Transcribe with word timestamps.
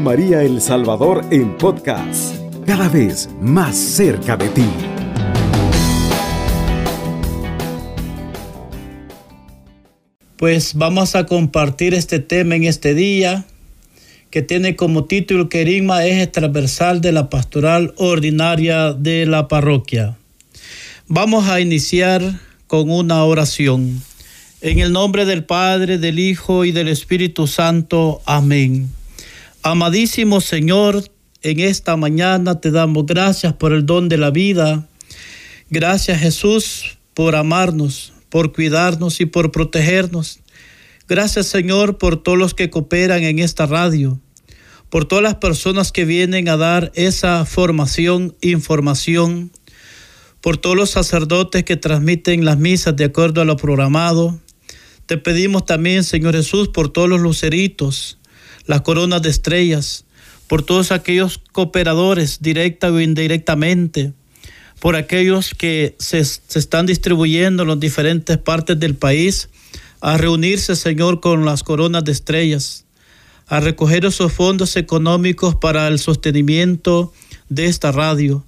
María 0.00 0.42
El 0.42 0.60
Salvador 0.60 1.24
en 1.30 1.56
podcast, 1.56 2.34
cada 2.66 2.88
vez 2.88 3.28
más 3.40 3.76
cerca 3.76 4.36
de 4.36 4.48
ti. 4.48 4.64
Pues 10.36 10.74
vamos 10.74 11.14
a 11.14 11.26
compartir 11.26 11.94
este 11.94 12.18
tema 12.18 12.56
en 12.56 12.64
este 12.64 12.94
día 12.94 13.46
que 14.30 14.42
tiene 14.42 14.76
como 14.76 15.04
título 15.04 15.48
Querigma 15.48 16.04
es 16.04 16.30
transversal 16.30 17.00
de 17.00 17.12
la 17.12 17.30
pastoral 17.30 17.94
ordinaria 17.96 18.92
de 18.92 19.26
la 19.26 19.48
parroquia. 19.48 20.16
Vamos 21.08 21.48
a 21.48 21.60
iniciar 21.60 22.22
con 22.66 22.90
una 22.90 23.24
oración. 23.24 24.02
En 24.60 24.78
el 24.78 24.92
nombre 24.92 25.24
del 25.24 25.44
Padre, 25.44 25.98
del 25.98 26.18
Hijo 26.18 26.64
y 26.64 26.72
del 26.72 26.88
Espíritu 26.88 27.46
Santo. 27.46 28.20
Amén. 28.26 28.90
Amadísimo 29.68 30.40
Señor, 30.40 31.10
en 31.42 31.58
esta 31.58 31.96
mañana 31.96 32.60
te 32.60 32.70
damos 32.70 33.04
gracias 33.04 33.52
por 33.54 33.72
el 33.72 33.84
don 33.84 34.08
de 34.08 34.16
la 34.16 34.30
vida. 34.30 34.88
Gracias 35.70 36.20
Jesús 36.20 36.98
por 37.14 37.34
amarnos, 37.34 38.12
por 38.28 38.52
cuidarnos 38.52 39.20
y 39.20 39.26
por 39.26 39.50
protegernos. 39.50 40.38
Gracias 41.08 41.48
Señor 41.48 41.98
por 41.98 42.22
todos 42.22 42.38
los 42.38 42.54
que 42.54 42.70
cooperan 42.70 43.24
en 43.24 43.40
esta 43.40 43.66
radio, 43.66 44.20
por 44.88 45.04
todas 45.04 45.24
las 45.24 45.34
personas 45.34 45.90
que 45.90 46.04
vienen 46.04 46.48
a 46.48 46.56
dar 46.56 46.92
esa 46.94 47.44
formación, 47.44 48.36
información, 48.42 49.50
por 50.40 50.58
todos 50.58 50.76
los 50.76 50.90
sacerdotes 50.90 51.64
que 51.64 51.76
transmiten 51.76 52.44
las 52.44 52.56
misas 52.56 52.94
de 52.94 53.06
acuerdo 53.06 53.40
a 53.40 53.44
lo 53.44 53.56
programado. 53.56 54.38
Te 55.06 55.16
pedimos 55.16 55.66
también, 55.66 56.04
Señor 56.04 56.36
Jesús, 56.36 56.68
por 56.68 56.88
todos 56.88 57.08
los 57.08 57.20
luceritos, 57.20 58.18
las 58.66 58.82
coronas 58.82 59.22
de 59.22 59.30
estrellas, 59.30 60.04
por 60.46 60.62
todos 60.62 60.92
aquellos 60.92 61.40
cooperadores, 61.52 62.40
directa 62.40 62.90
o 62.90 63.00
indirectamente, 63.00 64.12
por 64.80 64.96
aquellos 64.96 65.54
que 65.54 65.96
se, 65.98 66.24
se 66.24 66.58
están 66.58 66.86
distribuyendo 66.86 67.62
en 67.62 67.68
las 67.68 67.80
diferentes 67.80 68.38
partes 68.38 68.78
del 68.78 68.94
país 68.94 69.48
a 70.00 70.16
reunirse, 70.16 70.76
Señor, 70.76 71.20
con 71.20 71.44
las 71.44 71.62
coronas 71.62 72.04
de 72.04 72.12
estrellas, 72.12 72.84
a 73.46 73.60
recoger 73.60 74.04
esos 74.04 74.32
fondos 74.32 74.76
económicos 74.76 75.56
para 75.56 75.88
el 75.88 75.98
sostenimiento 75.98 77.12
de 77.48 77.66
esta 77.66 77.92
radio. 77.92 78.44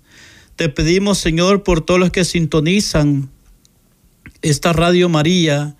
Te 0.56 0.68
pedimos, 0.68 1.18
Señor, 1.18 1.62
por 1.62 1.80
todos 1.80 2.00
los 2.00 2.10
que 2.10 2.24
sintonizan 2.24 3.30
esta 4.42 4.72
Radio 4.72 5.08
María. 5.08 5.76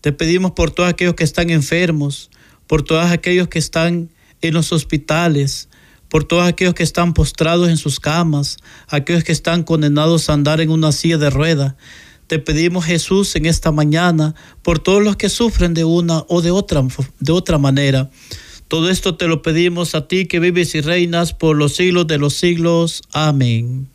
Te 0.00 0.12
pedimos 0.12 0.52
por 0.52 0.70
todos 0.70 0.88
aquellos 0.88 1.14
que 1.14 1.24
están 1.24 1.50
enfermos, 1.50 2.30
por 2.70 2.84
todos 2.84 3.06
aquellos 3.06 3.48
que 3.48 3.58
están 3.58 4.10
en 4.42 4.54
los 4.54 4.70
hospitales, 4.70 5.68
por 6.08 6.22
todos 6.22 6.46
aquellos 6.46 6.72
que 6.72 6.84
están 6.84 7.14
postrados 7.14 7.68
en 7.68 7.76
sus 7.76 7.98
camas, 7.98 8.58
aquellos 8.86 9.24
que 9.24 9.32
están 9.32 9.64
condenados 9.64 10.30
a 10.30 10.34
andar 10.34 10.60
en 10.60 10.70
una 10.70 10.92
silla 10.92 11.18
de 11.18 11.30
rueda. 11.30 11.76
Te 12.28 12.38
pedimos, 12.38 12.84
Jesús, 12.84 13.34
en 13.34 13.46
esta 13.46 13.72
mañana, 13.72 14.36
por 14.62 14.78
todos 14.78 15.02
los 15.02 15.16
que 15.16 15.28
sufren 15.28 15.74
de 15.74 15.82
una 15.82 16.24
o 16.28 16.42
de 16.42 16.52
otra, 16.52 16.86
de 17.18 17.32
otra 17.32 17.58
manera. 17.58 18.08
Todo 18.68 18.88
esto 18.88 19.16
te 19.16 19.26
lo 19.26 19.42
pedimos 19.42 19.96
a 19.96 20.06
ti 20.06 20.26
que 20.26 20.38
vives 20.38 20.76
y 20.76 20.80
reinas 20.80 21.34
por 21.34 21.56
los 21.56 21.74
siglos 21.74 22.06
de 22.06 22.18
los 22.18 22.34
siglos. 22.34 23.02
Amén. 23.10 23.88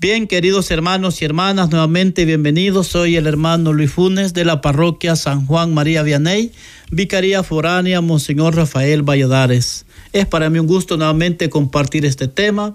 Bien, 0.00 0.28
queridos 0.28 0.70
hermanos 0.70 1.20
y 1.20 1.24
hermanas, 1.24 1.70
nuevamente 1.70 2.24
bienvenidos. 2.24 2.86
Soy 2.86 3.16
el 3.16 3.26
hermano 3.26 3.72
Luis 3.72 3.90
Funes 3.90 4.32
de 4.32 4.44
la 4.44 4.60
parroquia 4.60 5.16
San 5.16 5.44
Juan 5.44 5.74
María 5.74 6.04
Vianney, 6.04 6.52
Vicaría 6.92 7.42
Foránea, 7.42 8.00
Monseñor 8.00 8.54
Rafael 8.54 9.02
Valladares. 9.02 9.86
Es 10.12 10.24
para 10.24 10.50
mí 10.50 10.60
un 10.60 10.68
gusto 10.68 10.96
nuevamente 10.96 11.50
compartir 11.50 12.04
este 12.04 12.28
tema, 12.28 12.74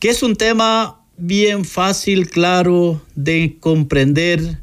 que 0.00 0.08
es 0.08 0.24
un 0.24 0.34
tema 0.34 0.98
bien 1.16 1.64
fácil, 1.64 2.28
claro 2.28 3.00
de 3.14 3.58
comprender, 3.60 4.58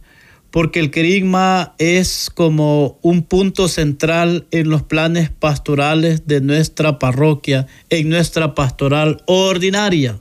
porque 0.51 0.81
el 0.81 0.91
querigma 0.91 1.75
es 1.77 2.29
como 2.29 2.99
un 3.01 3.23
punto 3.23 3.69
central 3.69 4.47
en 4.51 4.69
los 4.69 4.83
planes 4.83 5.29
pastorales 5.29 6.27
de 6.27 6.41
nuestra 6.41 6.99
parroquia, 6.99 7.67
en 7.89 8.09
nuestra 8.09 8.53
pastoral 8.53 9.23
ordinaria. 9.27 10.19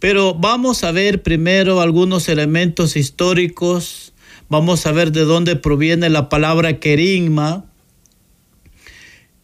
Pero 0.00 0.34
vamos 0.34 0.82
a 0.82 0.92
ver 0.92 1.22
primero 1.22 1.80
algunos 1.80 2.28
elementos 2.28 2.96
históricos, 2.96 4.14
vamos 4.48 4.86
a 4.86 4.92
ver 4.92 5.12
de 5.12 5.20
dónde 5.20 5.56
proviene 5.56 6.08
la 6.08 6.28
palabra 6.28 6.80
querigma, 6.80 7.66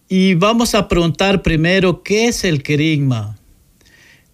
y 0.09 0.35
vamos 0.35 0.75
a 0.75 0.89
preguntar 0.89 1.43
primero, 1.43 2.03
¿qué 2.03 2.29
es 2.29 2.45
el 2.45 2.63
querigma? 2.63 3.37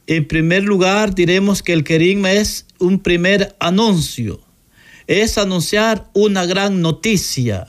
En 0.07 0.29
primer 0.29 0.63
lugar, 0.65 1.15
diremos 1.15 1.63
que 1.63 1.73
el 1.73 1.83
querigma 1.83 2.31
es 2.33 2.67
un 2.79 3.01
primer 3.01 3.57
anuncio, 3.59 4.41
es 5.07 5.39
anunciar 5.39 6.09
una 6.13 6.45
gran 6.47 6.83
noticia. 6.83 7.67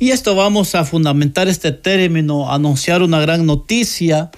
Y 0.00 0.10
esto 0.10 0.34
vamos 0.34 0.74
a 0.74 0.84
fundamentar 0.84 1.46
este 1.46 1.70
término, 1.70 2.50
anunciar 2.50 3.02
una 3.02 3.20
gran 3.20 3.46
noticia, 3.46 4.30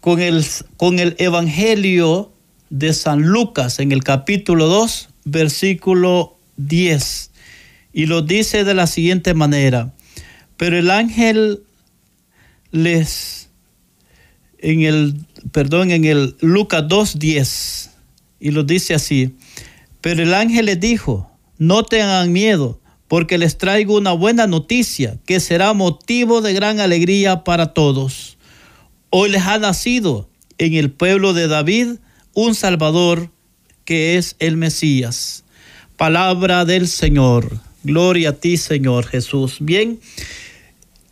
con 0.00 0.20
el, 0.20 0.44
con 0.76 1.00
el 1.00 1.16
Evangelio 1.18 2.35
de 2.70 2.92
San 2.92 3.22
Lucas 3.22 3.78
en 3.78 3.92
el 3.92 4.02
capítulo 4.02 4.66
2, 4.66 5.08
versículo 5.24 6.36
10. 6.56 7.30
Y 7.92 8.06
lo 8.06 8.22
dice 8.22 8.64
de 8.64 8.74
la 8.74 8.86
siguiente 8.86 9.34
manera, 9.34 9.94
pero 10.56 10.78
el 10.78 10.90
ángel 10.90 11.62
les, 12.70 13.48
en 14.58 14.82
el 14.82 15.26
perdón, 15.52 15.90
en 15.90 16.04
el 16.04 16.36
Lucas 16.40 16.84
2.10, 16.84 17.90
y 18.40 18.50
lo 18.50 18.64
dice 18.64 18.94
así, 18.94 19.34
pero 20.00 20.22
el 20.22 20.34
ángel 20.34 20.66
les 20.66 20.80
dijo, 20.80 21.30
no 21.58 21.84
tengan 21.84 22.32
miedo, 22.32 22.80
porque 23.08 23.38
les 23.38 23.56
traigo 23.56 23.96
una 23.96 24.12
buena 24.12 24.46
noticia 24.46 25.18
que 25.26 25.40
será 25.40 25.72
motivo 25.72 26.40
de 26.40 26.52
gran 26.52 26.80
alegría 26.80 27.44
para 27.44 27.72
todos. 27.72 28.36
Hoy 29.10 29.30
les 29.30 29.42
ha 29.42 29.58
nacido 29.58 30.28
en 30.58 30.74
el 30.74 30.90
pueblo 30.90 31.32
de 31.32 31.46
David 31.46 31.98
un 32.36 32.54
Salvador 32.54 33.30
que 33.86 34.18
es 34.18 34.36
el 34.38 34.58
Mesías. 34.58 35.44
Palabra 35.96 36.66
del 36.66 36.86
Señor. 36.86 37.60
Gloria 37.82 38.28
a 38.28 38.32
ti, 38.34 38.58
Señor 38.58 39.06
Jesús. 39.06 39.56
Bien, 39.60 39.98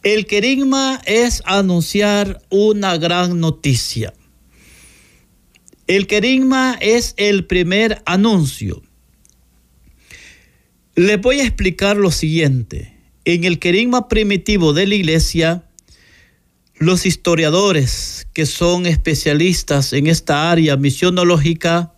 el 0.03 0.27
querigma 0.27 1.01
es 1.07 1.43
anunciar 1.47 2.43
una 2.51 2.99
gran 2.99 3.41
noticia. 3.41 4.12
El 5.87 6.07
querigma 6.07 6.77
es 6.81 7.15
el 7.17 7.47
primer 7.47 8.03
anuncio. 8.05 8.83
Les 10.95 11.19
voy 11.19 11.41
a 11.41 11.45
explicar 11.45 11.97
lo 11.97 12.11
siguiente. 12.11 12.93
En 13.25 13.45
el 13.45 13.59
querigma 13.59 14.09
primitivo 14.09 14.75
de 14.75 14.87
la 14.87 14.95
iglesia, 14.95 15.65
los 16.84 17.06
historiadores 17.06 18.27
que 18.34 18.45
son 18.45 18.84
especialistas 18.84 19.93
en 19.95 20.06
esta 20.06 20.50
área 20.50 20.77
misionológica 20.77 21.95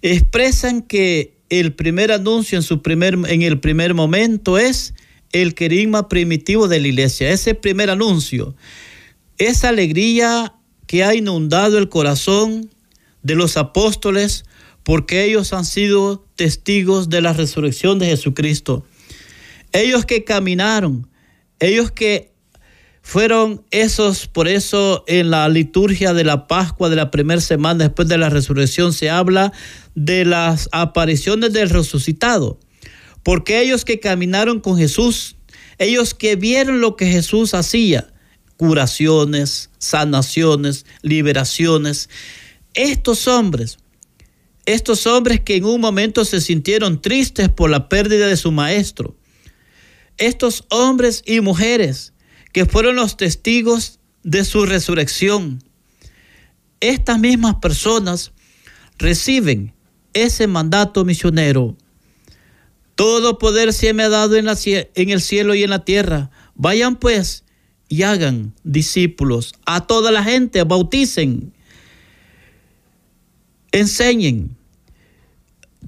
expresan 0.00 0.82
que 0.82 1.36
el 1.50 1.74
primer 1.74 2.10
anuncio 2.10 2.56
en, 2.56 2.62
su 2.62 2.80
primer, 2.80 3.18
en 3.28 3.42
el 3.42 3.60
primer 3.60 3.92
momento 3.92 4.58
es 4.58 4.94
el 5.32 5.54
querigma 5.54 6.08
primitivo 6.08 6.66
de 6.66 6.80
la 6.80 6.88
iglesia, 6.88 7.30
ese 7.30 7.54
primer 7.54 7.90
anuncio, 7.90 8.56
esa 9.36 9.68
alegría 9.68 10.54
que 10.86 11.04
ha 11.04 11.14
inundado 11.14 11.76
el 11.76 11.90
corazón 11.90 12.70
de 13.22 13.34
los 13.34 13.58
apóstoles 13.58 14.44
porque 14.82 15.24
ellos 15.24 15.52
han 15.52 15.64
sido 15.66 16.24
testigos 16.36 17.10
de 17.10 17.20
la 17.20 17.34
resurrección 17.34 17.98
de 17.98 18.06
Jesucristo. 18.06 18.86
Ellos 19.72 20.06
que 20.06 20.24
caminaron, 20.24 21.06
ellos 21.58 21.90
que 21.90 22.35
fueron 23.06 23.64
esos, 23.70 24.26
por 24.26 24.48
eso 24.48 25.04
en 25.06 25.30
la 25.30 25.48
liturgia 25.48 26.12
de 26.12 26.24
la 26.24 26.48
Pascua 26.48 26.88
de 26.88 26.96
la 26.96 27.12
primera 27.12 27.40
semana 27.40 27.84
después 27.84 28.08
de 28.08 28.18
la 28.18 28.30
resurrección 28.30 28.92
se 28.92 29.10
habla 29.10 29.52
de 29.94 30.24
las 30.24 30.68
apariciones 30.72 31.52
del 31.52 31.70
resucitado. 31.70 32.58
Porque 33.22 33.60
ellos 33.60 33.84
que 33.84 34.00
caminaron 34.00 34.58
con 34.58 34.76
Jesús, 34.76 35.36
ellos 35.78 36.14
que 36.14 36.34
vieron 36.34 36.80
lo 36.80 36.96
que 36.96 37.06
Jesús 37.06 37.54
hacía, 37.54 38.12
curaciones, 38.56 39.70
sanaciones, 39.78 40.84
liberaciones, 41.02 42.10
estos 42.74 43.28
hombres, 43.28 43.78
estos 44.64 45.06
hombres 45.06 45.38
que 45.38 45.54
en 45.54 45.64
un 45.64 45.80
momento 45.80 46.24
se 46.24 46.40
sintieron 46.40 47.00
tristes 47.00 47.50
por 47.50 47.70
la 47.70 47.88
pérdida 47.88 48.26
de 48.26 48.36
su 48.36 48.50
maestro, 48.50 49.16
estos 50.18 50.64
hombres 50.70 51.22
y 51.24 51.40
mujeres 51.40 52.14
que 52.56 52.64
fueron 52.64 52.96
los 52.96 53.18
testigos 53.18 54.00
de 54.22 54.42
su 54.42 54.64
resurrección, 54.64 55.62
estas 56.80 57.18
mismas 57.18 57.56
personas 57.56 58.32
reciben 58.96 59.74
ese 60.14 60.46
mandato 60.46 61.04
misionero 61.04 61.76
todo 62.94 63.38
poder 63.38 63.74
se 63.74 63.92
me 63.92 64.04
ha 64.04 64.08
dado 64.08 64.36
en, 64.36 64.46
la, 64.46 64.56
en 64.64 65.10
el 65.10 65.20
cielo 65.20 65.54
y 65.54 65.64
en 65.64 65.68
la 65.68 65.84
tierra. 65.84 66.30
Vayan 66.54 66.96
pues 66.96 67.44
y 67.88 68.04
hagan 68.04 68.54
discípulos 68.64 69.52
a 69.66 69.86
toda 69.86 70.10
la 70.10 70.24
gente, 70.24 70.62
bauticen, 70.62 71.52
enseñen. 73.70 74.56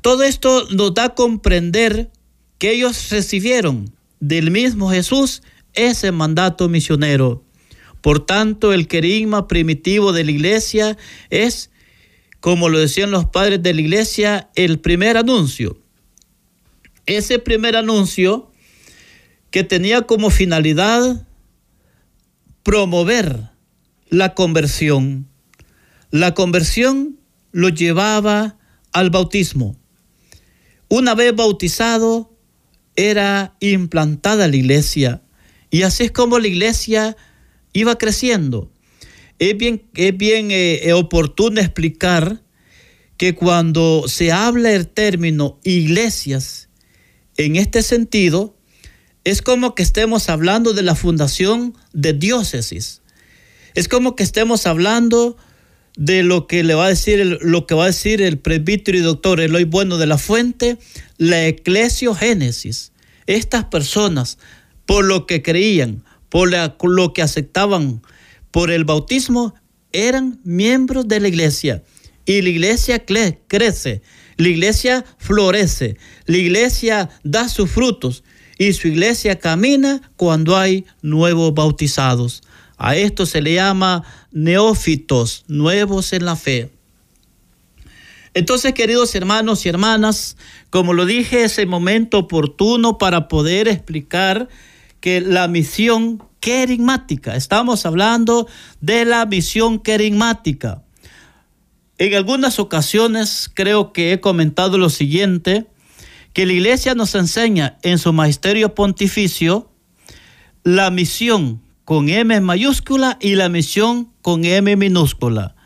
Todo 0.03 0.23
esto 0.23 0.69
nos 0.71 0.93
da 0.93 1.05
a 1.05 1.15
comprender 1.15 2.11
que 2.59 2.73
ellos 2.73 3.09
recibieron 3.09 3.91
del 4.21 4.51
mismo 4.51 4.91
Jesús 4.91 5.41
ese 5.75 6.13
mandato 6.13 6.69
misionero. 6.69 7.45
Por 8.01 8.25
tanto, 8.25 8.73
el 8.73 8.87
querigma 8.87 9.49
primitivo 9.49 10.13
de 10.13 10.25
la 10.25 10.31
iglesia 10.31 10.97
es, 11.31 11.71
como 12.41 12.69
lo 12.69 12.79
decían 12.79 13.11
los 13.11 13.27
padres 13.27 13.63
de 13.63 13.75
la 13.75 13.81
iglesia, 13.81 14.51
el 14.55 14.79
primer 14.79 15.17
anuncio. 15.17 15.79
Ese 17.07 17.39
primer 17.39 17.77
anuncio 17.77 18.51
que 19.51 19.65
tenía 19.65 20.03
como 20.03 20.31
finalidad 20.31 21.27
promover 22.63 23.51
la 24.11 24.35
conversión. 24.35 25.29
La 26.11 26.35
conversión 26.35 27.19
lo 27.53 27.69
llevaba 27.69 28.59
al 28.93 29.11
bautismo. 29.11 29.77
Una 30.89 31.15
vez 31.15 31.35
bautizado, 31.35 32.35
era 32.97 33.55
implantada 33.61 34.49
la 34.49 34.57
iglesia. 34.57 35.23
Y 35.71 35.83
así 35.83 36.05
es 36.05 36.11
como 36.11 36.39
la 36.39 36.49
iglesia 36.49 37.17
iba 37.73 37.97
creciendo. 37.99 38.71
Es 39.39 39.57
bien, 39.57 39.83
es 39.95 40.17
bien 40.17 40.49
eh, 40.51 40.93
oportuno 40.93 41.61
explicar 41.61 42.43
que 43.17 43.35
cuando 43.35 44.05
se 44.07 44.33
habla 44.33 44.73
el 44.73 44.89
término 44.89 45.59
iglesias 45.65 46.69
en 47.37 47.57
este 47.57 47.83
sentido, 47.83 48.57
es 49.25 49.43
como 49.43 49.75
que 49.75 49.83
estemos 49.83 50.29
hablando 50.29 50.73
de 50.73 50.83
la 50.83 50.95
fundación 50.95 51.77
de 51.93 52.13
diócesis. 52.13 53.03
Es 53.75 53.89
como 53.89 54.17
que 54.17 54.23
estemos 54.23 54.67
hablando 54.67 55.37
de 55.97 56.23
lo 56.23 56.47
que 56.47 56.63
le 56.63 56.75
va 56.75 56.87
a 56.87 56.89
decir 56.89 57.21
el, 57.21 57.39
lo 57.43 57.67
que 57.67 57.75
va 57.75 57.85
a 57.85 57.89
decir 57.89 58.23
el 58.23 58.39
presbítero 58.39 58.97
y 58.97 59.03
doctor 59.03 59.41
Eloy 59.41 59.65
Bueno 59.65 59.99
de 59.99 60.07
la 60.07 60.17
Fuente, 60.17 60.79
la 61.17 61.47
eclesiogénesis. 61.47 62.93
Estas 63.27 63.65
personas, 63.65 64.39
por 64.89 65.05
lo 65.05 65.27
que 65.27 65.43
creían, 65.43 66.03
por 66.31 66.49
lo 66.83 67.13
que 67.13 67.21
aceptaban 67.21 68.01
por 68.51 68.71
el 68.71 68.87
bautismo, 68.87 69.55
eran 69.93 70.41
miembros 70.45 71.07
de 71.07 71.21
la 71.21 71.29
iglesia. 71.29 71.83
Y 72.25 72.41
la 72.41 72.49
iglesia 72.49 73.05
crece, 73.05 74.01
la 74.39 74.49
iglesia 74.49 75.05
florece, 75.19 75.99
la 76.25 76.39
iglesia 76.39 77.11
da 77.23 77.51
sus 77.51 77.71
frutos 77.71 78.25
y 78.57 78.73
su 78.73 78.89
iglesia 78.89 79.39
camina 79.39 80.11
cuando 80.17 80.57
hay 80.57 80.87
nuevos 81.03 81.53
bautizados. 81.53 82.43
A 82.79 82.97
esto 82.97 83.27
se 83.27 83.43
le 83.43 83.55
llama 83.55 84.05
neófitos, 84.33 85.45
nuevos 85.49 86.15
en 86.15 86.25
la 86.25 86.35
fe. 86.35 86.71
Entonces, 88.33 88.73
queridos 88.73 89.15
hermanos 89.15 89.67
y 89.67 89.69
hermanas, 89.69 90.39
como 90.71 90.95
lo 90.95 91.05
dije, 91.05 91.45
es 91.45 91.59
el 91.59 91.67
momento 91.67 92.21
oportuno 92.21 92.97
para 92.97 93.29
poder 93.29 93.69
explicar 93.69 94.49
que 95.01 95.21
la 95.21 95.49
misión 95.49 96.23
querigmática, 96.41 97.37
estamos 97.37 97.87
hablando 97.87 98.49
de 98.81 99.05
la 99.05 99.27
misión 99.27 99.79
querigmática. 99.79 100.83
En 101.99 102.15
algunas 102.15 102.59
ocasiones 102.59 103.51
creo 103.53 103.93
que 103.93 104.13
he 104.13 104.21
comentado 104.21 104.79
lo 104.79 104.89
siguiente, 104.89 105.67
que 106.33 106.47
la 106.47 106.53
iglesia 106.53 106.95
nos 106.95 107.15
enseña 107.15 107.79
en 107.83 107.99
su 107.99 108.13
magisterio 108.13 108.75
pontificio 108.75 109.73
la 110.63 110.91
misión 110.91 111.63
con 111.85 112.09
M 112.09 112.41
mayúscula 112.41 113.17
y 113.21 113.35
la 113.35 113.49
misión 113.49 114.13
con 114.23 114.45
M 114.45 114.77
minúscula. 114.77 115.57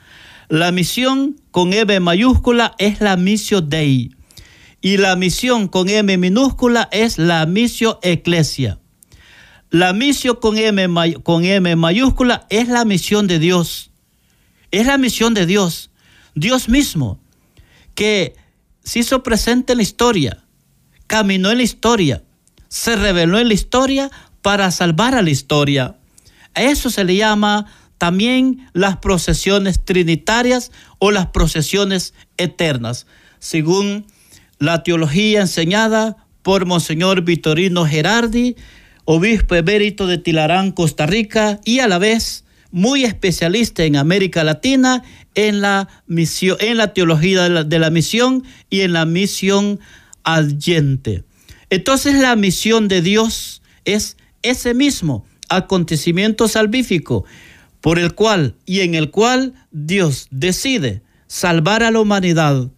La 0.49 0.71
misión 0.71 1.41
con 1.51 1.73
M 1.73 1.99
mayúscula 2.01 2.75
es 2.79 3.01
la 3.01 3.17
misión 3.17 3.69
Dei 3.69 4.11
y 4.81 4.97
la 4.97 5.17
misión 5.17 5.69
con 5.69 5.89
M 5.89 6.17
minúscula 6.19 6.89
es 6.93 7.19
la 7.19 7.45
misión 7.47 7.97
Eclesia. 8.03 8.79
La 9.73 9.95
misión 9.95 10.37
con 10.37 10.59
M, 10.59 11.15
con 11.23 11.47
M 11.47 11.77
mayúscula 11.77 12.47
es 12.51 12.69
la 12.69 12.85
misión 12.85 13.27
de 13.27 13.39
Dios. 13.39 13.91
Es 14.71 14.87
la 14.87 14.99
misión 14.99 15.33
de 15.33 15.47
Dios. 15.47 15.91
Dios 16.35 16.69
mismo, 16.69 17.19
que 17.95 18.37
se 18.85 18.99
hizo 18.99 19.23
presente 19.23 19.73
en 19.73 19.79
la 19.79 19.83
historia, 19.83 20.45
caminó 21.07 21.51
en 21.51 21.57
la 21.57 21.63
historia, 21.63 22.23
se 22.69 22.97
reveló 22.97 23.39
en 23.39 23.49
la 23.49 23.55
historia 23.55 24.11
para 24.43 24.71
salvar 24.71 25.15
a 25.15 25.23
la 25.23 25.31
historia. 25.31 25.97
A 26.53 26.63
eso 26.65 26.91
se 26.91 27.05
le 27.05 27.17
llama 27.17 27.65
también 27.97 28.69
las 28.75 28.99
procesiones 28.99 29.83
trinitarias 29.83 30.71
o 30.99 31.11
las 31.13 31.29
procesiones 31.29 32.13
eternas, 32.37 33.07
según 33.39 34.05
la 34.59 34.83
teología 34.83 35.41
enseñada 35.41 36.27
por 36.43 36.67
Monseñor 36.67 37.23
Vitorino 37.23 37.87
Gerardi, 37.87 38.55
obispo 39.05 39.55
emérito 39.55 40.07
de 40.07 40.19
Tilarán, 40.19 40.73
Costa 40.73 41.07
Rica, 41.07 41.61
y 41.65 41.81
a 41.81 41.89
la 41.89 41.99
vez 41.99 42.45
muy 42.71 43.05
especialista 43.05 43.85
en 43.85 43.97
América 43.97 44.45
Latina 44.45 45.03
en 45.35 45.61
la 45.61 45.89
en 46.09 46.77
la 46.77 46.95
teología 46.95 47.43
de 47.43 47.49
la, 47.51 47.65
de 47.65 47.79
la 47.79 47.91
misión 47.91 48.45
y 48.71 48.81
en 48.81 48.95
la 48.95 49.05
misión 49.05 49.79
adyente. 50.25 51.25
Entonces 51.71 52.19
la 52.19 52.37
misión 52.37 52.89
de 52.89 53.03
Dios 53.03 53.63
es 53.85 54.17
ese 54.43 54.75
mismo, 54.75 55.25
acontecimiento 55.49 56.49
salvífico 56.49 57.25
por 57.81 57.99
el 57.99 58.15
cual 58.15 58.57
y 58.65 58.81
en 58.81 58.95
el 58.95 59.11
cual 59.11 59.55
Dios 59.71 60.29
decide 60.31 61.03
salvar 61.27 61.83
a 61.83 61.91
la 61.91 62.01
humanidad, 62.01 62.71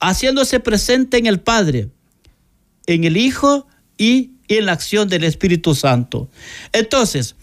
haciéndose 0.00 0.60
presente 0.60 1.18
en 1.18 1.26
el 1.26 1.40
Padre, 1.40 1.90
en 2.86 3.04
el 3.04 3.16
Hijo 3.16 3.66
y 3.98 4.32
en 4.48 4.66
la 4.66 4.72
acción 4.72 5.08
del 5.08 5.24
Espíritu 5.24 5.74
Santo. 5.74 6.28
Entonces, 6.72 7.36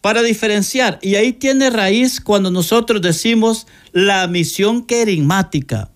para 0.00 0.22
diferenciar, 0.22 0.98
y 1.02 1.16
ahí 1.16 1.32
tiene 1.32 1.70
raíz 1.70 2.20
cuando 2.20 2.50
nosotros 2.50 3.02
decimos 3.02 3.66
la 3.92 4.26
misión 4.28 4.86
querigmática. 4.86 5.90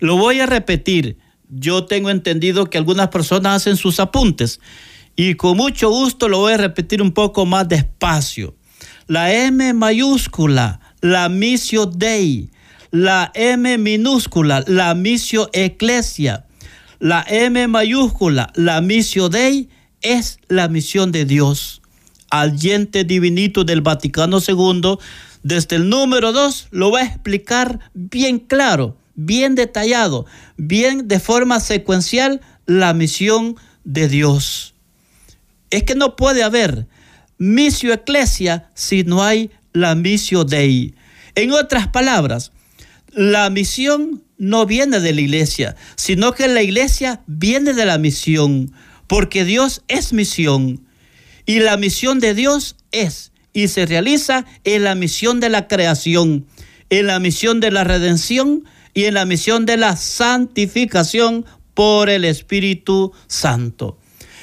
Lo 0.00 0.16
voy 0.16 0.40
a 0.40 0.46
repetir. 0.46 1.16
Yo 1.48 1.86
tengo 1.86 2.10
entendido 2.10 2.68
que 2.68 2.78
algunas 2.78 3.08
personas 3.08 3.56
hacen 3.56 3.76
sus 3.76 4.00
apuntes 4.00 4.60
y 5.16 5.34
con 5.34 5.56
mucho 5.56 5.90
gusto 5.90 6.28
lo 6.28 6.38
voy 6.38 6.52
a 6.52 6.58
repetir 6.58 7.02
un 7.02 7.12
poco 7.12 7.46
más 7.46 7.68
despacio. 7.68 8.54
La 9.06 9.32
M 9.32 9.72
mayúscula, 9.72 10.80
la 11.00 11.28
misio 11.28 11.86
Dei. 11.86 12.50
La 12.90 13.32
M 13.34 13.78
minúscula, 13.78 14.62
la 14.66 14.94
misio 14.94 15.50
Ecclesia. 15.52 16.46
La 17.00 17.24
M 17.28 17.66
mayúscula, 17.66 18.52
la 18.54 18.80
misio 18.80 19.28
Dei, 19.28 19.68
es 20.02 20.38
la 20.48 20.68
misión 20.68 21.12
de 21.12 21.24
Dios. 21.24 21.82
Al 22.30 22.56
yente 22.58 23.04
divinito 23.04 23.64
del 23.64 23.80
Vaticano 23.80 24.38
II, 24.46 24.98
desde 25.42 25.76
el 25.76 25.88
número 25.88 26.32
2, 26.32 26.68
lo 26.70 26.90
va 26.90 27.00
a 27.00 27.04
explicar 27.04 27.80
bien 27.94 28.38
claro, 28.38 28.96
bien 29.14 29.54
detallado, 29.54 30.26
bien 30.56 31.08
de 31.08 31.20
forma 31.20 31.60
secuencial 31.60 32.40
la 32.66 32.92
misión 32.92 33.56
de 33.84 34.08
Dios 34.08 34.74
es 35.70 35.82
que 35.84 35.94
no 35.94 36.16
puede 36.16 36.42
haber 36.42 36.86
misio 37.38 37.92
eclesia 37.92 38.70
si 38.74 39.04
no 39.04 39.22
hay 39.22 39.50
la 39.72 39.94
misio 39.94 40.44
dei. 40.44 40.94
En 41.34 41.52
otras 41.52 41.88
palabras, 41.88 42.52
la 43.12 43.48
misión 43.50 44.22
no 44.38 44.66
viene 44.66 45.00
de 45.00 45.12
la 45.12 45.20
iglesia, 45.20 45.76
sino 45.96 46.32
que 46.32 46.48
la 46.48 46.62
iglesia 46.62 47.20
viene 47.26 47.74
de 47.74 47.84
la 47.84 47.98
misión, 47.98 48.72
porque 49.08 49.44
Dios 49.44 49.82
es 49.88 50.12
misión. 50.12 50.86
Y 51.46 51.60
la 51.60 51.76
misión 51.76 52.20
de 52.20 52.34
Dios 52.34 52.76
es 52.92 53.32
y 53.52 53.68
se 53.68 53.86
realiza 53.86 54.44
en 54.62 54.84
la 54.84 54.94
misión 54.94 55.40
de 55.40 55.48
la 55.48 55.66
creación, 55.66 56.46
en 56.90 57.06
la 57.08 57.18
misión 57.18 57.58
de 57.58 57.72
la 57.72 57.82
redención 57.82 58.64
y 58.94 59.04
en 59.04 59.14
la 59.14 59.24
misión 59.24 59.66
de 59.66 59.76
la 59.76 59.96
santificación 59.96 61.44
por 61.74 62.10
el 62.10 62.24
Espíritu 62.24 63.12
Santo. 63.26 63.98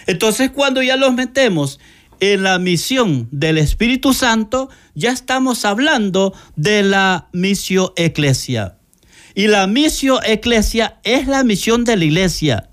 Entonces 0.07 0.51
cuando 0.51 0.81
ya 0.81 0.97
los 0.97 1.13
metemos 1.13 1.79
en 2.19 2.43
la 2.43 2.59
misión 2.59 3.27
del 3.31 3.57
Espíritu 3.57 4.13
Santo, 4.13 4.69
ya 4.95 5.11
estamos 5.11 5.63
hablando 5.65 6.33
de 6.55 6.83
la 6.83 7.29
misión 7.33 7.89
eclesia. 7.95 8.77
Y 9.35 9.47
la 9.47 9.67
misión 9.67 10.19
eclesia 10.25 10.99
es 11.03 11.27
la 11.27 11.43
misión 11.43 11.83
de 11.83 11.97
la 11.97 12.05
iglesia. 12.05 12.69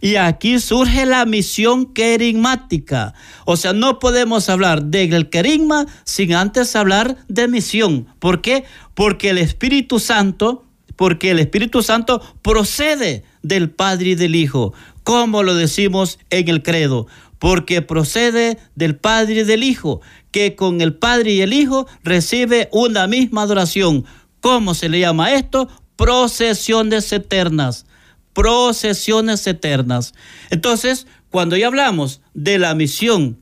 Y 0.00 0.16
aquí 0.16 0.58
surge 0.60 1.04
la 1.06 1.26
misión 1.26 1.92
querigmática. 1.92 3.14
O 3.44 3.56
sea, 3.56 3.72
no 3.72 3.98
podemos 3.98 4.48
hablar 4.48 4.84
del 4.84 5.28
querigma 5.28 5.86
sin 6.04 6.34
antes 6.34 6.74
hablar 6.74 7.18
de 7.28 7.48
misión. 7.48 8.06
¿Por 8.18 8.40
qué? 8.40 8.64
Porque 8.94 9.30
el 9.30 9.38
Espíritu 9.38 9.98
Santo, 9.98 10.64
porque 10.96 11.30
el 11.30 11.38
Espíritu 11.38 11.82
Santo 11.82 12.20
procede 12.42 13.24
del 13.42 13.70
Padre 13.70 14.10
y 14.10 14.14
del 14.14 14.34
Hijo 14.34 14.74
como 15.10 15.42
lo 15.42 15.54
decimos 15.54 16.18
en 16.30 16.48
el 16.48 16.62
credo, 16.62 17.06
porque 17.38 17.82
procede 17.82 18.58
del 18.74 18.96
Padre 18.96 19.40
y 19.40 19.44
del 19.44 19.64
Hijo, 19.64 20.00
que 20.30 20.54
con 20.54 20.80
el 20.80 20.94
Padre 20.94 21.32
y 21.32 21.40
el 21.40 21.52
Hijo 21.52 21.86
recibe 22.04 22.68
una 22.72 23.06
misma 23.06 23.42
adoración. 23.42 24.04
¿Cómo 24.40 24.74
se 24.74 24.88
le 24.88 25.00
llama 25.00 25.32
esto? 25.32 25.68
Procesiones 25.96 27.12
eternas. 27.12 27.86
Procesiones 28.32 29.46
eternas. 29.46 30.14
Entonces, 30.50 31.06
cuando 31.30 31.56
ya 31.56 31.66
hablamos 31.66 32.20
de 32.34 32.58
la 32.58 32.74
misión 32.74 33.40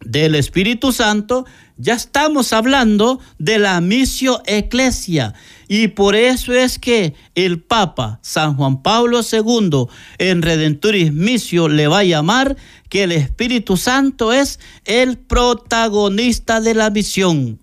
del 0.00 0.34
Espíritu 0.34 0.92
Santo, 0.92 1.46
ya 1.76 1.94
estamos 1.94 2.52
hablando 2.52 3.20
de 3.38 3.58
la 3.58 3.80
misión 3.80 4.40
eclesia. 4.46 5.34
Y 5.68 5.88
por 5.88 6.14
eso 6.14 6.52
es 6.54 6.78
que 6.78 7.14
el 7.34 7.60
Papa 7.60 8.18
San 8.22 8.56
Juan 8.56 8.82
Pablo 8.82 9.20
II 9.20 9.86
en 10.18 10.42
Redenturis 10.42 11.12
Missio 11.12 11.68
le 11.68 11.88
va 11.88 11.98
a 11.98 12.04
llamar 12.04 12.56
que 12.88 13.02
el 13.02 13.12
Espíritu 13.12 13.76
Santo 13.76 14.32
es 14.32 14.60
el 14.84 15.18
protagonista 15.18 16.60
de 16.60 16.74
la 16.74 16.90
misión 16.90 17.58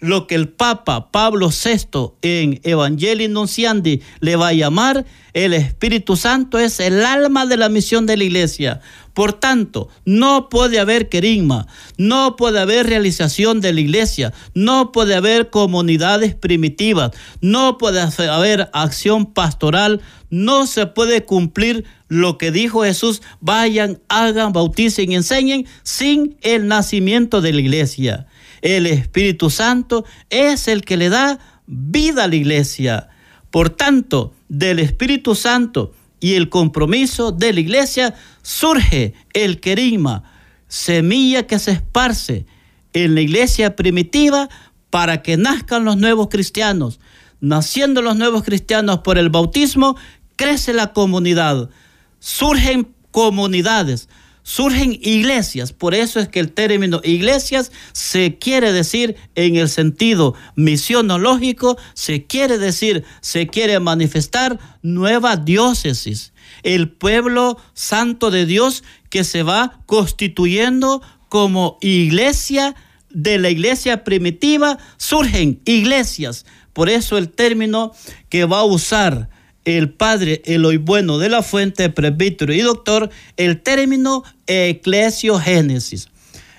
lo 0.00 0.26
que 0.26 0.34
el 0.34 0.48
Papa 0.48 1.10
Pablo 1.10 1.50
VI 1.50 2.12
en 2.22 2.60
Evangelii 2.64 3.28
Nunciandi 3.28 4.02
le 4.20 4.36
va 4.36 4.48
a 4.48 4.52
llamar 4.52 5.04
el 5.32 5.54
Espíritu 5.54 6.16
Santo 6.16 6.58
es 6.58 6.80
el 6.80 7.04
alma 7.04 7.46
de 7.46 7.56
la 7.56 7.68
misión 7.68 8.06
de 8.06 8.16
la 8.16 8.24
iglesia. 8.24 8.80
Por 9.14 9.32
tanto, 9.32 9.88
no 10.04 10.48
puede 10.48 10.78
haber 10.78 11.08
querigma, 11.08 11.66
no 11.98 12.36
puede 12.36 12.60
haber 12.60 12.86
realización 12.86 13.60
de 13.60 13.72
la 13.72 13.80
iglesia, 13.80 14.32
no 14.54 14.92
puede 14.92 15.14
haber 15.14 15.50
comunidades 15.50 16.34
primitivas, 16.34 17.10
no 17.40 17.76
puede 17.76 18.00
haber 18.00 18.70
acción 18.72 19.26
pastoral, 19.26 20.00
no 20.30 20.66
se 20.66 20.86
puede 20.86 21.24
cumplir 21.24 21.84
lo 22.08 22.38
que 22.38 22.50
dijo 22.50 22.82
Jesús, 22.82 23.20
vayan, 23.40 24.00
hagan, 24.08 24.52
bauticen 24.52 25.12
enseñen 25.12 25.66
sin 25.82 26.36
el 26.42 26.66
nacimiento 26.68 27.40
de 27.40 27.52
la 27.52 27.60
iglesia. 27.60 28.26
El 28.62 28.86
Espíritu 28.86 29.50
Santo 29.50 30.04
es 30.28 30.68
el 30.68 30.82
que 30.82 30.96
le 30.96 31.08
da 31.08 31.38
vida 31.66 32.24
a 32.24 32.28
la 32.28 32.36
iglesia. 32.36 33.08
Por 33.50 33.70
tanto, 33.70 34.34
del 34.48 34.78
Espíritu 34.78 35.34
Santo 35.34 35.92
y 36.20 36.34
el 36.34 36.48
compromiso 36.48 37.32
de 37.32 37.52
la 37.52 37.60
iglesia 37.60 38.14
surge 38.42 39.14
el 39.32 39.60
querigma, 39.60 40.24
semilla 40.68 41.46
que 41.46 41.58
se 41.58 41.72
esparce 41.72 42.46
en 42.92 43.14
la 43.14 43.22
iglesia 43.22 43.76
primitiva 43.76 44.48
para 44.90 45.22
que 45.22 45.36
nazcan 45.36 45.84
los 45.84 45.96
nuevos 45.96 46.28
cristianos. 46.28 47.00
Naciendo 47.40 48.02
los 48.02 48.16
nuevos 48.16 48.42
cristianos 48.42 48.98
por 48.98 49.16
el 49.16 49.30
bautismo, 49.30 49.96
crece 50.36 50.72
la 50.72 50.92
comunidad, 50.92 51.70
surgen 52.18 52.94
comunidades, 53.10 54.08
surgen 54.50 54.98
iglesias. 55.00 55.72
Por 55.72 55.94
eso 55.94 56.18
es 56.18 56.26
que 56.26 56.40
el 56.40 56.50
término 56.50 57.00
iglesias 57.04 57.70
se 57.92 58.36
quiere 58.36 58.72
decir 58.72 59.14
en 59.36 59.54
el 59.54 59.68
sentido 59.68 60.34
misionológico, 60.56 61.78
se 61.94 62.26
quiere 62.26 62.58
decir, 62.58 63.04
se 63.20 63.46
quiere 63.46 63.78
manifestar 63.78 64.58
nueva 64.82 65.36
diócesis. 65.36 66.32
El 66.64 66.90
pueblo 66.90 67.58
santo 67.74 68.32
de 68.32 68.44
Dios 68.44 68.82
que 69.08 69.22
se 69.22 69.44
va 69.44 69.82
constituyendo 69.86 71.00
como 71.28 71.78
iglesia 71.80 72.74
de 73.08 73.38
la 73.38 73.50
iglesia 73.50 74.02
primitiva, 74.02 74.78
surgen 74.96 75.60
iglesias. 75.64 76.44
Por 76.72 76.88
eso 76.88 77.18
el 77.18 77.30
término 77.30 77.92
que 78.28 78.46
va 78.46 78.58
a 78.58 78.64
usar 78.64 79.30
el 79.64 79.90
padre 79.90 80.42
Eloy 80.44 80.78
Bueno 80.78 81.18
de 81.18 81.28
la 81.28 81.42
Fuente, 81.42 81.90
presbítero 81.90 82.52
y 82.52 82.60
doctor, 82.60 83.10
el 83.36 83.60
término 83.62 84.24
eclesiogénesis. 84.46 86.08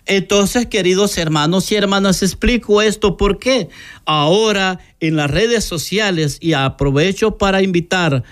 Entonces, 0.06 0.66
queridos 0.66 1.18
hermanos 1.18 1.72
y 1.72 1.76
hermanas, 1.76 2.24
explico 2.24 2.82
esto 2.82 3.18
porque 3.18 3.70
ahora 4.06 4.80
en 5.00 5.16
las 5.16 5.30
redes 5.30 5.64
sociales 5.64 6.38
y 6.42 6.54
aprovecho 6.54 7.38
para 7.38 7.62
invitar 7.62 8.24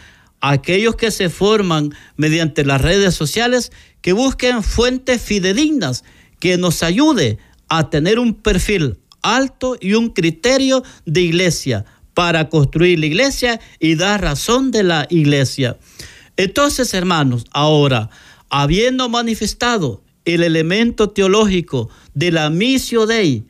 a 0.42 0.52
aquellos 0.52 0.96
que 0.96 1.12
se 1.12 1.30
forman 1.30 1.94
mediante 2.18 2.66
las 2.66 2.82
redes 2.82 3.14
sociales 3.14 3.72
que 4.02 4.14
busquen 4.14 4.64
fuentes 4.64 5.22
fidedignas 5.22 6.04
que 6.40 6.58
nos 6.58 6.84
ayude 6.84 7.38
a 7.68 7.90
tener 7.90 8.20
un 8.20 8.34
perfil 8.34 8.98
alto 9.22 9.78
y 9.80 9.94
un 9.94 10.10
criterio 10.10 10.84
de 11.06 11.22
iglesia 11.22 11.86
para 12.20 12.50
construir 12.50 13.00
la 13.00 13.06
iglesia 13.06 13.62
y 13.80 13.96
dar 13.96 14.22
razón 14.22 14.72
de 14.72 14.84
la 14.84 15.08
iglesia. 15.10 15.78
Entonces, 16.36 16.94
hermanos, 16.94 17.46
ahora, 17.52 18.10
habiendo 18.50 19.08
manifestado 19.08 20.04
el 20.26 20.44
elemento 20.44 21.12
teológico 21.12 21.90
de 22.14 22.34
la 22.34 22.50
misio 22.50 23.06
Dei 23.06 23.46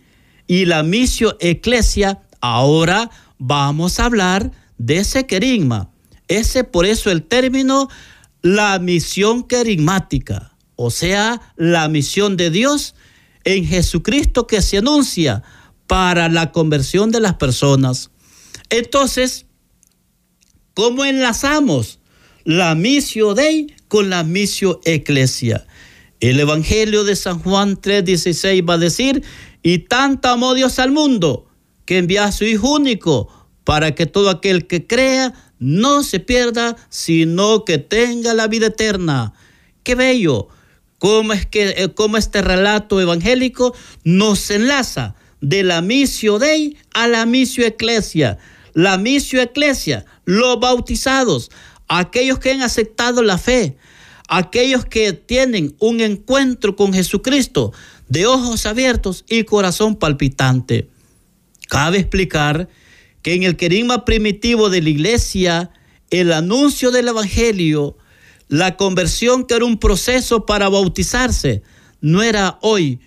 y 0.45 0.65
la 0.65 0.83
misio 0.83 1.35
Ecclesia, 1.39 2.21
ahora 2.41 3.09
vamos 3.39 3.99
a 3.99 4.05
hablar 4.05 4.51
de 4.77 4.97
ese 4.97 5.25
querigma. 5.25 5.89
Ese, 6.27 6.63
por 6.63 6.85
eso 6.85 7.09
el 7.09 7.23
término, 7.23 7.89
la 8.43 8.77
misión 8.77 9.47
querigmática, 9.47 10.53
o 10.75 10.91
sea, 10.91 11.41
la 11.55 11.89
misión 11.89 12.37
de 12.37 12.51
Dios 12.51 12.93
en 13.45 13.65
Jesucristo 13.65 14.45
que 14.45 14.61
se 14.61 14.77
anuncia 14.77 15.41
para 15.87 16.29
la 16.29 16.51
conversión 16.51 17.09
de 17.09 17.19
las 17.19 17.33
personas. 17.33 18.11
Entonces, 18.69 19.45
¿cómo 20.73 21.05
enlazamos 21.05 21.99
la 22.43 22.75
misio 22.75 23.33
Dei 23.33 23.73
con 23.87 24.09
la 24.09 24.23
misio 24.23 24.79
Ecclesia? 24.85 25.65
El 26.19 26.39
Evangelio 26.39 27.03
de 27.03 27.15
San 27.15 27.39
Juan 27.39 27.77
3:16 27.77 28.67
va 28.67 28.75
a 28.75 28.77
decir, 28.77 29.23
y 29.63 29.79
tanto 29.79 30.29
amó 30.29 30.53
Dios 30.53 30.79
al 30.79 30.91
mundo 30.91 31.47
que 31.85 31.97
envía 31.97 32.25
a 32.25 32.31
su 32.31 32.45
Hijo 32.45 32.73
único 32.73 33.29
para 33.63 33.95
que 33.95 34.05
todo 34.05 34.29
aquel 34.29 34.67
que 34.67 34.85
crea 34.85 35.33
no 35.59 36.03
se 36.03 36.19
pierda, 36.19 36.75
sino 36.89 37.65
que 37.65 37.77
tenga 37.77 38.33
la 38.33 38.47
vida 38.47 38.67
eterna. 38.67 39.33
Qué 39.83 39.95
bello. 39.95 40.47
¿Cómo 40.97 41.33
es 41.33 41.45
que 41.45 41.69
eh, 41.69 41.89
cómo 41.95 42.17
este 42.17 42.41
relato 42.41 42.99
evangélico 42.99 43.73
nos 44.03 44.51
enlaza 44.51 45.15
de 45.41 45.63
la 45.63 45.81
misio 45.81 46.39
Dei 46.39 46.77
a 46.93 47.07
la 47.07 47.25
misio 47.25 47.65
Ecclesia? 47.65 48.37
La 48.73 48.97
misio 48.97 49.41
eclesia, 49.41 50.05
los 50.25 50.59
bautizados, 50.59 51.51
aquellos 51.87 52.39
que 52.39 52.51
han 52.51 52.61
aceptado 52.61 53.21
la 53.23 53.37
fe, 53.37 53.77
aquellos 54.27 54.85
que 54.85 55.13
tienen 55.13 55.75
un 55.79 56.01
encuentro 56.01 56.75
con 56.75 56.93
Jesucristo 56.93 57.73
de 58.07 58.25
ojos 58.25 58.65
abiertos 58.65 59.25
y 59.27 59.43
corazón 59.43 59.95
palpitante. 59.95 60.89
Cabe 61.67 61.99
explicar 61.99 62.69
que 63.21 63.33
en 63.33 63.43
el 63.43 63.57
querigma 63.57 64.05
primitivo 64.05 64.69
de 64.69 64.81
la 64.81 64.89
iglesia, 64.89 65.71
el 66.09 66.31
anuncio 66.31 66.91
del 66.91 67.09
Evangelio, 67.09 67.97
la 68.47 68.77
conversión 68.77 69.45
que 69.45 69.55
era 69.55 69.65
un 69.65 69.77
proceso 69.77 70.45
para 70.45 70.69
bautizarse, 70.69 71.61
no 72.01 72.23
era 72.23 72.57
hoy, 72.61 72.99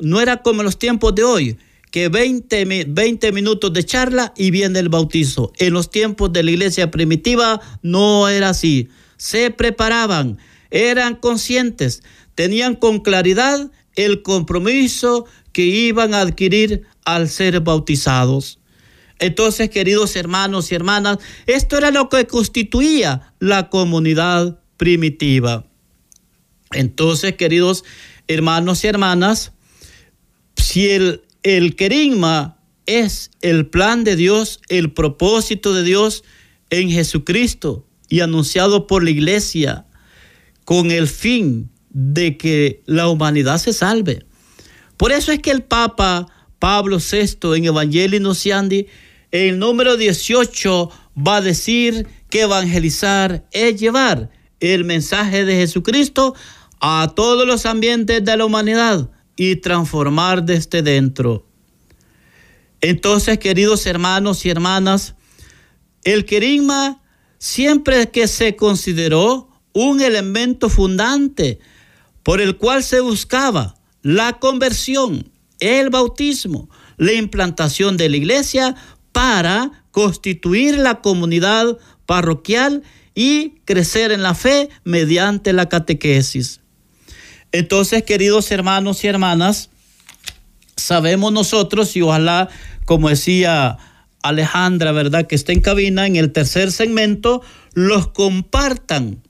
no 0.00 0.20
era 0.20 0.42
como 0.42 0.60
en 0.60 0.66
los 0.66 0.78
tiempos 0.78 1.14
de 1.14 1.24
hoy, 1.24 1.58
que 1.94 2.08
20, 2.08 2.86
20 2.88 3.30
minutos 3.30 3.72
de 3.72 3.84
charla 3.84 4.34
y 4.36 4.50
viene 4.50 4.80
el 4.80 4.88
bautizo. 4.88 5.52
En 5.58 5.74
los 5.74 5.92
tiempos 5.92 6.32
de 6.32 6.42
la 6.42 6.50
iglesia 6.50 6.90
primitiva 6.90 7.60
no 7.82 8.28
era 8.28 8.48
así. 8.48 8.88
Se 9.16 9.52
preparaban, 9.52 10.38
eran 10.72 11.14
conscientes, 11.14 12.02
tenían 12.34 12.74
con 12.74 12.98
claridad 12.98 13.70
el 13.94 14.22
compromiso 14.22 15.26
que 15.52 15.66
iban 15.66 16.14
a 16.14 16.22
adquirir 16.22 16.82
al 17.04 17.28
ser 17.28 17.60
bautizados. 17.60 18.58
Entonces, 19.20 19.70
queridos 19.70 20.16
hermanos 20.16 20.72
y 20.72 20.74
hermanas, 20.74 21.18
esto 21.46 21.78
era 21.78 21.92
lo 21.92 22.08
que 22.08 22.26
constituía 22.26 23.32
la 23.38 23.70
comunidad 23.70 24.58
primitiva. 24.78 25.64
Entonces, 26.72 27.36
queridos 27.36 27.84
hermanos 28.26 28.82
y 28.82 28.88
hermanas, 28.88 29.52
si 30.56 30.90
el 30.90 31.20
el 31.44 31.76
querigma 31.76 32.58
es 32.86 33.30
el 33.42 33.66
plan 33.66 34.02
de 34.02 34.16
Dios, 34.16 34.60
el 34.68 34.92
propósito 34.92 35.72
de 35.72 35.84
Dios 35.84 36.24
en 36.70 36.90
Jesucristo 36.90 37.86
y 38.08 38.20
anunciado 38.20 38.86
por 38.86 39.04
la 39.04 39.10
iglesia 39.10 39.86
con 40.64 40.90
el 40.90 41.06
fin 41.06 41.70
de 41.90 42.36
que 42.36 42.82
la 42.86 43.08
humanidad 43.08 43.58
se 43.58 43.72
salve. 43.72 44.26
Por 44.96 45.12
eso 45.12 45.32
es 45.32 45.38
que 45.38 45.50
el 45.50 45.62
Papa 45.62 46.26
Pablo 46.58 46.98
VI 46.98 47.56
en 47.56 47.66
Evangelii 47.66 48.20
Nunciandi, 48.20 48.86
en 49.30 49.54
el 49.54 49.58
número 49.58 49.96
18, 49.96 50.90
va 51.16 51.36
a 51.36 51.40
decir 51.42 52.06
que 52.30 52.42
evangelizar 52.42 53.46
es 53.52 53.78
llevar 53.78 54.30
el 54.60 54.84
mensaje 54.84 55.44
de 55.44 55.56
Jesucristo 55.56 56.34
a 56.80 57.12
todos 57.14 57.46
los 57.46 57.66
ambientes 57.66 58.24
de 58.24 58.36
la 58.36 58.46
humanidad, 58.46 59.10
y 59.36 59.56
transformar 59.56 60.44
desde 60.44 60.82
dentro. 60.82 61.46
Entonces, 62.80 63.38
queridos 63.38 63.86
hermanos 63.86 64.44
y 64.44 64.50
hermanas, 64.50 65.14
el 66.04 66.24
querigma 66.24 67.02
siempre 67.38 68.10
que 68.10 68.28
se 68.28 68.56
consideró 68.56 69.48
un 69.72 70.00
elemento 70.00 70.68
fundante 70.68 71.58
por 72.22 72.40
el 72.40 72.56
cual 72.56 72.82
se 72.82 73.00
buscaba 73.00 73.74
la 74.02 74.34
conversión, 74.34 75.30
el 75.60 75.90
bautismo, 75.90 76.68
la 76.96 77.12
implantación 77.12 77.96
de 77.96 78.08
la 78.08 78.16
iglesia 78.16 78.76
para 79.12 79.84
constituir 79.90 80.78
la 80.78 81.00
comunidad 81.00 81.78
parroquial 82.06 82.82
y 83.14 83.60
crecer 83.64 84.12
en 84.12 84.22
la 84.22 84.34
fe 84.34 84.68
mediante 84.84 85.52
la 85.52 85.68
catequesis. 85.68 86.60
Entonces, 87.54 88.02
queridos 88.02 88.50
hermanos 88.50 89.04
y 89.04 89.06
hermanas, 89.06 89.70
sabemos 90.74 91.32
nosotros 91.32 91.94
y 91.94 92.02
ojalá, 92.02 92.48
como 92.84 93.08
decía 93.08 93.78
Alejandra, 94.24 94.90
¿verdad? 94.90 95.28
Que 95.28 95.36
está 95.36 95.52
en 95.52 95.60
cabina 95.60 96.04
en 96.08 96.16
el 96.16 96.32
tercer 96.32 96.72
segmento, 96.72 97.42
los 97.72 98.08
compartan, 98.08 99.22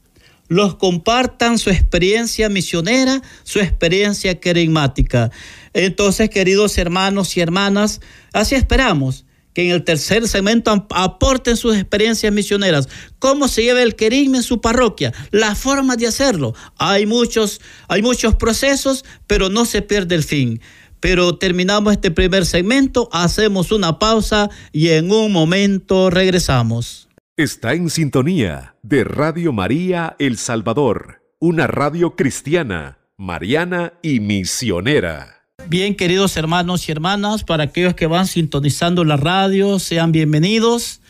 los 0.49 0.77
compartan 0.77 1.59
su 1.59 1.69
experiencia 1.69 2.49
misionera, 2.49 3.21
su 3.43 3.61
experiencia 3.61 4.41
querigmática. 4.41 5.31
Entonces, 5.75 6.31
queridos 6.31 6.79
hermanos 6.79 7.37
y 7.37 7.43
hermanas, 7.43 8.01
así 8.33 8.55
esperamos 8.55 9.24
que 9.55 9.65
en 9.65 9.71
el 9.71 9.85
tercer 9.85 10.29
segmento 10.29 10.87
aporten 10.91 11.57
sus 11.57 11.77
experiencias 11.77 12.33
misioneras. 12.33 12.89
¿Cómo 13.19 13.49
se 13.49 13.63
lleva 13.63 13.83
el 13.83 13.95
querigma 13.95 14.39
en 14.39 14.43
su 14.43 14.61
parroquia? 14.61 15.15
La 15.31 15.55
forma 15.55 15.97
de 15.97 16.09
hacerlo. 16.09 16.55
Hay 16.77 17.07
muchos, 17.07 17.61
hay 17.89 18.03
muchos 18.03 18.35
procesos, 18.35 19.05
pero 19.27 19.49
no 19.49 19.65
se 19.65 19.81
pierde 19.81 20.17
el 20.17 20.25
fin. 20.25 20.61
Pero 21.01 21.37
terminamos 21.37 21.93
este 21.93 22.11
primer 22.11 22.47
segmento, 22.47 23.09
hacemos 23.13 23.73
una 23.73 23.99
pausa 23.99 24.51
y 24.73 24.89
en 24.89 25.11
un 25.11 25.33
momento 25.33 26.11
regresamos. 26.11 27.09
Está 27.37 27.75
en 27.75 27.91
sintonía 27.91 28.77
de 28.83 29.05
Radio 29.05 29.53
María 29.53 30.17
El 30.19 30.39
Salvador, 30.39 31.23
una 31.41 31.67
radio 31.67 32.17
cristiana, 32.17 32.99
mariana 33.17 33.95
y 34.03 34.21
misionera. 34.21 35.44
Bien, 35.67 35.95
queridos 35.95 36.37
hermanos 36.37 36.89
y 36.89 36.93
hermanas, 36.93 37.43
para 37.43 37.65
aquellos 37.65 37.95
que 37.95 38.07
van 38.07 38.27
sintonizando 38.27 39.03
la 39.03 39.17
radio, 39.17 39.79
sean 39.79 40.13
bienvenidos. 40.13 41.01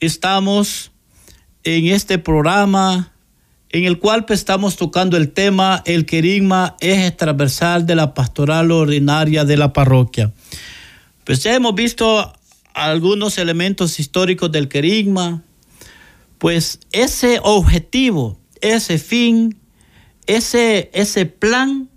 Estamos 0.00 0.90
en 1.62 1.86
este 1.86 2.18
programa 2.18 3.12
en 3.70 3.84
el 3.84 4.00
cual 4.00 4.24
pues, 4.24 4.40
estamos 4.40 4.76
tocando 4.76 5.16
el 5.16 5.30
tema 5.30 5.82
El 5.86 6.06
querigma 6.06 6.76
es 6.80 7.16
transversal 7.16 7.86
de 7.86 7.94
la 7.94 8.14
pastoral 8.14 8.72
ordinaria 8.72 9.44
de 9.44 9.56
la 9.56 9.72
parroquia. 9.72 10.32
Pues 11.22 11.44
ya 11.44 11.54
hemos 11.54 11.74
visto 11.76 12.32
algunos 12.74 13.38
elementos 13.38 14.00
históricos 14.00 14.50
del 14.50 14.68
querigma, 14.68 15.44
pues 16.38 16.80
ese 16.90 17.38
objetivo, 17.44 18.40
ese 18.60 18.98
fin, 18.98 19.56
ese, 20.26 20.90
ese 20.92 21.26
plan 21.26 21.88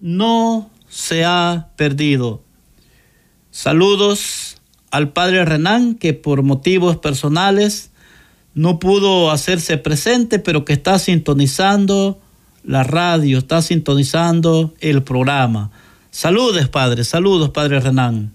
no 0.00 0.71
se 0.92 1.24
ha 1.24 1.70
perdido. 1.76 2.42
Saludos 3.50 4.58
al 4.90 5.10
padre 5.10 5.42
Renan, 5.46 5.94
que 5.94 6.12
por 6.12 6.42
motivos 6.42 6.98
personales 6.98 7.92
no 8.52 8.78
pudo 8.78 9.30
hacerse 9.30 9.78
presente, 9.78 10.38
pero 10.38 10.66
que 10.66 10.74
está 10.74 10.98
sintonizando 10.98 12.20
la 12.62 12.84
radio, 12.84 13.38
está 13.38 13.62
sintonizando 13.62 14.74
el 14.80 15.02
programa. 15.02 15.70
Saludos, 16.10 16.68
Padre, 16.68 17.04
saludos, 17.04 17.48
Padre 17.48 17.80
Renan. 17.80 18.34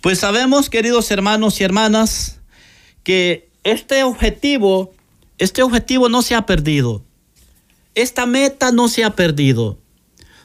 Pues 0.00 0.20
sabemos, 0.20 0.70
queridos 0.70 1.10
hermanos 1.10 1.60
y 1.60 1.64
hermanas, 1.64 2.38
que 3.02 3.50
este 3.64 4.04
objetivo, 4.04 4.92
este 5.38 5.64
objetivo 5.64 6.08
no 6.08 6.22
se 6.22 6.36
ha 6.36 6.46
perdido. 6.46 7.02
Esta 7.96 8.26
meta 8.26 8.70
no 8.70 8.86
se 8.86 9.02
ha 9.02 9.16
perdido. 9.16 9.76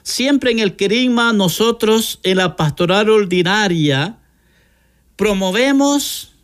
Siempre 0.06 0.52
en 0.52 0.60
el 0.60 0.76
querigma 0.76 1.32
nosotros 1.32 2.20
en 2.22 2.36
la 2.36 2.54
pastoral 2.54 3.10
ordinaria 3.10 4.20
promovemos 5.16 6.36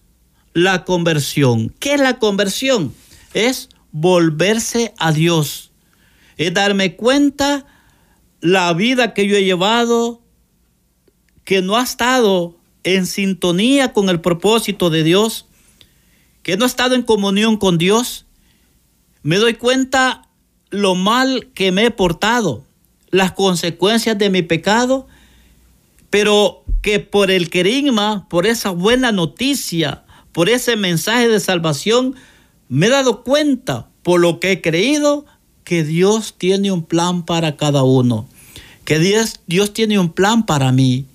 la 0.52 0.84
conversión. 0.84 1.72
¿Qué 1.78 1.94
es 1.94 2.00
la 2.00 2.18
conversión? 2.18 2.92
Es 3.34 3.68
volverse 3.92 4.94
a 4.98 5.12
Dios. 5.12 5.70
Es 6.38 6.52
darme 6.52 6.96
cuenta 6.96 7.64
la 8.40 8.72
vida 8.72 9.14
que 9.14 9.28
yo 9.28 9.36
he 9.36 9.44
llevado 9.44 10.20
que 11.44 11.62
no 11.62 11.76
ha 11.76 11.84
estado 11.84 12.56
en 12.82 13.06
sintonía 13.06 13.92
con 13.92 14.08
el 14.08 14.20
propósito 14.20 14.90
de 14.90 15.04
Dios, 15.04 15.46
que 16.42 16.56
no 16.56 16.64
ha 16.64 16.66
estado 16.66 16.96
en 16.96 17.04
comunión 17.04 17.56
con 17.58 17.78
Dios. 17.78 18.26
Me 19.22 19.36
doy 19.36 19.54
cuenta 19.54 20.28
lo 20.70 20.96
mal 20.96 21.52
que 21.54 21.70
me 21.70 21.84
he 21.84 21.90
portado, 21.92 22.66
las 23.12 23.32
consecuencias 23.32 24.18
de 24.18 24.30
mi 24.30 24.42
pecado, 24.42 25.06
pero 26.10 26.64
que 26.80 26.98
por 26.98 27.30
el 27.30 27.48
querigma, 27.48 28.28
por 28.28 28.46
esa 28.46 28.70
buena 28.70 29.12
noticia, 29.12 30.02
por 30.32 30.48
ese 30.48 30.76
mensaje 30.76 31.28
de 31.28 31.38
salvación, 31.38 32.16
me 32.68 32.86
he 32.86 32.90
dado 32.90 33.22
cuenta, 33.22 33.86
por 34.02 34.20
lo 34.20 34.40
que 34.40 34.52
he 34.52 34.60
creído, 34.60 35.26
que 35.62 35.84
Dios 35.84 36.34
tiene 36.36 36.72
un 36.72 36.82
plan 36.84 37.24
para 37.24 37.56
cada 37.56 37.84
uno, 37.84 38.26
que 38.84 38.98
Dios, 38.98 39.40
Dios 39.46 39.72
tiene 39.72 39.98
un 39.98 40.12
plan 40.12 40.44
para 40.44 40.72
mí. 40.72 41.06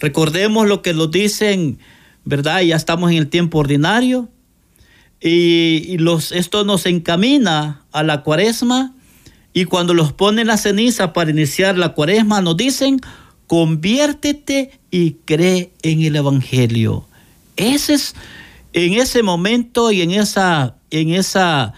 Recordemos 0.00 0.68
lo 0.68 0.82
que 0.82 0.92
lo 0.92 1.06
dicen, 1.06 1.78
¿verdad? 2.24 2.60
Ya 2.60 2.76
estamos 2.76 3.10
en 3.12 3.16
el 3.16 3.28
tiempo 3.28 3.58
ordinario 3.58 4.28
y, 5.20 5.98
los, 5.98 6.32
esto 6.32 6.64
nos 6.64 6.84
encamina 6.86 7.82
a 7.92 8.02
la 8.02 8.22
cuaresma 8.22 8.94
y 9.52 9.64
cuando 9.64 9.94
los 9.94 10.12
ponen 10.12 10.46
la 10.46 10.56
ceniza 10.56 11.12
para 11.12 11.30
iniciar 11.30 11.78
la 11.78 11.90
cuaresma 11.90 12.40
nos 12.40 12.56
dicen, 12.56 13.00
conviértete 13.46 14.78
y 14.90 15.12
cree 15.24 15.72
en 15.82 16.02
el 16.02 16.16
Evangelio. 16.16 17.06
Ese 17.56 17.94
es 17.94 18.14
en 18.72 18.94
ese 18.94 19.22
momento 19.22 19.90
y 19.90 20.02
en 20.02 20.12
esa, 20.12 20.76
en 20.90 21.10
esa, 21.10 21.72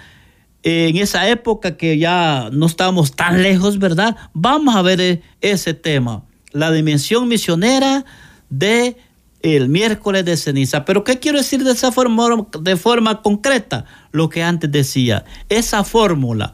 en 0.63 0.97
esa 0.97 1.29
época 1.29 1.77
que 1.77 1.99
ya 1.99 2.51
no 2.53 2.67
estamos 2.67 3.13
tan 3.13 3.43
lejos, 3.43 3.79
¿verdad? 3.79 4.17
Vamos 4.35 4.77
a 4.77 4.83
ver 4.83 5.01
e, 5.01 5.23
ese 5.41 5.75
tema, 5.75 6.25
la 6.53 6.73
dimensión 6.73 7.29
misionera 7.29 8.05
de 8.51 8.97
el 9.43 9.69
miércoles 9.69 10.25
de 10.25 10.37
ceniza. 10.37 10.85
Pero 10.85 11.05
¿qué 11.05 11.19
quiero 11.19 11.39
decir 11.39 11.65
de 11.65 11.73
esa 11.73 11.93
forma, 11.93 12.29
de 12.61 12.77
forma 12.77 13.23
concreta? 13.23 13.87
Lo 14.13 14.29
que 14.29 14.43
antes 14.43 14.71
decía, 14.71 15.25
esa 15.49 15.85
fórmula, 15.85 16.53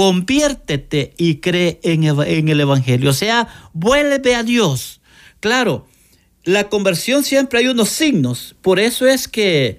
conviértete 0.00 1.12
y 1.18 1.40
cree 1.40 1.78
en, 1.82 2.04
el 2.48 2.60
Evangelio, 2.60 3.10
o 3.10 3.12
sea, 3.12 3.48
vuelve 3.74 4.34
a 4.34 4.42
Dios. 4.42 5.02
Claro, 5.40 5.86
la 6.42 6.70
conversión 6.70 7.22
siempre 7.22 7.58
hay 7.58 7.66
unos 7.66 7.90
signos. 7.90 8.56
Por 8.62 8.80
eso 8.80 9.06
es 9.06 9.28
que 9.28 9.78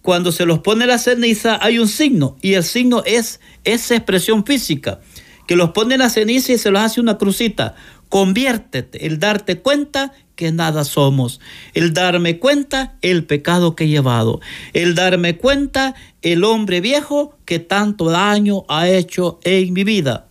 cuando 0.00 0.32
se 0.32 0.46
los 0.46 0.60
pone 0.60 0.86
la 0.86 0.96
ceniza 0.96 1.58
hay 1.60 1.78
un 1.78 1.86
signo 1.86 2.38
y 2.40 2.54
el 2.54 2.64
signo 2.64 3.02
es 3.04 3.40
esa 3.64 3.96
expresión 3.96 4.46
física 4.46 5.00
que 5.46 5.54
los 5.54 5.72
pone 5.72 5.98
la 5.98 6.08
ceniza 6.08 6.54
y 6.54 6.56
se 6.56 6.70
los 6.70 6.80
hace 6.80 7.02
una 7.02 7.18
crucita. 7.18 7.74
Conviértete, 8.08 9.04
el 9.06 9.18
darte 9.18 9.60
cuenta 9.60 10.14
que 10.38 10.52
nada 10.52 10.84
somos, 10.84 11.40
el 11.74 11.92
darme 11.92 12.38
cuenta 12.38 12.96
el 13.02 13.24
pecado 13.24 13.74
que 13.74 13.84
he 13.84 13.88
llevado, 13.88 14.40
el 14.72 14.94
darme 14.94 15.36
cuenta 15.36 15.96
el 16.22 16.44
hombre 16.44 16.80
viejo 16.80 17.36
que 17.44 17.58
tanto 17.58 18.08
daño 18.08 18.62
ha 18.68 18.88
hecho 18.88 19.40
en 19.42 19.72
mi 19.72 19.82
vida. 19.82 20.28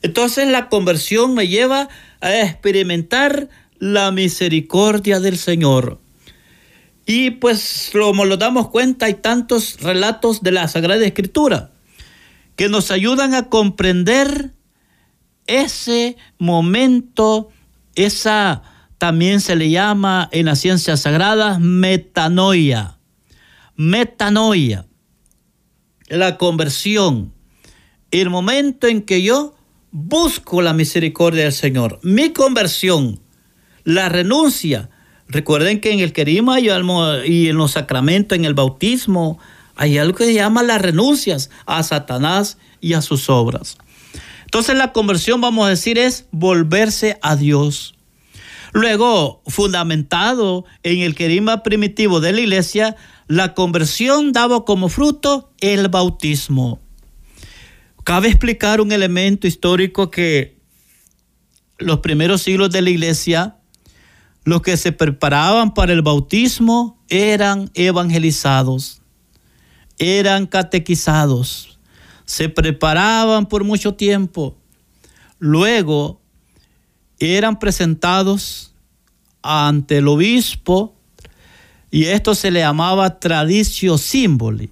Entonces 0.00 0.46
la 0.46 0.68
conversión 0.68 1.34
me 1.34 1.48
lleva 1.48 1.88
a 2.20 2.40
experimentar 2.40 3.48
la 3.80 4.12
misericordia 4.12 5.18
del 5.18 5.36
Señor. 5.36 5.98
Y 7.04 7.32
pues 7.32 7.90
como 7.92 8.24
lo 8.24 8.36
damos 8.36 8.68
cuenta, 8.68 9.06
hay 9.06 9.14
tantos 9.14 9.80
relatos 9.80 10.44
de 10.44 10.52
la 10.52 10.68
Sagrada 10.68 11.04
Escritura 11.04 11.72
que 12.54 12.68
nos 12.68 12.92
ayudan 12.92 13.34
a 13.34 13.48
comprender 13.48 14.52
ese 15.48 16.16
momento, 16.38 17.48
esa 17.96 18.62
también 19.02 19.40
se 19.40 19.56
le 19.56 19.68
llama 19.68 20.28
en 20.30 20.46
las 20.46 20.60
ciencias 20.60 21.00
sagradas 21.00 21.58
metanoia. 21.58 23.00
Metanoia, 23.74 24.86
la 26.06 26.38
conversión, 26.38 27.32
el 28.12 28.30
momento 28.30 28.86
en 28.86 29.02
que 29.02 29.20
yo 29.20 29.56
busco 29.90 30.62
la 30.62 30.72
misericordia 30.72 31.42
del 31.42 31.52
Señor, 31.52 31.98
mi 32.04 32.30
conversión 32.30 33.20
la 33.82 34.08
renuncia. 34.08 34.88
Recuerden 35.26 35.80
que 35.80 35.90
en 35.90 35.98
el 35.98 36.12
querima 36.12 36.60
y 36.60 36.68
en 36.68 37.56
los 37.56 37.72
sacramentos, 37.72 38.38
en 38.38 38.44
el 38.44 38.54
bautismo, 38.54 39.40
hay 39.74 39.98
algo 39.98 40.16
que 40.16 40.26
se 40.26 40.34
llama 40.34 40.62
las 40.62 40.80
renuncias 40.80 41.50
a 41.66 41.82
Satanás 41.82 42.56
y 42.80 42.92
a 42.92 43.02
sus 43.02 43.28
obras. 43.28 43.78
Entonces 44.44 44.76
la 44.76 44.92
conversión, 44.92 45.40
vamos 45.40 45.66
a 45.66 45.70
decir, 45.70 45.98
es 45.98 46.26
volverse 46.30 47.18
a 47.20 47.34
Dios. 47.34 47.96
Luego, 48.72 49.42
fundamentado 49.46 50.64
en 50.82 51.00
el 51.00 51.14
querima 51.14 51.62
primitivo 51.62 52.20
de 52.20 52.32
la 52.32 52.40
iglesia, 52.40 52.96
la 53.26 53.54
conversión 53.54 54.32
daba 54.32 54.64
como 54.64 54.88
fruto 54.88 55.52
el 55.60 55.88
bautismo. 55.88 56.80
Cabe 58.02 58.28
explicar 58.28 58.80
un 58.80 58.90
elemento 58.90 59.46
histórico 59.46 60.10
que 60.10 60.58
los 61.78 61.98
primeros 62.00 62.42
siglos 62.42 62.70
de 62.70 62.80
la 62.80 62.90
iglesia, 62.90 63.58
los 64.44 64.62
que 64.62 64.76
se 64.78 64.92
preparaban 64.92 65.74
para 65.74 65.92
el 65.92 66.02
bautismo 66.02 66.98
eran 67.08 67.70
evangelizados, 67.74 69.02
eran 69.98 70.46
catequizados, 70.46 71.78
se 72.24 72.48
preparaban 72.48 73.46
por 73.46 73.64
mucho 73.64 73.94
tiempo. 73.94 74.56
Luego 75.38 76.21
eran 77.30 77.58
presentados 77.58 78.74
ante 79.42 79.98
el 79.98 80.08
obispo 80.08 80.96
y 81.90 82.06
esto 82.06 82.34
se 82.34 82.50
le 82.50 82.60
llamaba 82.60 83.20
tradicio 83.20 83.98
símbolo 83.98 84.64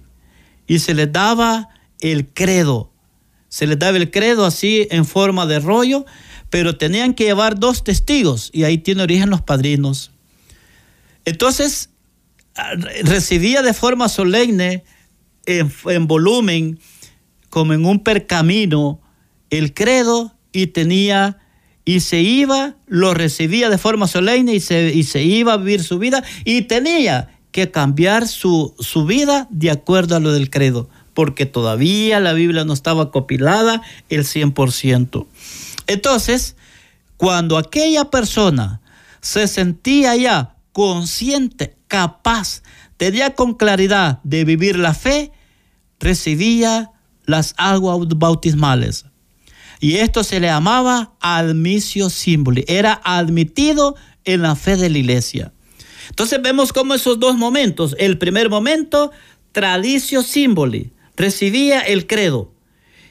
y 0.67 0.79
se 0.79 0.93
les 0.93 1.11
daba 1.11 1.69
el 1.99 2.27
credo. 2.27 2.91
Se 3.47 3.67
les 3.67 3.77
daba 3.77 3.97
el 3.97 4.09
credo 4.09 4.45
así 4.45 4.87
en 4.91 5.05
forma 5.05 5.45
de 5.45 5.59
rollo, 5.59 6.05
pero 6.49 6.77
tenían 6.77 7.13
que 7.13 7.25
llevar 7.25 7.59
dos 7.59 7.83
testigos 7.83 8.49
y 8.53 8.63
ahí 8.63 8.77
tiene 8.77 9.03
origen 9.03 9.29
los 9.29 9.41
padrinos. 9.41 10.11
Entonces, 11.25 11.89
recibía 13.03 13.61
de 13.61 13.73
forma 13.73 14.09
solemne, 14.09 14.83
en, 15.45 15.71
en 15.85 16.07
volumen, 16.07 16.79
como 17.49 17.73
en 17.73 17.85
un 17.85 17.99
percamino, 17.99 19.01
el 19.49 19.73
credo 19.73 20.35
y 20.51 20.67
tenía 20.67 21.40
y 21.85 22.01
se 22.01 22.21
iba, 22.21 22.75
lo 22.87 23.13
recibía 23.13 23.69
de 23.69 23.77
forma 23.77 24.07
solemne 24.07 24.53
y 24.53 24.59
se, 24.59 24.93
y 24.93 25.03
se 25.03 25.23
iba 25.23 25.53
a 25.53 25.57
vivir 25.57 25.83
su 25.83 25.99
vida 25.99 26.23
y 26.45 26.63
tenía 26.63 27.29
que 27.51 27.71
cambiar 27.71 28.27
su, 28.27 28.73
su 28.79 29.05
vida 29.05 29.47
de 29.49 29.71
acuerdo 29.71 30.15
a 30.15 30.19
lo 30.19 30.31
del 30.31 30.49
credo, 30.49 30.89
porque 31.13 31.45
todavía 31.45 32.19
la 32.19 32.33
Biblia 32.33 32.63
no 32.65 32.73
estaba 32.73 33.11
copilada 33.11 33.81
el 34.09 34.23
100%. 34.23 35.27
Entonces, 35.87 36.55
cuando 37.17 37.57
aquella 37.57 38.05
persona 38.05 38.81
se 39.19 39.47
sentía 39.47 40.15
ya 40.15 40.55
consciente, 40.71 41.75
capaz, 41.87 42.63
tenía 42.97 43.35
con 43.35 43.55
claridad 43.55 44.19
de 44.23 44.45
vivir 44.45 44.77
la 44.77 44.93
fe, 44.93 45.31
recibía 45.99 46.91
las 47.25 47.53
aguas 47.57 48.07
bautismales. 48.15 49.05
Y 49.81 49.97
esto 49.97 50.23
se 50.23 50.39
le 50.39 50.47
llamaba 50.47 51.15
admisio 51.19 52.11
símbolo. 52.11 52.61
Era 52.67 53.01
admitido 53.03 53.95
en 54.23 54.43
la 54.43 54.55
fe 54.55 54.77
de 54.77 54.91
la 54.91 54.99
iglesia. 54.99 55.53
Entonces 56.07 56.39
vemos 56.41 56.71
cómo 56.71 56.93
esos 56.93 57.19
dos 57.19 57.35
momentos, 57.35 57.95
el 57.97 58.19
primer 58.19 58.49
momento, 58.49 59.11
tradicio 59.51 60.21
símbolo, 60.21 60.77
recibía 61.17 61.81
el 61.81 62.05
credo 62.05 62.53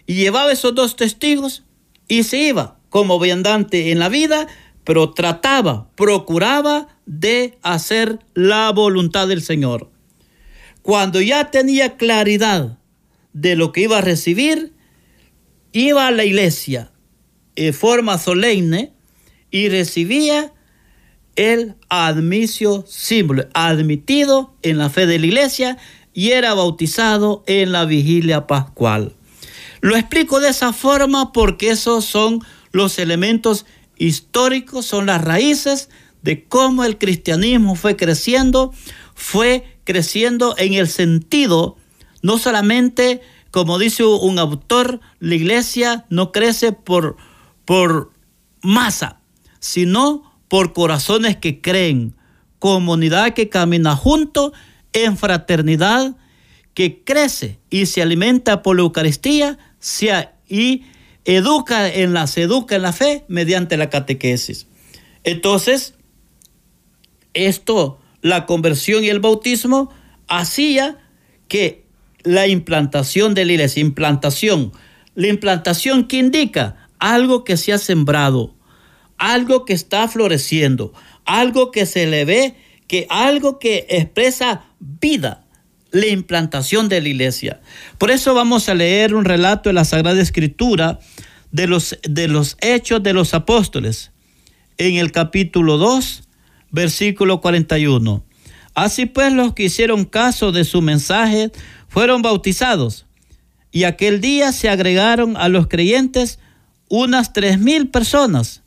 y 0.06 0.14
llevaba 0.14 0.52
esos 0.52 0.74
dos 0.74 0.94
testigos 0.94 1.64
y 2.06 2.22
se 2.22 2.38
iba 2.38 2.78
como 2.88 3.18
viandante 3.18 3.90
en 3.90 3.98
la 3.98 4.08
vida, 4.08 4.46
pero 4.84 5.10
trataba, 5.10 5.90
procuraba 5.96 6.88
de 7.04 7.58
hacer 7.62 8.20
la 8.34 8.70
voluntad 8.70 9.26
del 9.26 9.42
Señor. 9.42 9.90
Cuando 10.82 11.20
ya 11.20 11.50
tenía 11.50 11.96
claridad 11.96 12.78
de 13.32 13.56
lo 13.56 13.72
que 13.72 13.82
iba 13.82 13.98
a 13.98 14.02
recibir, 14.02 14.72
iba 15.72 16.06
a 16.06 16.10
la 16.10 16.24
iglesia 16.24 16.90
en 17.56 17.74
forma 17.74 18.18
solemne 18.18 18.92
y 19.50 19.68
recibía 19.68 20.52
el 21.36 21.74
admisio 21.88 22.84
símbolo, 22.86 23.46
admitido 23.54 24.54
en 24.62 24.78
la 24.78 24.90
fe 24.90 25.06
de 25.06 25.18
la 25.18 25.26
iglesia 25.26 25.78
y 26.12 26.30
era 26.30 26.54
bautizado 26.54 27.44
en 27.46 27.72
la 27.72 27.84
vigilia 27.84 28.46
pascual. 28.46 29.14
Lo 29.80 29.96
explico 29.96 30.40
de 30.40 30.50
esa 30.50 30.72
forma 30.72 31.32
porque 31.32 31.70
esos 31.70 32.04
son 32.04 32.40
los 32.72 32.98
elementos 32.98 33.64
históricos, 33.96 34.86
son 34.86 35.06
las 35.06 35.22
raíces 35.22 35.88
de 36.22 36.44
cómo 36.44 36.84
el 36.84 36.98
cristianismo 36.98 37.74
fue 37.74 37.96
creciendo, 37.96 38.72
fue 39.14 39.78
creciendo 39.84 40.54
en 40.58 40.74
el 40.74 40.88
sentido 40.88 41.76
no 42.22 42.38
solamente 42.38 43.22
como 43.50 43.78
dice 43.78 44.04
un 44.04 44.38
autor, 44.38 45.00
la 45.18 45.34
iglesia 45.34 46.06
no 46.08 46.32
crece 46.32 46.72
por, 46.72 47.16
por 47.64 48.12
masa, 48.62 49.20
sino 49.58 50.22
por 50.48 50.72
corazones 50.72 51.36
que 51.36 51.60
creen, 51.60 52.16
comunidad 52.58 53.34
que 53.34 53.48
camina 53.48 53.96
junto 53.96 54.52
en 54.92 55.16
fraternidad, 55.16 56.16
que 56.74 57.02
crece 57.02 57.58
y 57.70 57.86
se 57.86 58.02
alimenta 58.02 58.62
por 58.62 58.76
la 58.76 58.82
Eucaristía 58.82 59.58
y 60.48 60.84
educa 61.24 61.88
en 61.88 62.14
la, 62.14 62.26
se 62.26 62.42
educa 62.42 62.76
en 62.76 62.82
la 62.82 62.92
fe 62.92 63.24
mediante 63.28 63.76
la 63.76 63.90
catequesis. 63.90 64.66
Entonces, 65.24 65.94
esto, 67.34 68.00
la 68.22 68.46
conversión 68.46 69.04
y 69.04 69.08
el 69.08 69.20
bautismo, 69.20 69.92
hacía 70.28 70.98
que 71.48 71.84
la 72.22 72.46
implantación 72.46 73.34
de 73.34 73.44
la 73.44 73.52
iglesia. 73.52 73.80
Implantación. 73.80 74.72
La 75.14 75.28
implantación 75.28 76.06
que 76.06 76.18
indica 76.18 76.88
algo 76.98 77.44
que 77.44 77.56
se 77.56 77.72
ha 77.72 77.78
sembrado, 77.78 78.54
algo 79.18 79.64
que 79.64 79.72
está 79.72 80.06
floreciendo, 80.06 80.92
algo 81.24 81.70
que 81.70 81.86
se 81.86 82.06
le 82.06 82.24
ve, 82.24 82.54
que 82.86 83.06
algo 83.08 83.58
que 83.58 83.86
expresa 83.88 84.64
vida, 84.78 85.44
la 85.90 86.06
implantación 86.06 86.88
de 86.88 87.00
la 87.00 87.08
iglesia. 87.08 87.60
Por 87.98 88.10
eso 88.10 88.34
vamos 88.34 88.68
a 88.68 88.74
leer 88.74 89.14
un 89.14 89.24
relato 89.24 89.68
de 89.68 89.74
la 89.74 89.84
Sagrada 89.84 90.20
Escritura 90.20 91.00
de 91.50 91.66
los, 91.66 91.98
de 92.02 92.28
los 92.28 92.56
hechos 92.60 93.02
de 93.02 93.12
los 93.12 93.34
apóstoles 93.34 94.12
en 94.78 94.96
el 94.96 95.12
capítulo 95.12 95.78
2, 95.78 96.22
versículo 96.70 97.40
41. 97.40 98.24
Así 98.74 99.06
pues 99.06 99.32
los 99.32 99.54
que 99.54 99.64
hicieron 99.64 100.04
caso 100.04 100.52
de 100.52 100.64
su 100.64 100.80
mensaje 100.80 101.50
fueron 101.90 102.22
bautizados. 102.22 103.06
Y 103.72 103.84
aquel 103.84 104.20
día 104.20 104.52
se 104.52 104.70
agregaron 104.70 105.36
a 105.36 105.48
los 105.48 105.66
creyentes 105.66 106.38
unas 106.88 107.32
tres 107.32 107.58
mil 107.58 107.88
personas. 107.88 108.62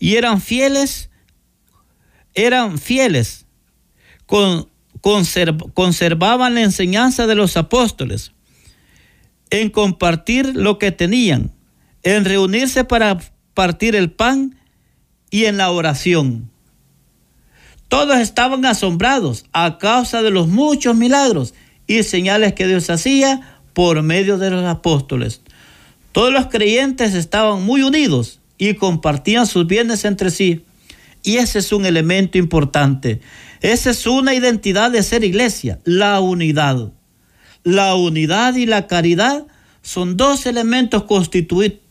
Y 0.00 0.16
eran 0.16 0.40
fieles, 0.40 1.10
eran 2.34 2.78
fieles, 2.78 3.46
con, 4.26 4.68
conservaban 5.74 6.54
la 6.54 6.62
enseñanza 6.62 7.26
de 7.26 7.34
los 7.34 7.56
apóstoles, 7.56 8.32
en 9.50 9.70
compartir 9.70 10.56
lo 10.56 10.78
que 10.78 10.90
tenían, 10.90 11.52
en 12.02 12.24
reunirse 12.24 12.84
para 12.84 13.18
partir 13.52 13.94
el 13.94 14.10
pan 14.10 14.58
y 15.30 15.44
en 15.44 15.58
la 15.58 15.70
oración. 15.70 16.50
Todos 17.88 18.16
estaban 18.18 18.64
asombrados 18.64 19.44
a 19.52 19.78
causa 19.78 20.22
de 20.22 20.30
los 20.30 20.48
muchos 20.48 20.96
milagros 20.96 21.54
y 21.86 22.02
señales 22.02 22.54
que 22.54 22.66
Dios 22.66 22.90
hacía 22.90 23.58
por 23.72 24.02
medio 24.02 24.38
de 24.38 24.50
los 24.50 24.64
apóstoles. 24.64 25.40
Todos 26.12 26.32
los 26.32 26.46
creyentes 26.46 27.14
estaban 27.14 27.62
muy 27.62 27.82
unidos 27.82 28.40
y 28.56 28.74
compartían 28.74 29.46
sus 29.46 29.66
bienes 29.66 30.04
entre 30.04 30.30
sí. 30.30 30.64
Y 31.22 31.36
ese 31.38 31.58
es 31.58 31.72
un 31.72 31.86
elemento 31.86 32.38
importante. 32.38 33.20
Esa 33.60 33.90
es 33.90 34.06
una 34.06 34.34
identidad 34.34 34.90
de 34.90 35.02
ser 35.02 35.24
iglesia, 35.24 35.80
la 35.84 36.20
unidad. 36.20 36.92
La 37.64 37.94
unidad 37.94 38.54
y 38.56 38.66
la 38.66 38.86
caridad 38.86 39.46
son 39.82 40.16
dos 40.16 40.46
elementos 40.46 41.04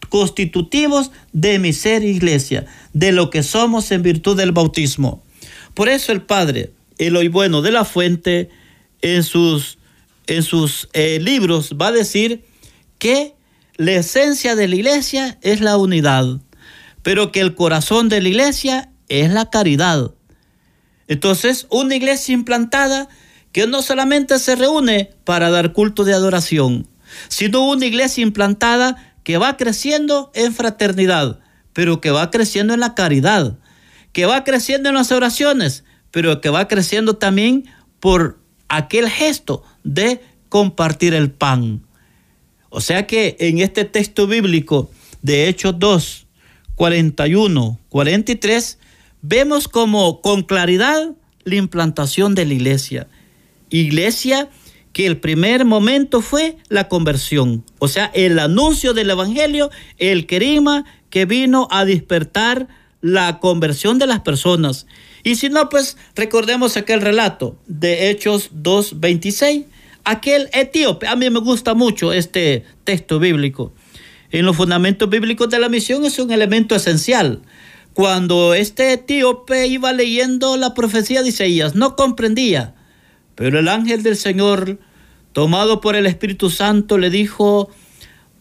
constitutivos 0.09 1.11
de 1.31 1.59
mi 1.59 1.73
ser 1.73 2.03
iglesia, 2.03 2.65
de 2.93 3.11
lo 3.11 3.29
que 3.29 3.43
somos 3.43 3.91
en 3.91 4.03
virtud 4.03 4.37
del 4.37 4.51
bautismo. 4.51 5.23
Por 5.73 5.89
eso 5.89 6.11
el 6.11 6.21
Padre, 6.21 6.71
el 6.97 7.15
hoy 7.15 7.27
bueno 7.27 7.61
de 7.61 7.71
la 7.71 7.85
fuente, 7.85 8.49
en 9.01 9.23
sus 9.23 9.79
en 10.27 10.43
sus 10.43 10.89
eh, 10.93 11.19
libros 11.19 11.75
va 11.79 11.87
a 11.87 11.91
decir 11.91 12.45
que 12.99 13.35
la 13.75 13.93
esencia 13.93 14.55
de 14.55 14.67
la 14.67 14.75
iglesia 14.75 15.37
es 15.41 15.61
la 15.61 15.77
unidad, 15.77 16.39
pero 17.01 17.31
que 17.31 17.41
el 17.41 17.55
corazón 17.55 18.09
de 18.09 18.21
la 18.21 18.29
iglesia 18.29 18.91
es 19.09 19.31
la 19.31 19.49
caridad. 19.49 20.13
Entonces, 21.07 21.67
una 21.69 21.95
iglesia 21.95 22.33
implantada 22.33 23.09
que 23.51 23.67
no 23.67 23.81
solamente 23.81 24.39
se 24.39 24.55
reúne 24.55 25.11
para 25.25 25.49
dar 25.49 25.73
culto 25.73 26.03
de 26.03 26.13
adoración, 26.13 26.87
sino 27.27 27.67
una 27.67 27.85
iglesia 27.85 28.21
implantada 28.21 29.15
que 29.23 29.37
va 29.37 29.57
creciendo 29.57 30.31
en 30.33 30.53
fraternidad, 30.53 31.39
pero 31.73 32.01
que 32.01 32.11
va 32.11 32.29
creciendo 32.31 32.73
en 32.73 32.79
la 32.79 32.95
caridad, 32.95 33.57
que 34.11 34.25
va 34.25 34.43
creciendo 34.43 34.89
en 34.89 34.95
las 34.95 35.11
oraciones, 35.11 35.83
pero 36.11 36.41
que 36.41 36.49
va 36.49 36.67
creciendo 36.67 37.15
también 37.15 37.65
por 37.99 38.42
aquel 38.67 39.09
gesto 39.09 39.63
de 39.83 40.21
compartir 40.49 41.13
el 41.13 41.31
pan. 41.31 41.83
O 42.69 42.81
sea 42.81 43.05
que 43.07 43.35
en 43.39 43.59
este 43.59 43.85
texto 43.85 44.27
bíblico 44.27 44.89
de 45.21 45.47
Hechos 45.47 45.77
2, 45.77 46.27
41, 46.75 47.79
43, 47.89 48.79
vemos 49.21 49.67
como 49.67 50.21
con 50.21 50.43
claridad 50.43 51.11
la 51.43 51.55
implantación 51.55 52.35
de 52.35 52.45
la 52.45 52.53
iglesia. 52.53 53.07
Iglesia 53.69 54.49
que 54.91 55.07
el 55.07 55.17
primer 55.17 55.65
momento 55.65 56.21
fue 56.21 56.57
la 56.69 56.87
conversión, 56.87 57.65
o 57.79 57.87
sea, 57.87 58.11
el 58.13 58.37
anuncio 58.37 58.93
del 58.93 59.09
Evangelio, 59.09 59.71
el 59.97 60.27
querima 60.27 60.85
que 61.09 61.25
vino 61.25 61.67
a 61.71 61.83
despertar 61.83 62.67
la 63.01 63.39
conversión 63.39 63.97
de 63.97 64.07
las 64.07 64.21
personas. 64.21 64.85
Y 65.23 65.35
si 65.35 65.49
no, 65.49 65.69
pues 65.69 65.97
recordemos 66.15 66.77
aquel 66.77 67.01
relato 67.01 67.57
de 67.65 68.09
Hechos 68.09 68.51
2.26, 68.53 69.65
aquel 70.03 70.49
etíope. 70.53 71.07
A 71.07 71.15
mí 71.15 71.29
me 71.29 71.39
gusta 71.39 71.73
mucho 71.73 72.11
este 72.11 72.65
texto 72.83 73.19
bíblico. 73.19 73.73
En 74.31 74.45
los 74.45 74.57
fundamentos 74.57 75.09
bíblicos 75.09 75.49
de 75.49 75.59
la 75.59 75.69
misión 75.69 76.05
es 76.05 76.19
un 76.19 76.31
elemento 76.31 76.75
esencial. 76.75 77.41
Cuando 77.93 78.53
este 78.53 78.93
etíope 78.93 79.67
iba 79.67 79.93
leyendo 79.93 80.57
la 80.57 80.73
profecía 80.73 81.21
de 81.21 81.29
Isaías, 81.29 81.75
no 81.75 81.95
comprendía 81.95 82.75
pero 83.35 83.59
el 83.59 83.67
ángel 83.67 84.03
del 84.03 84.15
Señor, 84.15 84.79
tomado 85.31 85.81
por 85.81 85.95
el 85.95 86.05
Espíritu 86.05 86.49
Santo, 86.49 86.97
le 86.97 87.09
dijo 87.09 87.69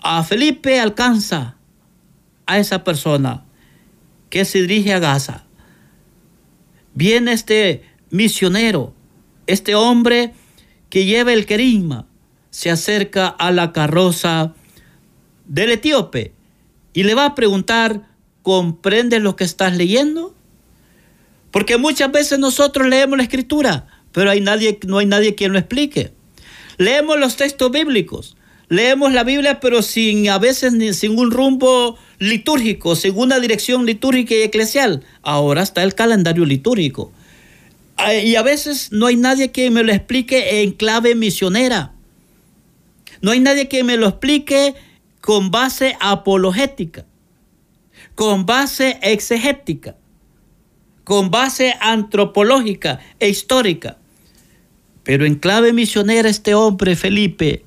a 0.00 0.22
Felipe, 0.24 0.80
alcanza 0.80 1.56
a 2.46 2.58
esa 2.58 2.84
persona 2.84 3.44
que 4.28 4.44
se 4.44 4.62
dirige 4.62 4.92
a 4.92 4.98
Gaza. 4.98 5.44
Viene 6.94 7.32
este 7.32 7.84
misionero, 8.10 8.94
este 9.46 9.74
hombre 9.74 10.34
que 10.90 11.04
lleva 11.04 11.32
el 11.32 11.46
querigma, 11.46 12.06
se 12.50 12.70
acerca 12.70 13.28
a 13.28 13.50
la 13.50 13.72
carroza 13.72 14.54
del 15.46 15.70
etíope 15.70 16.34
y 16.92 17.04
le 17.04 17.14
va 17.14 17.26
a 17.26 17.34
preguntar, 17.34 18.08
¿comprendes 18.42 19.22
lo 19.22 19.36
que 19.36 19.44
estás 19.44 19.76
leyendo? 19.76 20.34
Porque 21.50 21.78
muchas 21.78 22.12
veces 22.12 22.38
nosotros 22.38 22.88
leemos 22.88 23.16
la 23.16 23.24
escritura, 23.24 23.86
pero 24.12 24.30
hay 24.30 24.40
nadie, 24.40 24.78
no 24.86 24.98
hay 24.98 25.06
nadie 25.06 25.34
quien 25.34 25.52
lo 25.52 25.58
explique. 25.58 26.12
Leemos 26.76 27.18
los 27.18 27.36
textos 27.36 27.70
bíblicos, 27.70 28.36
leemos 28.68 29.12
la 29.12 29.24
Biblia, 29.24 29.60
pero 29.60 29.82
sin 29.82 30.28
a 30.28 30.38
veces 30.38 30.74
sin 30.96 31.18
un 31.18 31.30
rumbo 31.30 31.96
litúrgico, 32.22 32.94
sin 32.94 33.18
una 33.18 33.40
dirección 33.40 33.84
litúrgica 33.84 34.34
y 34.34 34.42
eclesial. 34.42 35.02
Ahora 35.22 35.62
está 35.62 35.82
el 35.82 35.94
calendario 35.94 36.44
litúrgico. 36.44 37.12
Y 38.24 38.36
a 38.36 38.42
veces 38.42 38.92
no 38.92 39.06
hay 39.06 39.16
nadie 39.16 39.50
que 39.50 39.70
me 39.70 39.82
lo 39.82 39.92
explique 39.92 40.62
en 40.62 40.72
clave 40.72 41.14
misionera. 41.14 41.92
No 43.20 43.32
hay 43.32 43.40
nadie 43.40 43.68
que 43.68 43.82
me 43.82 43.96
lo 43.96 44.06
explique 44.06 44.74
con 45.20 45.50
base 45.50 45.96
apologética, 46.00 47.06
con 48.14 48.46
base 48.46 48.98
exegética, 49.02 49.96
con 51.04 51.30
base 51.30 51.74
antropológica 51.80 53.00
e 53.18 53.28
histórica. 53.28 53.98
Pero 55.02 55.26
en 55.26 55.34
clave 55.34 55.72
misionera 55.72 56.28
este 56.28 56.54
hombre, 56.54 56.94
Felipe, 56.94 57.64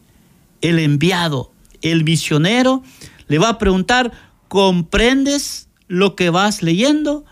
el 0.62 0.80
enviado, 0.80 1.52
el 1.82 2.06
misionero, 2.06 2.84
le 3.28 3.38
va 3.38 3.50
a 3.50 3.58
preguntar, 3.58 4.12
¿comprendes 4.56 5.68
lo 5.90 6.16
que 6.16 6.30
vas 6.30 6.64
leyendo? 6.64 7.26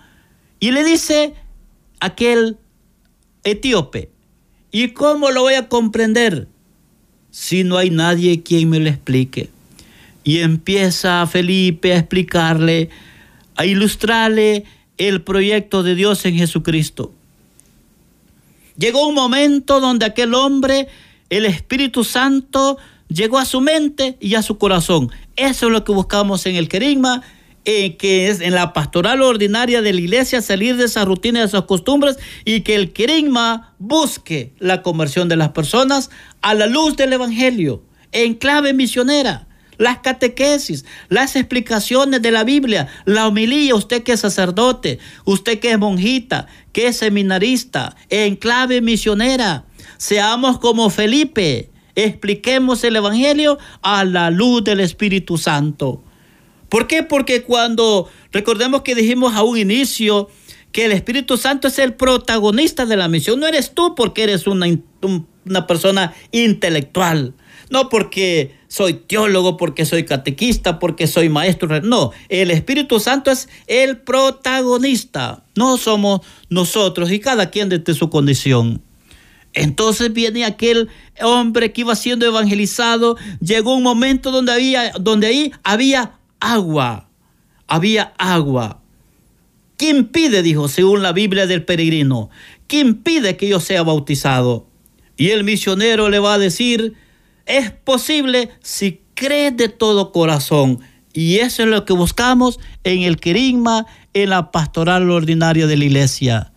Y 0.60 0.72
le 0.72 0.84
dice 0.84 1.34
aquel 2.02 2.58
etíope, 3.46 4.10
¿y 4.74 4.90
cómo 4.90 5.32
lo 5.32 5.44
voy 5.44 5.54
a 5.54 5.70
comprender 5.70 6.50
si 7.32 7.64
no 7.64 7.78
hay 7.78 7.92
nadie 7.92 8.44
quien 8.44 8.70
me 8.70 8.82
lo 8.82 8.90
explique? 8.90 9.50
Y 10.26 10.40
empieza 10.40 11.26
Felipe 11.26 11.94
a 11.94 12.00
explicarle, 12.00 12.90
a 13.56 13.66
ilustrarle 13.66 14.66
el 14.98 15.22
proyecto 15.22 15.82
de 15.82 15.96
Dios 15.96 16.26
en 16.26 16.36
Jesucristo. 16.36 17.14
Llegó 18.78 19.08
un 19.08 19.16
momento 19.16 19.80
donde 19.80 20.08
aquel 20.08 20.34
hombre, 20.34 20.90
el 21.30 21.46
Espíritu 21.46 22.04
Santo, 22.04 22.78
llegó 23.14 23.38
a 23.40 23.46
su 23.46 23.62
mente 23.62 24.18
y 24.20 24.36
a 24.36 24.42
su 24.42 24.58
corazón. 24.58 25.12
Eso 25.36 25.68
es 25.68 25.72
lo 25.72 25.84
que 25.84 25.92
buscamos 25.92 26.46
en 26.46 26.56
el 26.56 26.68
querigma, 26.68 27.22
eh, 27.66 27.96
que 27.96 28.28
es 28.28 28.42
en 28.42 28.54
la 28.54 28.74
pastoral 28.74 29.22
ordinaria 29.22 29.82
de 29.82 29.94
la 29.94 30.02
iglesia, 30.02 30.42
salir 30.42 30.76
de 30.76 30.86
esa 30.86 31.06
rutina, 31.06 31.40
de 31.40 31.46
esas 31.46 31.64
costumbres 31.64 32.18
y 32.44 32.62
que 32.62 32.76
el 32.76 32.92
querigma 32.92 33.74
busque 33.80 34.54
la 34.60 34.82
conversión 34.82 35.30
de 35.30 35.38
las 35.38 35.50
personas 35.50 36.10
a 36.42 36.54
la 36.54 36.68
luz 36.68 36.98
del 36.98 37.14
Evangelio, 37.14 37.84
en 38.12 38.34
clave 38.34 38.74
misionera 38.74 39.48
las 39.78 40.00
catequesis, 40.00 40.86
las 41.10 41.36
explicaciones 41.36 42.22
de 42.22 42.32
la 42.32 42.44
Biblia, 42.44 42.88
la 43.06 43.28
homilía, 43.28 43.76
usted 43.76 44.04
que 44.04 44.14
es 44.14 44.20
sacerdote, 44.20 45.00
usted 45.26 45.60
que 45.60 45.72
es 45.72 45.80
monjita, 45.80 46.48
que 46.72 46.88
es 46.88 46.98
seminarista, 46.98 47.96
en 48.10 48.36
clave 48.36 48.82
misionera. 48.82 49.66
Seamos 49.98 50.60
como 50.60 50.90
Felipe, 50.90 51.73
expliquemos 51.96 52.84
el 52.84 52.96
Evangelio 52.96 53.58
a 53.82 54.04
la 54.04 54.30
luz 54.32 54.64
del 54.64 54.80
Espíritu 54.80 55.38
Santo. 55.38 56.04
¿Por 56.70 56.88
qué? 56.88 57.04
Porque 57.04 57.44
cuando 57.44 58.10
recordemos 58.32 58.82
que 58.82 58.96
dijimos 58.96 59.36
a 59.36 59.44
un 59.44 59.58
inicio 59.58 60.30
que 60.72 60.86
el 60.86 60.92
Espíritu 60.92 61.38
Santo 61.38 61.68
es 61.68 61.78
el 61.78 61.94
protagonista 61.94 62.86
de 62.86 62.98
la 62.98 63.08
misión, 63.08 63.40
no 63.40 63.48
eres 63.48 63.76
tú 63.76 63.94
porque 63.94 64.24
eres 64.24 64.48
una, 64.48 64.66
una 65.46 65.68
persona 65.68 66.16
intelectual, 66.32 67.36
no 67.70 67.90
porque 67.90 68.56
soy 68.68 68.96
teólogo, 68.96 69.56
porque 69.56 69.86
soy 69.86 70.04
catequista, 70.04 70.80
porque 70.80 71.06
soy 71.06 71.30
maestro. 71.30 71.80
No, 71.82 72.12
el 72.28 72.50
Espíritu 72.50 73.00
Santo 73.00 73.30
es 73.30 73.48
el 73.68 74.00
protagonista. 74.00 75.46
No 75.56 75.78
somos 75.78 76.22
nosotros 76.50 77.12
y 77.12 77.20
cada 77.20 77.52
quien 77.52 77.70
desde 77.70 77.94
su 77.94 78.10
condición. 78.10 78.82
Entonces 79.54 80.12
viene 80.12 80.46
aquel 80.46 80.90
hombre 81.22 81.72
que 81.72 81.82
iba 81.82 81.96
siendo 81.96 82.26
evangelizado. 82.26 83.18
Llegó 83.40 83.76
un 83.76 83.84
momento 83.84 84.32
donde, 84.32 84.52
había, 84.52 84.92
donde 85.00 85.28
ahí 85.28 85.52
había 85.64 86.14
agua. 86.40 87.08
Había 87.68 88.14
agua. 88.18 88.82
¿Quién 89.78 90.08
pide, 90.08 90.44
dijo, 90.44 90.68
según 90.68 91.02
la 91.02 91.12
Biblia 91.12 91.48
del 91.48 91.66
peregrino? 91.66 92.30
¿Quién 92.68 92.96
pide 92.96 93.38
que 93.38 93.48
yo 93.48 93.60
sea 93.60 93.84
bautizado? 93.84 94.68
Y 95.18 95.30
el 95.30 95.44
misionero 95.44 96.10
le 96.10 96.20
va 96.20 96.36
a 96.36 96.40
decir, 96.40 96.94
es 97.46 97.72
posible 97.72 98.50
si 98.62 99.02
crees 99.14 99.56
de 99.56 99.70
todo 99.70 100.12
corazón. 100.12 100.80
Y 101.14 101.38
eso 101.38 101.64
es 101.64 101.70
lo 101.70 101.86
que 101.86 101.94
buscamos 101.94 102.60
en 102.84 103.04
el 103.04 103.18
querigma, 103.18 103.86
en 104.14 104.30
la 104.30 104.52
pastoral 104.52 105.10
ordinaria 105.12 105.68
de 105.68 105.78
la 105.78 105.86
iglesia. 105.86 106.54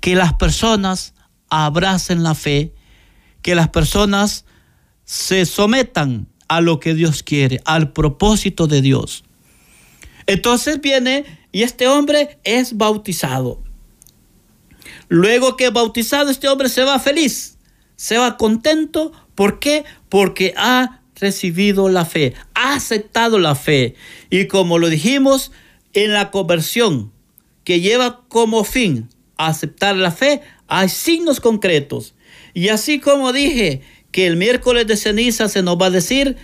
Que 0.00 0.14
las 0.14 0.34
personas 0.34 1.13
abracen 1.62 2.22
la 2.22 2.34
fe, 2.34 2.72
que 3.42 3.54
las 3.54 3.68
personas 3.68 4.44
se 5.04 5.46
sometan 5.46 6.26
a 6.48 6.60
lo 6.60 6.80
que 6.80 6.94
Dios 6.94 7.22
quiere, 7.22 7.60
al 7.64 7.92
propósito 7.92 8.66
de 8.66 8.80
Dios. 8.80 9.24
Entonces 10.26 10.80
viene 10.80 11.24
y 11.52 11.62
este 11.62 11.86
hombre 11.86 12.38
es 12.44 12.76
bautizado. 12.76 13.62
Luego 15.08 15.56
que 15.56 15.70
bautizado, 15.70 16.30
este 16.30 16.48
hombre 16.48 16.68
se 16.68 16.82
va 16.82 16.98
feliz, 16.98 17.58
se 17.96 18.16
va 18.16 18.36
contento 18.36 19.12
¿Por 19.34 19.58
qué? 19.58 19.84
Porque 20.08 20.54
ha 20.56 21.00
recibido 21.16 21.88
la 21.88 22.04
fe, 22.04 22.34
ha 22.54 22.74
aceptado 22.74 23.38
la 23.38 23.54
fe. 23.54 23.94
Y 24.30 24.46
como 24.46 24.78
lo 24.78 24.88
dijimos, 24.88 25.52
en 25.92 26.12
la 26.12 26.30
conversión 26.30 27.12
que 27.64 27.80
lleva 27.80 28.24
como 28.28 28.64
fin 28.64 29.08
aceptar 29.36 29.96
la 29.96 30.10
fe, 30.10 30.40
hay 30.68 30.88
signos 30.88 31.40
concretos. 31.40 32.14
Y 32.54 32.68
así 32.68 33.00
como 33.00 33.32
dije 33.32 33.82
que 34.12 34.26
el 34.26 34.36
miércoles 34.36 34.86
de 34.86 34.96
ceniza 34.96 35.48
se 35.48 35.62
nos 35.62 35.76
va 35.76 35.86
a 35.86 35.90
decir, 35.90 36.36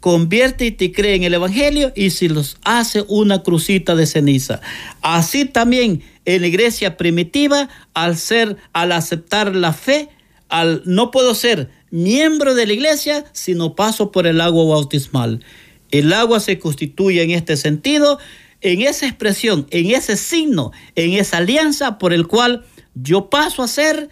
convierte 0.00 0.66
y 0.66 0.70
te 0.70 0.92
cree 0.92 1.16
en 1.16 1.24
el 1.24 1.34
Evangelio 1.34 1.92
y 1.96 2.10
si 2.10 2.28
los 2.28 2.58
hace 2.62 3.04
una 3.08 3.42
crucita 3.42 3.96
de 3.96 4.06
ceniza. 4.06 4.60
Así 5.02 5.44
también 5.44 6.02
en 6.24 6.40
la 6.42 6.46
iglesia 6.46 6.96
primitiva, 6.96 7.68
al 7.94 8.16
ser, 8.16 8.56
al 8.72 8.92
aceptar 8.92 9.54
la 9.54 9.72
fe, 9.72 10.08
al 10.48 10.82
no 10.84 11.10
puedo 11.10 11.34
ser 11.34 11.70
miembro 11.90 12.54
de 12.54 12.66
la 12.66 12.72
iglesia 12.72 13.24
si 13.32 13.54
no 13.54 13.74
paso 13.74 14.12
por 14.12 14.26
el 14.26 14.40
agua 14.40 14.64
bautismal. 14.64 15.44
El 15.90 16.12
agua 16.12 16.38
se 16.40 16.58
constituye 16.58 17.22
en 17.22 17.30
este 17.30 17.56
sentido, 17.56 18.18
en 18.60 18.82
esa 18.82 19.06
expresión, 19.06 19.66
en 19.70 19.90
ese 19.90 20.16
signo, 20.16 20.72
en 20.94 21.12
esa 21.14 21.38
alianza 21.38 21.98
por 21.98 22.12
el 22.12 22.26
cual 22.26 22.64
yo 22.94 23.30
paso 23.30 23.62
a 23.62 23.68
ser 23.68 24.10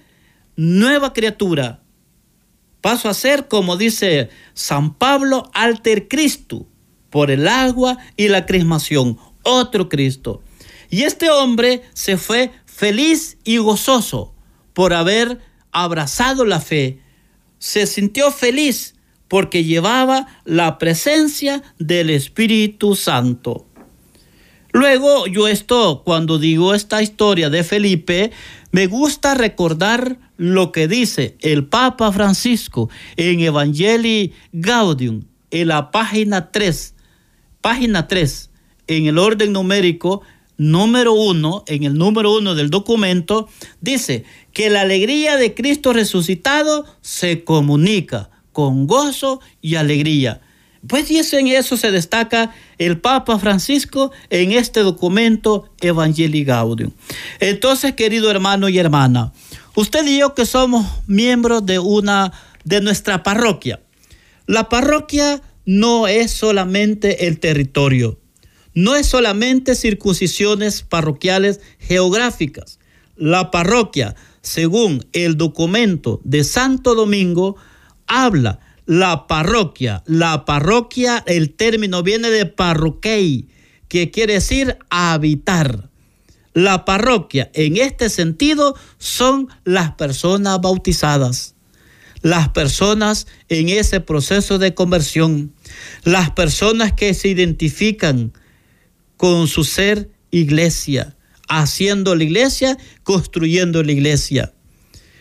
nueva 0.57 1.13
criatura. 1.13 1.83
Paso 2.81 3.09
a 3.09 3.15
ser, 3.15 3.49
como 3.49 3.77
dice 3.77 4.31
San 4.55 4.95
Pablo, 4.95 5.51
alter 5.55 6.09
Cristo, 6.09 6.67
por 7.11 7.31
el 7.31 7.49
agua 7.49 7.99
y 8.17 8.29
la 8.29 8.47
crismación, 8.47 9.19
otro 9.43 9.89
Cristo. 9.89 10.43
Y 10.91 11.03
este 11.03 11.31
hombre 11.31 11.83
se 11.95 12.17
fue 12.17 12.53
feliz 12.65 13.39
y 13.45 13.57
gozoso 13.57 14.35
por 14.73 14.93
haber 14.93 15.41
abrazado 15.73 16.45
la 16.45 16.61
fe, 16.61 17.01
se 17.59 17.87
sintió 17.87 18.31
feliz 18.31 18.95
porque 19.29 19.65
llevaba 19.65 20.27
la 20.45 20.79
presencia 20.79 21.63
del 21.79 22.11
Espíritu 22.11 22.95
Santo. 22.95 23.67
Luego 24.77 25.27
yo 25.27 25.49
esto, 25.49 26.03
cuando 26.05 26.39
digo 26.39 26.75
esta 26.75 27.03
historia 27.03 27.49
de 27.49 27.65
Felipe, 27.65 28.31
me 28.73 28.87
gusta 28.87 29.35
recordar 29.35 30.19
lo 30.37 30.71
que 30.71 30.87
dice 30.87 31.39
el 31.41 31.65
Papa 31.65 32.13
Francisco 32.13 32.91
en 33.17 33.41
Evangelii 33.41 34.35
Gaudium, 34.53 35.23
en 35.51 35.69
la 35.69 35.91
página 35.91 36.53
3, 36.53 36.95
página 37.63 38.07
3, 38.07 38.51
en 38.89 39.07
el 39.07 39.17
orden 39.17 39.55
numérico 39.55 40.21
número 40.59 41.15
1, 41.15 41.65
en 41.69 41.85
el 41.85 41.95
número 41.95 42.37
1 42.37 42.55
del 42.55 42.69
documento, 42.69 43.49
dice 43.81 44.25
que 44.53 44.69
la 44.69 44.83
alegría 44.83 45.39
de 45.39 45.55
Cristo 45.55 45.95
resucitado 45.95 46.85
se 47.01 47.45
comunica 47.45 48.29
con 48.53 48.87
gozo 48.87 49.41
y 49.63 49.77
alegría. 49.77 50.43
Pues 50.87 51.11
y 51.11 51.19
en 51.19 51.49
eso 51.49 51.79
se 51.79 51.91
destaca 51.91 52.55
el 52.79 53.01
Papa 53.01 53.39
Francisco 53.39 54.13
en 54.31 54.53
este 54.53 54.81
documento 54.81 55.71
Evangelii 55.81 56.45
Gaudium. 56.45 56.93
Entonces, 57.41 57.95
querido 57.95 58.31
hermano 58.31 58.69
y 58.69 58.79
hermana, 58.79 59.33
usted 59.75 60.07
y 60.07 60.19
yo 60.19 60.35
que 60.35 60.47
somos 60.47 60.87
miembros 61.07 61.65
de 61.65 61.79
una 61.79 62.33
de 62.65 62.81
nuestra 62.81 63.23
parroquia. 63.23 63.81
La 64.47 64.69
parroquia 64.69 65.43
no 65.65 66.07
es 66.07 66.31
solamente 66.31 67.27
el 67.27 67.41
territorio, 67.41 68.19
no 68.75 68.95
es 68.95 69.07
solamente 69.07 69.75
circuncisiones 69.75 70.83
parroquiales 70.83 71.61
geográficas. 71.79 72.79
La 73.17 73.51
parroquia, 73.51 74.15
según 74.43 75.07
el 75.13 75.37
documento 75.37 76.21
de 76.25 76.45
Santo 76.45 76.95
Domingo, 76.95 77.57
habla 78.07 78.61
la 78.87 79.27
parroquia. 79.27 80.03
La 80.07 80.45
parroquia, 80.45 81.23
el 81.27 81.53
término 81.55 82.03
viene 82.03 82.31
de 82.31 82.47
parroquei, 82.47 83.49
que 83.89 84.11
quiere 84.11 84.35
decir 84.35 84.79
habitar. 84.89 85.91
La 86.55 86.87
parroquia, 86.87 87.51
en 87.53 87.77
este 87.77 88.09
sentido, 88.09 88.75
son 88.99 89.49
las 89.65 89.93
personas 89.93 90.61
bautizadas, 90.61 91.55
las 92.23 92.49
personas 92.49 93.27
en 93.51 93.69
ese 93.69 94.01
proceso 94.01 94.59
de 94.59 94.73
conversión, 94.73 95.53
las 96.05 96.31
personas 96.31 96.95
que 96.95 97.13
se 97.13 97.29
identifican 97.29 98.33
con 99.19 99.49
su 99.49 99.65
ser 99.65 100.11
iglesia, 100.31 101.15
haciendo 101.49 102.15
la 102.15 102.25
iglesia, 102.25 102.79
construyendo 103.03 103.83
la 103.83 103.93
iglesia. 103.93 104.55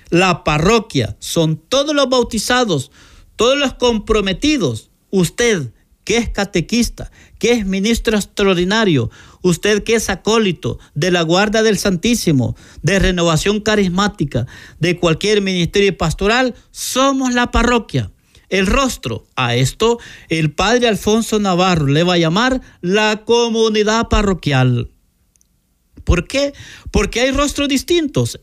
La 0.10 0.44
parroquia 0.44 1.18
son 1.20 1.58
todos 1.58 1.94
los 1.94 2.08
bautizados, 2.08 2.92
todos 3.36 3.58
los 3.58 3.74
comprometidos, 3.74 4.90
usted 5.10 5.72
que 6.06 6.18
es 6.18 6.30
catequista, 6.30 7.12
que 7.40 7.52
es 7.52 7.66
ministro 7.66 8.16
extraordinario, 8.16 9.10
usted 9.42 9.84
que 9.84 9.96
es 9.96 10.10
acólito 10.10 10.80
de 10.94 11.12
la 11.12 11.24
Guarda 11.24 11.64
del 11.64 11.78
Santísimo, 11.78 12.56
de 12.84 13.00
renovación 13.00 13.60
carismática, 13.60 14.46
de 14.80 15.00
cualquier 15.00 15.42
ministerio 15.42 15.98
pastoral, 15.98 16.54
somos 16.72 17.34
la 17.34 17.52
parroquia. 17.52 18.12
El 18.50 18.68
rostro, 18.68 19.26
a 19.36 19.56
esto 19.56 19.98
el 20.30 20.54
padre 20.54 20.88
Alfonso 20.88 21.40
Navarro 21.40 21.88
le 21.88 22.04
va 22.04 22.14
a 22.14 22.20
llamar 22.20 22.62
la 22.82 23.24
comunidad 23.26 24.08
parroquial. 24.08 24.92
¿Por 26.04 26.28
qué? 26.28 26.54
Porque 26.92 27.22
hay 27.22 27.32
rostros 27.32 27.68
distintos. 27.68 28.40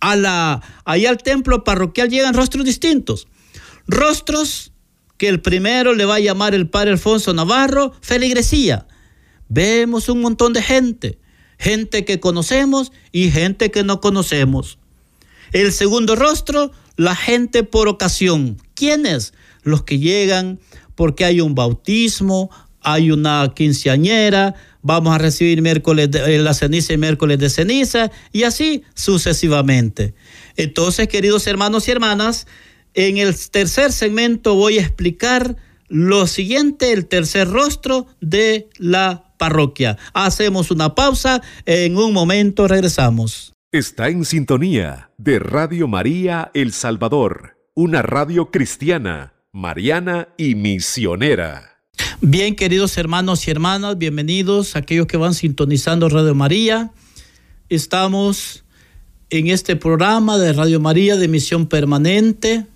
A 0.00 0.16
la, 0.16 0.60
al 0.84 1.18
templo 1.18 1.62
parroquial 1.62 2.10
llegan 2.10 2.34
rostros 2.34 2.64
distintos. 2.64 3.28
Rostros 3.86 4.72
que 5.16 5.28
el 5.28 5.40
primero 5.40 5.94
le 5.94 6.04
va 6.04 6.16
a 6.16 6.20
llamar 6.20 6.54
el 6.54 6.68
padre 6.68 6.90
Alfonso 6.90 7.32
Navarro, 7.32 7.92
feligresía. 8.00 8.86
Vemos 9.48 10.08
un 10.08 10.20
montón 10.20 10.52
de 10.52 10.62
gente, 10.62 11.18
gente 11.58 12.04
que 12.04 12.18
conocemos 12.18 12.92
y 13.12 13.30
gente 13.30 13.70
que 13.70 13.84
no 13.84 14.00
conocemos. 14.00 14.78
El 15.52 15.72
segundo 15.72 16.16
rostro, 16.16 16.72
la 16.96 17.14
gente 17.14 17.62
por 17.62 17.88
ocasión. 17.88 18.56
¿Quiénes? 18.74 19.34
Los 19.62 19.82
que 19.82 19.98
llegan 19.98 20.58
porque 20.94 21.24
hay 21.24 21.40
un 21.40 21.54
bautismo, 21.54 22.50
hay 22.80 23.10
una 23.10 23.52
quinceañera, 23.54 24.54
vamos 24.82 25.14
a 25.14 25.18
recibir 25.18 25.62
miércoles 25.62 26.10
de, 26.10 26.36
eh, 26.36 26.38
la 26.38 26.54
ceniza 26.54 26.92
y 26.92 26.98
miércoles 26.98 27.38
de 27.38 27.48
ceniza 27.48 28.10
y 28.32 28.42
así 28.42 28.82
sucesivamente. 28.94 30.14
Entonces, 30.56 31.08
queridos 31.08 31.46
hermanos 31.46 31.86
y 31.88 31.92
hermanas, 31.92 32.46
en 32.94 33.18
el 33.18 33.34
tercer 33.50 33.92
segmento 33.92 34.54
voy 34.54 34.78
a 34.78 34.82
explicar 34.82 35.56
lo 35.88 36.26
siguiente, 36.26 36.92
el 36.92 37.06
tercer 37.06 37.48
rostro 37.48 38.06
de 38.20 38.68
la 38.78 39.34
parroquia. 39.38 39.98
Hacemos 40.14 40.70
una 40.70 40.94
pausa, 40.94 41.42
en 41.66 41.96
un 41.96 42.12
momento 42.12 42.66
regresamos. 42.66 43.52
Está 43.72 44.08
en 44.08 44.24
sintonía 44.24 45.10
de 45.18 45.38
Radio 45.38 45.88
María 45.88 46.50
El 46.54 46.72
Salvador, 46.72 47.56
una 47.74 48.02
radio 48.02 48.50
cristiana, 48.50 49.34
mariana 49.52 50.28
y 50.36 50.54
misionera. 50.54 51.82
Bien, 52.20 52.54
queridos 52.54 52.96
hermanos 52.98 53.46
y 53.48 53.50
hermanas, 53.50 53.98
bienvenidos 53.98 54.76
a 54.76 54.80
aquellos 54.80 55.06
que 55.06 55.16
van 55.16 55.34
sintonizando 55.34 56.08
Radio 56.08 56.34
María. 56.34 56.92
Estamos 57.68 58.64
en 59.30 59.48
este 59.48 59.76
programa 59.76 60.38
de 60.38 60.52
Radio 60.52 60.78
María 60.80 61.16
de 61.16 61.28
Misión 61.28 61.66
Permanente 61.66 62.66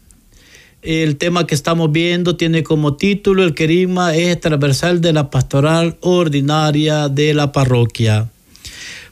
el 0.87 1.17
tema 1.17 1.49
que 1.49 1.57
estamos 1.57 1.91
viendo 1.91 2.37
tiene 2.37 2.63
como 2.63 2.97
título 2.97 3.43
El 3.43 3.55
querigma 3.55 4.15
es 4.15 4.41
transversal 4.41 5.01
de 5.01 5.13
la 5.13 5.31
pastoral 5.31 5.99
ordinaria 6.01 7.09
de 7.09 7.35
la 7.35 7.51
parroquia. 7.51 8.31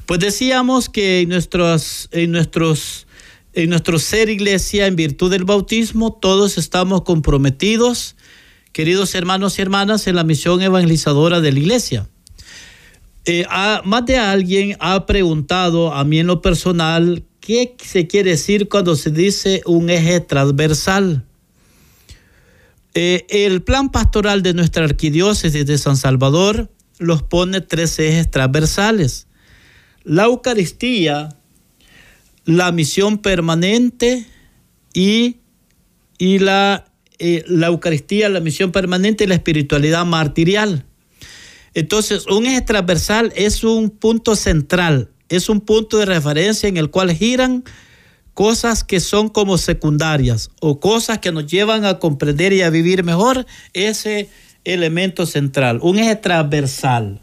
Pues 0.06 0.20
decíamos 0.20 0.88
que 0.88 1.22
en, 1.22 1.30
nuestros, 1.30 2.08
en, 2.12 2.30
nuestros, 2.30 3.08
en 3.54 3.70
nuestro 3.70 3.98
ser 3.98 4.28
iglesia, 4.28 4.86
en 4.86 4.94
virtud 4.94 5.32
del 5.32 5.42
bautismo, 5.42 6.12
todos 6.12 6.58
estamos 6.58 7.02
comprometidos, 7.02 8.14
queridos 8.70 9.16
hermanos 9.16 9.58
y 9.58 9.62
hermanas, 9.62 10.06
en 10.06 10.14
la 10.14 10.22
misión 10.22 10.62
evangelizadora 10.62 11.40
de 11.40 11.50
la 11.50 11.58
iglesia. 11.58 12.08
Eh, 13.24 13.46
más 13.84 14.06
de 14.06 14.18
alguien 14.18 14.76
ha 14.78 15.06
preguntado 15.06 15.92
a 15.92 16.04
mí 16.04 16.20
en 16.20 16.28
lo 16.28 16.40
personal 16.40 17.24
qué 17.40 17.74
se 17.82 18.06
quiere 18.06 18.30
decir 18.30 18.68
cuando 18.68 18.94
se 18.94 19.10
dice 19.10 19.60
un 19.66 19.90
eje 19.90 20.20
transversal. 20.20 21.24
Eh, 22.94 23.26
el 23.28 23.62
plan 23.62 23.90
pastoral 23.90 24.42
de 24.42 24.54
nuestra 24.54 24.84
arquidiócesis 24.84 25.66
de 25.66 25.78
San 25.78 25.96
Salvador 25.96 26.70
los 26.98 27.24
pone 27.24 27.60
tres 27.60 27.98
ejes 27.98 28.30
transversales. 28.30 29.26
La 30.04 30.24
Eucaristía, 30.24 31.30
la 32.44 32.70
misión 32.70 33.18
permanente 33.18 34.26
y, 34.92 35.38
y 36.18 36.38
la, 36.38 36.84
eh, 37.18 37.44
la 37.48 37.66
Eucaristía, 37.66 38.28
la 38.28 38.40
misión 38.40 38.70
permanente 38.70 39.24
y 39.24 39.26
la 39.26 39.34
espiritualidad 39.34 40.06
martirial. 40.06 40.86
Entonces, 41.74 42.26
un 42.28 42.46
eje 42.46 42.60
transversal 42.60 43.32
es 43.34 43.64
un 43.64 43.90
punto 43.90 44.36
central, 44.36 45.10
es 45.28 45.48
un 45.48 45.60
punto 45.60 45.98
de 45.98 46.06
referencia 46.06 46.68
en 46.68 46.76
el 46.76 46.90
cual 46.90 47.10
giran 47.12 47.64
cosas 48.34 48.84
que 48.84 49.00
son 49.00 49.28
como 49.28 49.56
secundarias 49.58 50.50
o 50.60 50.80
cosas 50.80 51.18
que 51.18 51.32
nos 51.32 51.46
llevan 51.46 51.84
a 51.84 51.98
comprender 51.98 52.52
y 52.52 52.62
a 52.62 52.70
vivir 52.70 53.04
mejor 53.04 53.46
ese 53.72 54.28
elemento 54.64 55.26
central, 55.26 55.78
un 55.82 55.98
eje 55.98 56.16
transversal. 56.16 57.20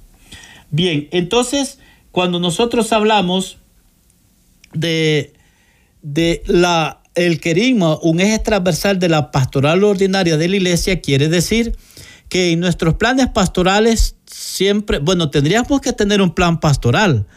Bien, 0.69 1.09
entonces, 1.11 1.79
cuando 2.11 2.39
nosotros 2.39 2.93
hablamos 2.93 3.57
de, 4.73 5.33
de 6.01 6.43
la, 6.45 7.01
el 7.15 7.41
querigma, 7.41 7.99
un 8.01 8.21
eje 8.21 8.39
transversal 8.39 8.99
de 8.99 9.09
la 9.09 9.31
pastoral 9.31 9.83
ordinaria 9.83 10.37
de 10.37 10.47
la 10.47 10.55
iglesia, 10.55 11.01
quiere 11.01 11.27
decir 11.27 11.75
que 12.29 12.51
en 12.51 12.61
nuestros 12.61 12.93
planes 12.93 13.27
pastorales 13.27 14.15
siempre, 14.25 14.99
bueno, 14.99 15.29
tendríamos 15.29 15.81
que 15.81 15.91
tener 15.91 16.21
un 16.21 16.33
plan 16.33 16.61
pastoral, 16.61 17.27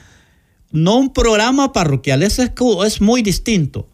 no 0.75 0.97
un 0.97 1.13
programa 1.13 1.73
parroquial, 1.73 2.25
eso 2.25 2.43
es, 2.43 3.01
muy 3.01 3.23
distinto, 3.23 3.89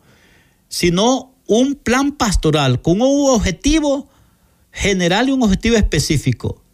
sino 0.68 1.34
un 1.46 1.74
plan 1.74 2.12
pastoral 2.12 2.80
con 2.80 3.02
un 3.02 3.28
objetivo 3.28 4.08
general 4.72 5.28
y 5.28 5.32
un 5.32 5.42
objetivo 5.42 5.76
específico. 5.76 6.64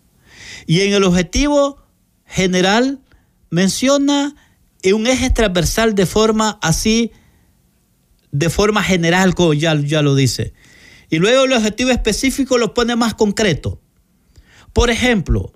Y 0.65 0.83
en 0.83 0.93
el 0.93 1.03
objetivo 1.03 1.83
general 2.25 3.01
menciona 3.51 4.37
un 4.95 5.09
eje 5.09 5.31
transversal 5.31 5.97
de 5.97 6.07
forma 6.07 6.61
así, 6.63 7.11
de 8.31 8.49
forma 8.49 8.85
general, 8.85 9.35
como 9.35 9.55
ya, 9.55 9.75
ya 9.75 10.03
lo 10.03 10.15
dice. 10.15 10.53
Y 11.11 11.19
luego 11.19 11.47
el 11.47 11.53
objetivo 11.53 11.91
específico 11.91 12.59
lo 12.59 12.75
pone 12.75 12.95
más 12.95 13.15
concreto. 13.15 13.81
Por 14.73 14.89
ejemplo, 14.89 15.53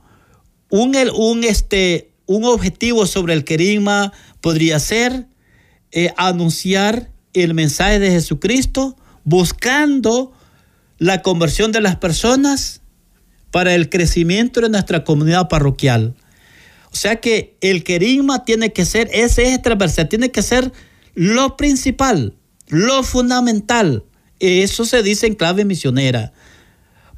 un, 0.70 0.96
un, 1.14 1.44
este, 1.44 2.10
un 2.26 2.44
objetivo 2.44 3.06
sobre 3.06 3.34
el 3.34 3.44
querigma 3.44 4.12
podría 4.40 4.78
ser 4.78 5.26
eh, 5.92 6.12
anunciar 6.16 7.10
el 7.32 7.54
mensaje 7.54 7.98
de 7.98 8.10
Jesucristo 8.10 8.96
buscando 9.24 10.32
la 10.98 11.22
conversión 11.22 11.72
de 11.72 11.80
las 11.80 11.96
personas 11.96 12.82
para 13.50 13.74
el 13.74 13.88
crecimiento 13.88 14.60
de 14.60 14.68
nuestra 14.68 15.04
comunidad 15.04 15.48
parroquial. 15.48 16.14
O 16.92 16.96
sea 16.96 17.16
que 17.16 17.56
el 17.60 17.84
querigma 17.84 18.44
tiene 18.44 18.72
que 18.72 18.84
ser, 18.84 19.08
ese 19.12 19.48
eje 19.48 19.58
transversal, 19.58 20.08
tiene 20.08 20.30
que 20.30 20.42
ser 20.42 20.72
lo 21.14 21.56
principal. 21.56 22.34
lo 22.68 23.02
fundamental. 23.02 24.04
Eso 24.38 24.84
se 24.84 25.02
dice 25.02 25.26
en 25.26 25.34
clave 25.34 25.64
misionera. 25.64 26.32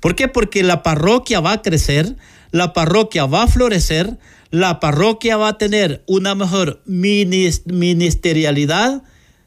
¿Por 0.01 0.17
qué? 0.17 0.29
Porque 0.29 0.63
la 0.63 0.83
parroquia 0.83 1.41
va 1.41 1.53
a 1.53 1.63
crecer, 1.63 2.17
la 2.51 2.73
parroquia 2.73 3.27
va 3.27 3.45
a 3.45 3.49
florecer, 3.49 4.19
la 4.53 4.79
parroquia 4.81 5.37
va 5.39 5.49
a 5.49 5.59
tener 5.59 6.05
una 6.07 6.37
mejor 6.37 6.83
ministerialidad 6.85 9.03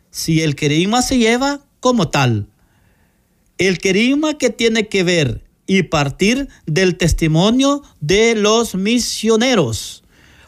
si 0.09 0.41
el 0.41 0.55
querigma 0.55 1.03
se 1.03 1.19
lleva 1.19 1.61
como 1.79 2.09
tal. 2.09 2.47
El 3.59 3.77
querigma 3.77 4.39
que 4.39 4.49
tiene 4.49 4.89
que 4.89 5.03
ver 5.03 5.43
y 5.67 5.83
partir 5.83 6.49
del 6.65 6.97
testimonio 6.97 7.83
de 8.01 8.33
los 8.33 8.73
misioneros, 8.73 10.03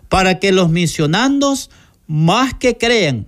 para 0.10 0.40
que 0.40 0.52
los 0.52 0.72
misionandos, 0.72 1.70
más 2.08 2.56
que 2.56 2.78
crean 2.78 3.28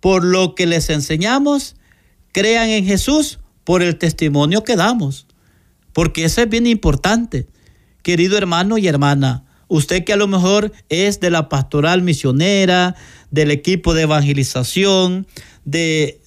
por 0.00 0.24
lo 0.24 0.56
que 0.56 0.66
les 0.66 0.90
enseñamos, 0.90 1.76
crean 2.32 2.68
en 2.68 2.84
Jesús 2.84 3.38
por 3.62 3.80
el 3.80 3.96
testimonio 3.96 4.64
que 4.64 4.74
damos. 4.74 5.28
Porque 5.92 6.24
eso 6.24 6.42
es 6.42 6.48
bien 6.48 6.66
importante. 6.66 7.46
Querido 8.02 8.36
hermano 8.36 8.76
y 8.76 8.88
hermana, 8.88 9.44
usted 9.68 10.04
que 10.04 10.12
a 10.12 10.16
lo 10.16 10.26
mejor 10.26 10.72
es 10.88 11.20
de 11.20 11.30
la 11.30 11.48
pastoral 11.48 12.02
misionera, 12.02 12.94
del 13.30 13.50
equipo 13.50 13.94
de 13.94 14.02
evangelización, 14.02 15.26
de, 15.64 16.20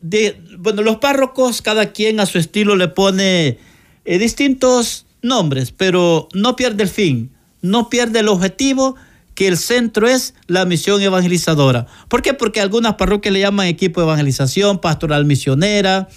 bueno, 0.58 0.82
los 0.82 0.98
párrocos, 0.98 1.62
cada 1.62 1.92
quien 1.92 2.20
a 2.20 2.26
su 2.26 2.38
estilo 2.38 2.76
le 2.76 2.88
pone 2.88 3.60
eh, 4.06 4.18
distintos 4.18 5.06
nombres, 5.22 5.72
pero 5.72 6.28
no 6.34 6.56
pierde 6.56 6.84
el 6.84 6.90
fin, 6.90 7.32
no 7.62 7.90
pierde 7.90 8.20
el 8.20 8.28
objetivo, 8.28 8.96
que 9.36 9.48
el 9.48 9.58
centro 9.58 10.08
es 10.08 10.34
la 10.48 10.66
misión 10.66 11.00
evangelizadora. 11.00 11.86
¿Por 12.08 12.24
qué? 12.24 12.34
Porque 12.34 12.60
algunas 12.60 12.96
parroquias 12.96 13.32
le 13.32 13.42
llaman 13.42 13.68
equipo 13.68 14.02
de 14.02 14.08
evangelización, 14.08 14.82
pastoral 14.82 15.26
misionera, 15.26 16.08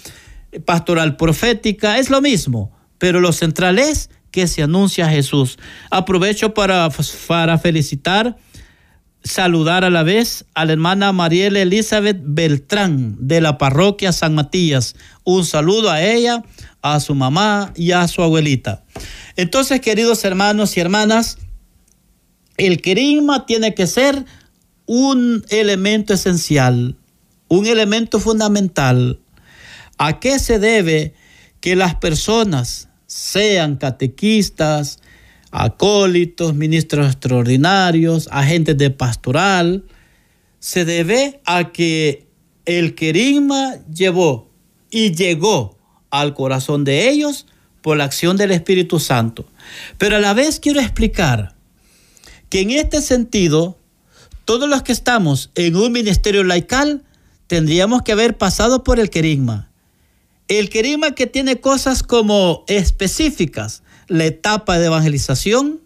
pastoral 0.65 1.17
profética, 1.17 1.99
es 1.99 2.09
lo 2.09 2.19
mismo, 2.19 2.71
pero 2.97 3.19
lo 3.19 3.31
central 3.31 3.77
es 3.77 4.09
que 4.31 4.47
se 4.47 4.63
anuncia 4.63 5.09
Jesús. 5.09 5.59
Aprovecho 5.89 6.53
para, 6.53 6.89
para 7.27 7.57
felicitar 7.57 8.37
saludar 9.23 9.83
a 9.83 9.89
la 9.89 10.03
vez 10.03 10.45
a 10.55 10.65
la 10.65 10.73
hermana 10.73 11.11
Mariela 11.11 11.61
Elizabeth 11.61 12.19
Beltrán 12.23 13.15
de 13.19 13.41
la 13.41 13.57
parroquia 13.57 14.11
San 14.11 14.33
Matías. 14.33 14.95
Un 15.23 15.45
saludo 15.45 15.91
a 15.91 16.01
ella, 16.01 16.43
a 16.81 16.99
su 16.99 17.13
mamá 17.13 17.71
y 17.75 17.91
a 17.91 18.07
su 18.07 18.23
abuelita. 18.23 18.83
Entonces, 19.35 19.81
queridos 19.81 20.23
hermanos 20.23 20.75
y 20.75 20.79
hermanas, 20.79 21.37
el 22.57 22.81
querigma 22.81 23.45
tiene 23.45 23.73
que 23.73 23.87
ser 23.87 24.25
un 24.85 25.45
elemento 25.49 26.13
esencial, 26.13 26.97
un 27.47 27.65
elemento 27.67 28.19
fundamental. 28.19 29.19
¿A 29.97 30.19
qué 30.19 30.39
se 30.39 30.57
debe 30.57 31.13
que 31.59 31.75
las 31.75 31.95
personas 31.95 32.89
sean 33.11 33.75
catequistas, 33.75 34.99
acólitos, 35.51 36.55
ministros 36.55 37.07
extraordinarios, 37.07 38.29
agentes 38.31 38.77
de 38.77 38.89
pastoral, 38.89 39.83
se 40.59 40.85
debe 40.85 41.41
a 41.45 41.73
que 41.73 42.25
el 42.65 42.95
querigma 42.95 43.75
llevó 43.93 44.49
y 44.89 45.11
llegó 45.11 45.77
al 46.09 46.33
corazón 46.33 46.85
de 46.85 47.09
ellos 47.09 47.47
por 47.81 47.97
la 47.97 48.05
acción 48.05 48.37
del 48.37 48.51
Espíritu 48.51 48.97
Santo. 48.97 49.45
Pero 49.97 50.15
a 50.15 50.19
la 50.19 50.33
vez 50.33 50.61
quiero 50.61 50.79
explicar 50.79 51.53
que 52.47 52.61
en 52.61 52.71
este 52.71 53.01
sentido, 53.01 53.77
todos 54.45 54.69
los 54.69 54.83
que 54.83 54.93
estamos 54.93 55.51
en 55.55 55.75
un 55.75 55.91
ministerio 55.91 56.45
laical 56.45 57.03
tendríamos 57.47 58.03
que 58.03 58.13
haber 58.13 58.37
pasado 58.37 58.85
por 58.85 59.01
el 59.01 59.09
querigma. 59.09 59.70
El 60.51 60.69
querigma 60.69 61.11
que 61.11 61.27
tiene 61.27 61.61
cosas 61.61 62.03
como 62.03 62.65
específicas, 62.67 63.83
la 64.09 64.25
etapa 64.25 64.79
de 64.79 64.87
evangelización, 64.87 65.79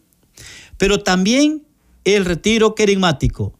pero 0.80 1.04
también 1.04 1.68
el 2.04 2.26
retiro 2.26 2.74
querigmático. 2.74 3.54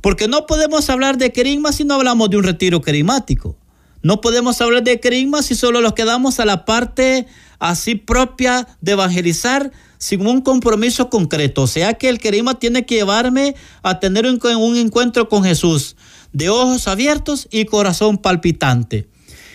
Porque 0.00 0.26
no 0.26 0.46
podemos 0.46 0.88
hablar 0.88 1.18
de 1.18 1.32
querigma 1.32 1.70
si 1.70 1.84
no 1.84 1.96
hablamos 1.96 2.30
de 2.30 2.38
un 2.38 2.44
retiro 2.44 2.80
querigmático. 2.80 3.58
No 4.02 4.22
podemos 4.22 4.58
hablar 4.62 4.84
de 4.84 5.00
querigma 5.00 5.42
si 5.42 5.54
solo 5.54 5.82
nos 5.82 5.92
quedamos 5.92 6.40
a 6.40 6.46
la 6.46 6.64
parte 6.64 7.26
así 7.58 7.96
propia 7.96 8.66
de 8.80 8.92
evangelizar 8.92 9.70
sin 9.98 10.26
un 10.26 10.40
compromiso 10.40 11.10
concreto. 11.10 11.64
O 11.64 11.66
sea 11.66 11.92
que 11.92 12.08
el 12.08 12.20
querigma 12.20 12.58
tiene 12.58 12.86
que 12.86 12.94
llevarme 12.94 13.54
a 13.82 14.00
tener 14.00 14.24
un 14.24 14.76
encuentro 14.78 15.28
con 15.28 15.44
Jesús 15.44 15.94
de 16.32 16.48
ojos 16.48 16.88
abiertos 16.88 17.48
y 17.50 17.66
corazón 17.66 18.16
palpitante. 18.16 19.08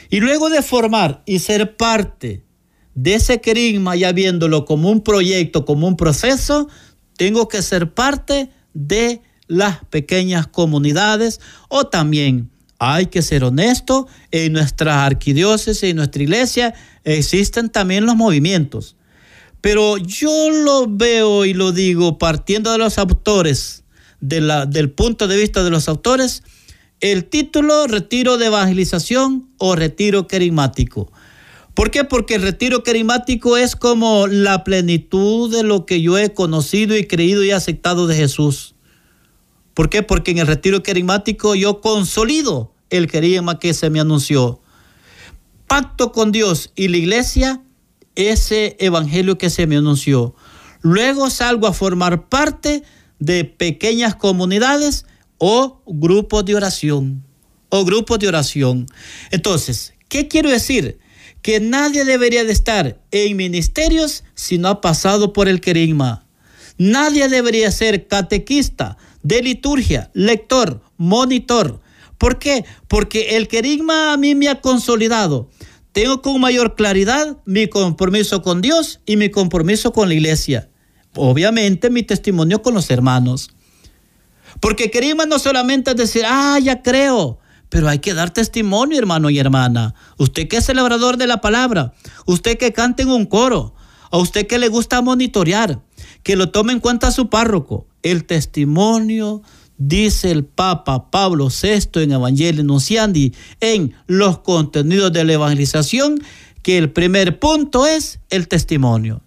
Y 0.09 0.19
luego 0.19 0.49
de 0.49 0.61
formar 0.61 1.23
y 1.25 1.39
ser 1.39 1.75
parte 1.77 2.43
de 2.95 3.15
ese 3.15 3.41
querigma, 3.41 3.95
ya 3.95 4.11
viéndolo 4.11 4.65
como 4.65 4.89
un 4.89 5.01
proyecto, 5.01 5.65
como 5.65 5.87
un 5.87 5.97
proceso, 5.97 6.67
tengo 7.17 7.47
que 7.47 7.61
ser 7.61 7.93
parte 7.93 8.49
de 8.73 9.21
las 9.47 9.83
pequeñas 9.85 10.47
comunidades 10.47 11.39
o 11.69 11.87
también 11.87 12.49
hay 12.79 13.05
que 13.05 13.21
ser 13.21 13.45
honesto, 13.45 14.07
en 14.31 14.53
nuestra 14.53 15.05
arquidiócesis, 15.05 15.83
en 15.83 15.95
nuestra 15.95 16.21
iglesia 16.21 16.73
existen 17.05 17.69
también 17.69 18.05
los 18.05 18.15
movimientos. 18.15 18.97
Pero 19.61 19.97
yo 19.97 20.49
lo 20.49 20.87
veo 20.89 21.45
y 21.45 21.53
lo 21.53 21.71
digo 21.71 22.17
partiendo 22.17 22.71
de 22.73 22.77
los 22.77 22.97
autores, 22.97 23.85
del 24.19 24.91
punto 24.91 25.27
de 25.29 25.37
vista 25.37 25.63
de 25.63 25.69
los 25.69 25.87
autores, 25.87 26.43
el 27.03 27.25
título 27.25 27.85
retiro 27.85 28.37
de 28.37 28.45
evangelización 28.45 29.49
o 29.57 29.75
retiro 29.75 30.25
querigmático. 30.25 31.11
¿Por 31.73 31.91
qué? 31.91 32.05
Porque 32.05 32.35
el 32.35 32.41
retiro 32.41 32.81
carismático 32.81 33.57
es 33.57 33.75
como 33.75 34.25
la 34.27 34.63
plenitud 34.63 35.51
de 35.53 35.63
lo 35.63 35.85
que 35.85 36.01
yo 36.01 36.17
he 36.17 36.33
conocido 36.33 36.95
y 36.95 37.05
creído 37.05 37.43
y 37.43 37.51
aceptado 37.51 38.07
de 38.07 38.15
Jesús. 38.15 38.75
¿Por 39.73 39.89
qué? 39.89 40.01
Porque 40.01 40.31
en 40.31 40.37
el 40.37 40.47
retiro 40.47 40.81
carismático 40.81 41.55
yo 41.55 41.81
consolido 41.81 42.73
el 42.89 43.07
querigma 43.07 43.59
que 43.59 43.73
se 43.73 43.89
me 43.89 43.99
anunció. 43.99 44.61
Pacto 45.67 46.13
con 46.13 46.31
Dios 46.31 46.71
y 46.73 46.87
la 46.87 46.95
iglesia, 46.95 47.61
ese 48.15 48.77
evangelio 48.79 49.37
que 49.37 49.49
se 49.49 49.67
me 49.67 49.75
anunció. 49.75 50.35
Luego 50.79 51.29
salgo 51.29 51.67
a 51.67 51.73
formar 51.73 52.29
parte 52.29 52.83
de 53.19 53.43
pequeñas 53.43 54.15
comunidades 54.15 55.05
o 55.37 55.81
grupos 55.85 56.45
de 56.45 56.55
oración. 56.55 57.23
O 57.69 57.85
grupos 57.85 58.19
de 58.19 58.27
oración. 58.27 58.85
Entonces, 59.31 59.93
¿qué 60.09 60.27
quiero 60.27 60.49
decir? 60.49 60.99
que 61.43 61.59
nadie 61.59 62.05
debería 62.05 62.45
de 62.45 62.53
estar 62.53 62.99
en 63.11 63.37
ministerios 63.37 64.23
si 64.33 64.57
no 64.57 64.69
ha 64.69 64.81
pasado 64.81 65.33
por 65.33 65.49
el 65.49 65.59
querigma. 65.59 66.25
Nadie 66.77 67.27
debería 67.27 67.69
ser 67.69 68.07
catequista, 68.07 68.97
de 69.21 69.41
liturgia, 69.41 70.09
lector, 70.13 70.81
monitor. 70.97 71.81
¿Por 72.17 72.39
qué? 72.39 72.65
Porque 72.87 73.35
el 73.35 73.47
querigma 73.47 74.13
a 74.13 74.17
mí 74.17 74.35
me 74.35 74.47
ha 74.47 74.61
consolidado. 74.61 75.49
Tengo 75.91 76.21
con 76.21 76.39
mayor 76.39 76.75
claridad 76.75 77.37
mi 77.45 77.67
compromiso 77.67 78.41
con 78.41 78.61
Dios 78.61 79.01
y 79.05 79.17
mi 79.17 79.29
compromiso 79.29 79.91
con 79.91 80.07
la 80.07 80.15
iglesia. 80.15 80.69
Obviamente 81.15 81.89
mi 81.89 82.03
testimonio 82.03 82.61
con 82.61 82.73
los 82.73 82.89
hermanos. 82.89 83.49
Porque 84.59 84.91
querigma 84.91 85.25
no 85.25 85.39
solamente 85.39 85.93
decir, 85.93 86.23
ah, 86.25 86.59
ya 86.59 86.81
creo. 86.81 87.39
Pero 87.69 87.89
hay 87.89 87.99
que 87.99 88.13
dar 88.13 88.31
testimonio, 88.31 88.99
hermano 88.99 89.29
y 89.29 89.39
hermana. 89.39 89.95
Usted 90.17 90.47
que 90.47 90.57
es 90.57 90.65
celebrador 90.65 91.17
de 91.17 91.27
la 91.27 91.41
palabra, 91.41 91.93
usted 92.25 92.57
que 92.57 92.71
canta 92.71 93.03
en 93.03 93.09
un 93.09 93.25
coro, 93.25 93.73
a 94.11 94.17
usted 94.19 94.45
que 94.45 94.59
le 94.59 94.67
gusta 94.67 95.01
monitorear, 95.01 95.81
que 96.21 96.35
lo 96.35 96.51
tome 96.51 96.73
en 96.73 96.79
cuenta 96.79 97.11
su 97.11 97.29
párroco. 97.29 97.87
El 98.03 98.25
testimonio, 98.25 99.41
dice 99.77 100.29
el 100.29 100.45
Papa 100.45 101.09
Pablo 101.09 101.49
VI 101.49 102.03
en 102.03 102.11
Evangelio 102.11 102.63
Nunciandi, 102.63 103.33
en 103.59 103.95
los 104.05 104.39
contenidos 104.39 105.11
de 105.11 105.23
la 105.23 105.33
evangelización, 105.33 106.21
que 106.61 106.77
el 106.77 106.91
primer 106.91 107.39
punto 107.39 107.85
es 107.85 108.19
el 108.29 108.47
testimonio. 108.47 109.21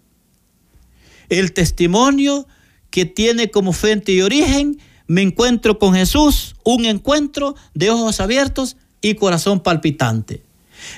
El 1.29 1.53
testimonio 1.53 2.47
que 2.91 3.05
tiene 3.05 3.51
como 3.51 3.72
fuente 3.72 4.12
y 4.12 4.22
origen 4.22 4.79
me 5.07 5.22
encuentro 5.22 5.78
con 5.78 5.94
Jesús, 5.94 6.57
un 6.64 6.84
encuentro 6.84 7.54
de 7.74 7.90
ojos 7.90 8.20
abiertos 8.20 8.76
y 9.00 9.14
corazón 9.14 9.61
palpitante. 9.61 10.42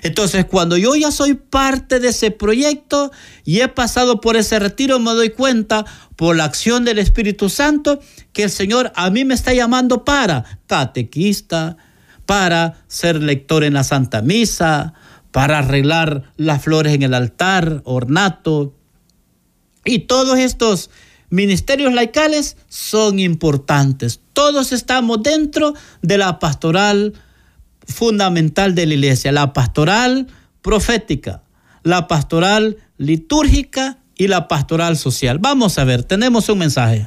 Entonces, 0.02 0.44
cuando 0.44 0.76
yo 0.76 0.94
ya 0.96 1.10
soy 1.10 1.34
parte 1.34 2.00
de 2.00 2.08
ese 2.08 2.30
proyecto 2.30 3.10
y 3.44 3.60
he 3.60 3.68
pasado 3.68 4.20
por 4.20 4.36
ese 4.36 4.58
retiro, 4.58 4.98
me 4.98 5.12
doy 5.12 5.30
cuenta 5.30 5.84
por 6.16 6.36
la 6.36 6.44
acción 6.44 6.84
del 6.84 6.98
Espíritu 6.98 7.48
Santo 7.48 8.00
que 8.32 8.44
el 8.44 8.50
Señor 8.50 8.92
a 8.96 9.10
mí 9.10 9.24
me 9.24 9.34
está 9.34 9.54
llamando 9.54 10.04
para 10.04 10.60
catequista, 10.66 11.76
para 12.26 12.82
ser 12.88 13.22
lector 13.22 13.64
en 13.64 13.74
la 13.74 13.84
Santa 13.84 14.20
Misa, 14.20 14.94
para 15.30 15.58
arreglar 15.58 16.32
las 16.36 16.62
flores 16.62 16.94
en 16.94 17.02
el 17.02 17.14
altar, 17.14 17.82
ornato. 17.84 18.74
Y 19.84 20.00
todos 20.00 20.38
estos 20.38 20.90
ministerios 21.30 21.92
laicales 21.92 22.56
son 22.68 23.18
importantes. 23.18 24.20
Todos 24.32 24.72
estamos 24.72 25.22
dentro 25.22 25.74
de 26.02 26.18
la 26.18 26.38
pastoral 26.38 27.14
fundamental 27.86 28.74
de 28.74 28.86
la 28.86 28.94
iglesia, 28.94 29.32
la 29.32 29.52
pastoral 29.52 30.26
profética, 30.62 31.42
la 31.82 32.06
pastoral 32.06 32.76
litúrgica 32.98 33.98
y 34.16 34.28
la 34.28 34.48
pastoral 34.48 34.96
social. 34.96 35.38
Vamos 35.38 35.78
a 35.78 35.84
ver, 35.84 36.04
tenemos 36.04 36.48
un 36.48 36.58
mensaje. 36.58 37.06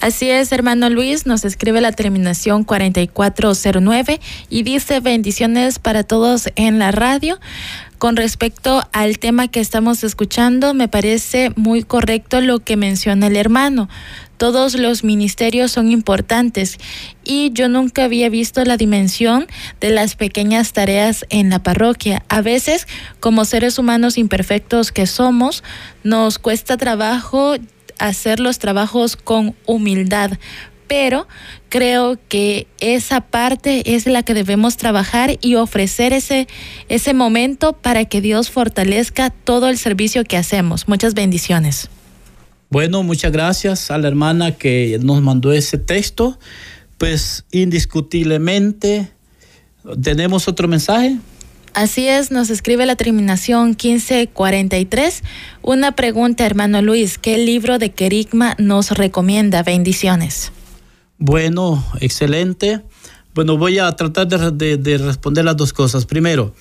Así 0.00 0.28
es, 0.28 0.52
hermano 0.52 0.90
Luis, 0.90 1.24
nos 1.24 1.44
escribe 1.44 1.80
la 1.80 1.92
terminación 1.92 2.64
4409 2.64 4.20
y 4.50 4.62
dice 4.62 5.00
bendiciones 5.00 5.78
para 5.78 6.04
todos 6.04 6.50
en 6.56 6.78
la 6.78 6.90
radio. 6.90 7.38
Con 7.98 8.16
respecto 8.16 8.82
al 8.92 9.18
tema 9.18 9.48
que 9.48 9.60
estamos 9.60 10.04
escuchando, 10.04 10.74
me 10.74 10.88
parece 10.88 11.52
muy 11.56 11.82
correcto 11.82 12.40
lo 12.40 12.58
que 12.60 12.76
menciona 12.76 13.28
el 13.28 13.36
hermano. 13.36 13.88
Todos 14.36 14.74
los 14.74 15.04
ministerios 15.04 15.70
son 15.70 15.90
importantes 15.90 16.78
y 17.22 17.50
yo 17.52 17.68
nunca 17.68 18.04
había 18.04 18.28
visto 18.28 18.64
la 18.64 18.76
dimensión 18.76 19.46
de 19.80 19.90
las 19.90 20.16
pequeñas 20.16 20.72
tareas 20.72 21.24
en 21.30 21.50
la 21.50 21.62
parroquia. 21.62 22.24
A 22.28 22.42
veces, 22.42 22.88
como 23.20 23.44
seres 23.44 23.78
humanos 23.78 24.18
imperfectos 24.18 24.90
que 24.90 25.06
somos, 25.06 25.62
nos 26.02 26.38
cuesta 26.38 26.76
trabajo 26.76 27.54
hacer 27.98 28.40
los 28.40 28.58
trabajos 28.58 29.16
con 29.16 29.54
humildad, 29.66 30.32
pero 30.96 31.26
creo 31.70 32.16
que 32.28 32.68
esa 32.78 33.20
parte 33.20 33.96
es 33.96 34.06
la 34.06 34.22
que 34.22 34.32
debemos 34.32 34.76
trabajar 34.76 35.38
y 35.40 35.56
ofrecer 35.56 36.12
ese, 36.12 36.46
ese 36.88 37.14
momento 37.14 37.72
para 37.72 38.04
que 38.04 38.20
Dios 38.20 38.48
fortalezca 38.48 39.30
todo 39.30 39.68
el 39.68 39.76
servicio 39.76 40.22
que 40.22 40.36
hacemos. 40.36 40.86
Muchas 40.86 41.14
bendiciones. 41.14 41.88
Bueno, 42.70 43.02
muchas 43.02 43.32
gracias 43.32 43.90
a 43.90 43.98
la 43.98 44.06
hermana 44.06 44.52
que 44.52 45.00
nos 45.02 45.20
mandó 45.20 45.52
ese 45.52 45.76
texto. 45.78 46.38
Pues 46.96 47.44
indiscutiblemente, 47.50 49.10
¿tenemos 50.00 50.46
otro 50.46 50.68
mensaje? 50.68 51.16
Así 51.72 52.06
es, 52.06 52.30
nos 52.30 52.50
escribe 52.50 52.86
la 52.86 52.94
terminación 52.94 53.70
1543. 53.70 55.24
Una 55.60 55.90
pregunta, 55.90 56.46
hermano 56.46 56.82
Luis, 56.82 57.18
¿qué 57.18 57.36
libro 57.36 57.80
de 57.80 57.90
Querigma 57.90 58.54
nos 58.58 58.92
recomienda? 58.92 59.64
Bendiciones. 59.64 60.52
Bueno, 61.26 61.82
excelente. 62.02 62.82
Bueno, 63.34 63.56
voy 63.56 63.78
a 63.78 63.90
tratar 63.92 64.28
de, 64.52 64.98
responder 64.98 65.46
las 65.46 65.56
dos 65.56 65.72
cosas. 65.72 66.04
Primero, 66.04 66.54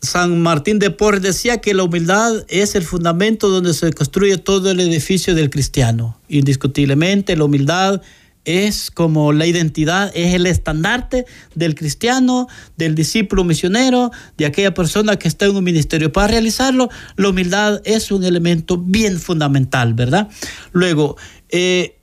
San 0.00 0.40
Martín 0.40 0.78
de 0.78 0.88
Porres 0.88 1.20
decía 1.20 1.58
que 1.58 1.74
la 1.74 1.82
humildad 1.82 2.46
es 2.48 2.74
el 2.76 2.82
fundamento 2.82 3.50
donde 3.50 3.74
se 3.74 3.92
construye 3.92 4.38
todo 4.38 4.70
el 4.70 4.80
edificio 4.80 5.34
del 5.34 5.50
cristiano. 5.50 6.18
Indiscutiblemente, 6.28 7.36
la 7.36 7.44
humildad 7.44 8.00
es 8.46 8.90
como 8.90 9.34
la 9.34 9.44
identidad, 9.44 10.10
es 10.14 10.32
el 10.32 10.46
estandarte 10.46 11.26
del 11.54 11.74
cristiano, 11.74 12.48
del 12.78 12.94
discípulo 12.94 13.44
misionero, 13.44 14.12
de 14.38 14.46
aquella 14.46 14.72
persona 14.72 15.16
que 15.16 15.28
está 15.28 15.44
en 15.44 15.56
un 15.56 15.64
ministerio. 15.64 16.10
Para 16.10 16.28
realizarlo, 16.28 16.88
la 17.16 17.28
humildad 17.28 17.82
es 17.84 18.10
un 18.10 18.24
elemento 18.24 18.78
bien 18.78 19.20
fundamental, 19.20 19.92
¿verdad? 19.92 20.30
Luego, 20.72 21.18
eh, 21.50 21.95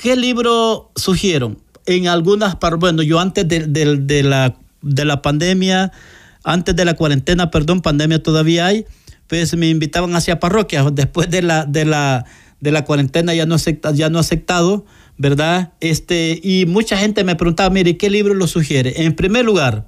¿qué 0.00 0.16
libro 0.16 0.90
sugieron? 0.96 1.58
En 1.86 2.08
algunas, 2.08 2.56
bueno, 2.78 3.02
yo 3.02 3.20
antes 3.20 3.46
de, 3.48 4.22
la, 4.22 4.56
de 4.82 5.04
la 5.04 5.22
pandemia, 5.22 5.92
antes 6.44 6.76
de 6.76 6.84
la 6.84 6.94
cuarentena, 6.94 7.50
perdón, 7.50 7.80
pandemia 7.80 8.22
todavía 8.22 8.66
hay, 8.66 8.86
pues 9.26 9.56
me 9.56 9.68
invitaban 9.68 10.14
hacia 10.14 10.40
parroquias. 10.40 10.86
Después 10.92 11.30
de 11.30 11.42
la, 11.42 11.64
de 11.64 11.84
la, 11.84 12.24
de 12.60 12.72
la 12.72 12.84
cuarentena 12.84 13.34
ya 13.34 13.46
no, 13.46 13.54
acepta, 13.54 13.92
ya 13.92 14.08
no 14.10 14.18
aceptado 14.18 14.84
¿verdad? 15.20 15.74
Este, 15.80 16.40
y 16.42 16.64
mucha 16.64 16.96
gente 16.96 17.24
me 17.24 17.36
preguntaba, 17.36 17.68
mire, 17.68 17.98
¿qué 17.98 18.08
libro 18.08 18.32
lo 18.32 18.46
sugiere? 18.46 19.04
En 19.04 19.14
primer 19.14 19.44
lugar, 19.44 19.86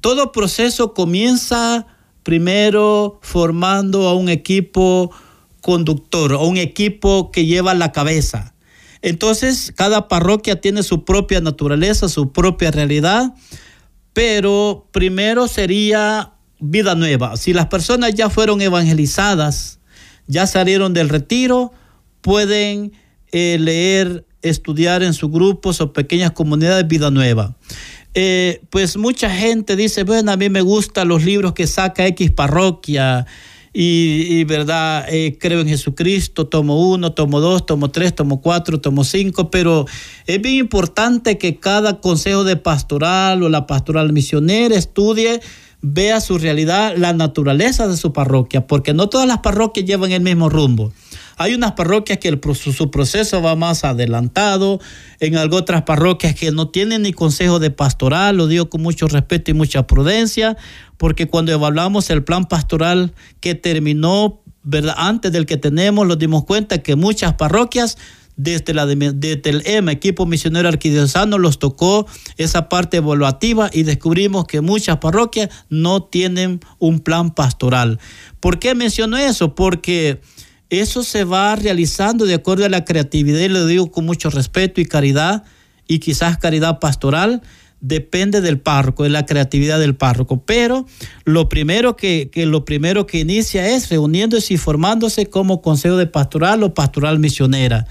todo 0.00 0.32
proceso 0.32 0.92
comienza 0.92 1.86
primero 2.24 3.20
formando 3.22 4.08
a 4.08 4.14
un 4.14 4.28
equipo 4.28 5.12
conductor, 5.60 6.32
a 6.32 6.38
un 6.38 6.56
equipo 6.56 7.30
que 7.30 7.46
lleva 7.46 7.74
la 7.74 7.92
cabeza. 7.92 8.53
Entonces, 9.04 9.70
cada 9.76 10.08
parroquia 10.08 10.62
tiene 10.62 10.82
su 10.82 11.04
propia 11.04 11.42
naturaleza, 11.42 12.08
su 12.08 12.32
propia 12.32 12.70
realidad, 12.70 13.34
pero 14.14 14.88
primero 14.92 15.46
sería 15.46 16.32
vida 16.58 16.94
nueva. 16.94 17.36
Si 17.36 17.52
las 17.52 17.66
personas 17.66 18.14
ya 18.14 18.30
fueron 18.30 18.62
evangelizadas, 18.62 19.78
ya 20.26 20.46
salieron 20.46 20.94
del 20.94 21.10
retiro, 21.10 21.70
pueden 22.22 22.92
eh, 23.30 23.58
leer, 23.60 24.24
estudiar 24.40 25.02
en 25.02 25.12
sus 25.12 25.30
grupos 25.30 25.82
o 25.82 25.92
pequeñas 25.92 26.30
comunidades 26.30 26.88
Vida 26.88 27.10
Nueva. 27.10 27.58
Eh, 28.14 28.62
pues 28.70 28.96
mucha 28.96 29.28
gente 29.28 29.76
dice, 29.76 30.04
bueno, 30.04 30.32
a 30.32 30.38
mí 30.38 30.48
me 30.48 30.62
gustan 30.62 31.08
los 31.08 31.24
libros 31.24 31.52
que 31.52 31.66
saca 31.66 32.06
X 32.06 32.30
parroquia 32.30 33.26
y, 33.76 34.44
verdad, 34.44 35.04
eh, 35.08 35.36
creo 35.40 35.60
en 35.60 35.66
Jesucristo, 35.66 36.46
tomo 36.46 36.92
uno, 36.92 37.12
tomo 37.12 37.40
dos, 37.40 37.66
tomo 37.66 37.90
tres, 37.90 38.14
tomo 38.14 38.40
cuatro, 38.40 38.80
tomo 38.80 39.02
cinco, 39.02 39.50
pero 39.50 39.84
es 40.26 40.40
bien 40.40 40.54
importante 40.54 41.38
que 41.38 41.58
cada 41.58 42.00
consejo 42.00 42.44
de 42.44 42.54
pastoral 42.54 43.42
o 43.42 43.48
la 43.48 43.66
pastoral 43.66 44.12
misionera 44.12 44.76
estudie 44.76 45.40
vea 45.82 46.20
su 46.20 46.38
realidad, 46.38 46.94
la 46.96 47.12
naturaleza 47.12 47.88
de 47.88 47.96
su 47.96 48.12
parroquia, 48.12 48.66
porque 48.68 48.94
no 48.94 49.08
todas 49.08 49.26
las 49.26 49.38
parroquias 49.38 49.84
llevan 49.84 50.12
el 50.12 50.22
mismo 50.22 50.48
rumbo. 50.48 50.92
Hay 51.36 51.54
unas 51.54 51.72
parroquias 51.72 52.18
que 52.18 52.28
el, 52.28 52.40
su 52.54 52.90
proceso 52.90 53.42
va 53.42 53.56
más 53.56 53.84
adelantado, 53.84 54.80
en 55.20 55.36
otras 55.36 55.82
parroquias 55.82 56.34
que 56.34 56.52
no 56.52 56.68
tienen 56.68 57.02
ni 57.02 57.12
consejo 57.12 57.58
de 57.58 57.70
pastoral, 57.70 58.36
lo 58.36 58.46
digo 58.46 58.70
con 58.70 58.82
mucho 58.82 59.08
respeto 59.08 59.50
y 59.50 59.54
mucha 59.54 59.86
prudencia, 59.86 60.56
porque 60.96 61.26
cuando 61.26 61.52
evaluamos 61.52 62.10
el 62.10 62.24
plan 62.24 62.44
pastoral 62.44 63.12
que 63.40 63.54
terminó 63.54 64.42
antes 64.96 65.32
del 65.32 65.46
que 65.46 65.56
tenemos, 65.56 66.06
nos 66.06 66.18
dimos 66.18 66.44
cuenta 66.44 66.78
que 66.78 66.96
muchas 66.96 67.34
parroquias 67.34 67.98
desde, 68.36 68.72
el 69.50 69.62
EMA, 69.64 69.92
equipo 69.92 70.26
misionero 70.26 70.68
arquidiocesano, 70.68 71.38
los 71.38 71.58
tocó 71.58 72.06
esa 72.36 72.68
parte 72.68 72.96
evaluativa 72.98 73.70
y 73.72 73.84
descubrimos 73.84 74.46
que 74.46 74.60
muchas 74.60 74.98
parroquias 74.98 75.50
no 75.68 76.02
tienen 76.02 76.60
un 76.78 77.00
plan 77.00 77.32
pastoral. 77.32 78.00
¿Por 78.40 78.58
qué 78.58 78.74
menciono 78.74 79.16
eso? 79.16 79.54
Porque 79.54 80.20
eso 80.70 81.02
se 81.02 81.24
va 81.24 81.54
realizando 81.56 82.24
de 82.24 82.34
acuerdo 82.34 82.64
a 82.64 82.68
la 82.68 82.84
creatividad, 82.84 83.40
y 83.40 83.48
lo 83.48 83.66
digo 83.66 83.90
con 83.90 84.04
mucho 84.04 84.30
respeto 84.30 84.80
y 84.80 84.86
caridad, 84.86 85.44
y 85.86 85.98
quizás 85.98 86.38
caridad 86.38 86.78
pastoral, 86.78 87.42
depende 87.80 88.40
del 88.40 88.58
párroco, 88.58 89.02
de 89.02 89.10
la 89.10 89.26
creatividad 89.26 89.78
del 89.78 89.94
párroco. 89.94 90.42
Pero 90.44 90.86
lo 91.24 91.50
primero 91.50 91.96
que, 91.96 92.30
lo 92.34 92.64
primero 92.64 93.06
que 93.06 93.18
inicia 93.20 93.68
es 93.68 93.90
reuniéndose 93.90 94.54
y 94.54 94.56
formándose 94.56 95.26
como 95.26 95.60
consejo 95.60 95.96
de 95.96 96.06
pastoral 96.06 96.62
o 96.62 96.72
pastoral 96.72 97.18
misionera. 97.18 97.86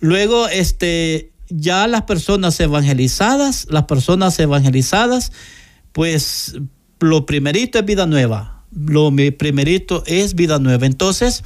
Luego, 0.00 0.48
este, 0.48 1.30
ya 1.50 1.86
las 1.86 2.02
personas 2.02 2.58
evangelizadas, 2.58 3.66
las 3.68 3.84
personas 3.84 4.38
evangelizadas, 4.38 5.30
pues 5.92 6.56
lo 7.00 7.26
primerito 7.26 7.78
es 7.78 7.84
vida 7.84 8.06
nueva. 8.06 8.64
Lo 8.74 9.12
primerito 9.36 10.02
es 10.06 10.34
vida 10.34 10.58
nueva. 10.58 10.86
Entonces, 10.86 11.44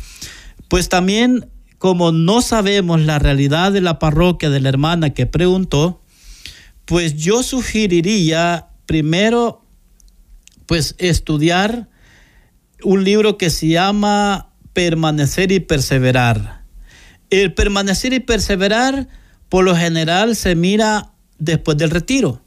pues 0.68 0.88
también, 0.88 1.50
como 1.78 2.12
no 2.12 2.42
sabemos 2.42 3.00
la 3.00 3.18
realidad 3.18 3.72
de 3.72 3.80
la 3.80 3.98
parroquia 3.98 4.50
de 4.50 4.60
la 4.60 4.68
hermana 4.68 5.10
que 5.10 5.26
preguntó, 5.26 6.02
pues 6.84 7.16
yo 7.16 7.42
sugeriría 7.42 8.68
primero, 8.86 9.64
pues 10.66 10.94
estudiar 10.98 11.88
un 12.82 13.04
libro 13.04 13.38
que 13.38 13.50
se 13.50 13.68
llama 13.68 14.50
Permanecer 14.72 15.52
y 15.52 15.60
Perseverar. 15.60 16.64
El 17.30 17.52
permanecer 17.52 18.14
y 18.14 18.20
perseverar, 18.20 19.08
por 19.48 19.64
lo 19.64 19.76
general, 19.76 20.34
se 20.34 20.54
mira 20.54 21.12
después 21.38 21.76
del 21.76 21.90
retiro. 21.90 22.42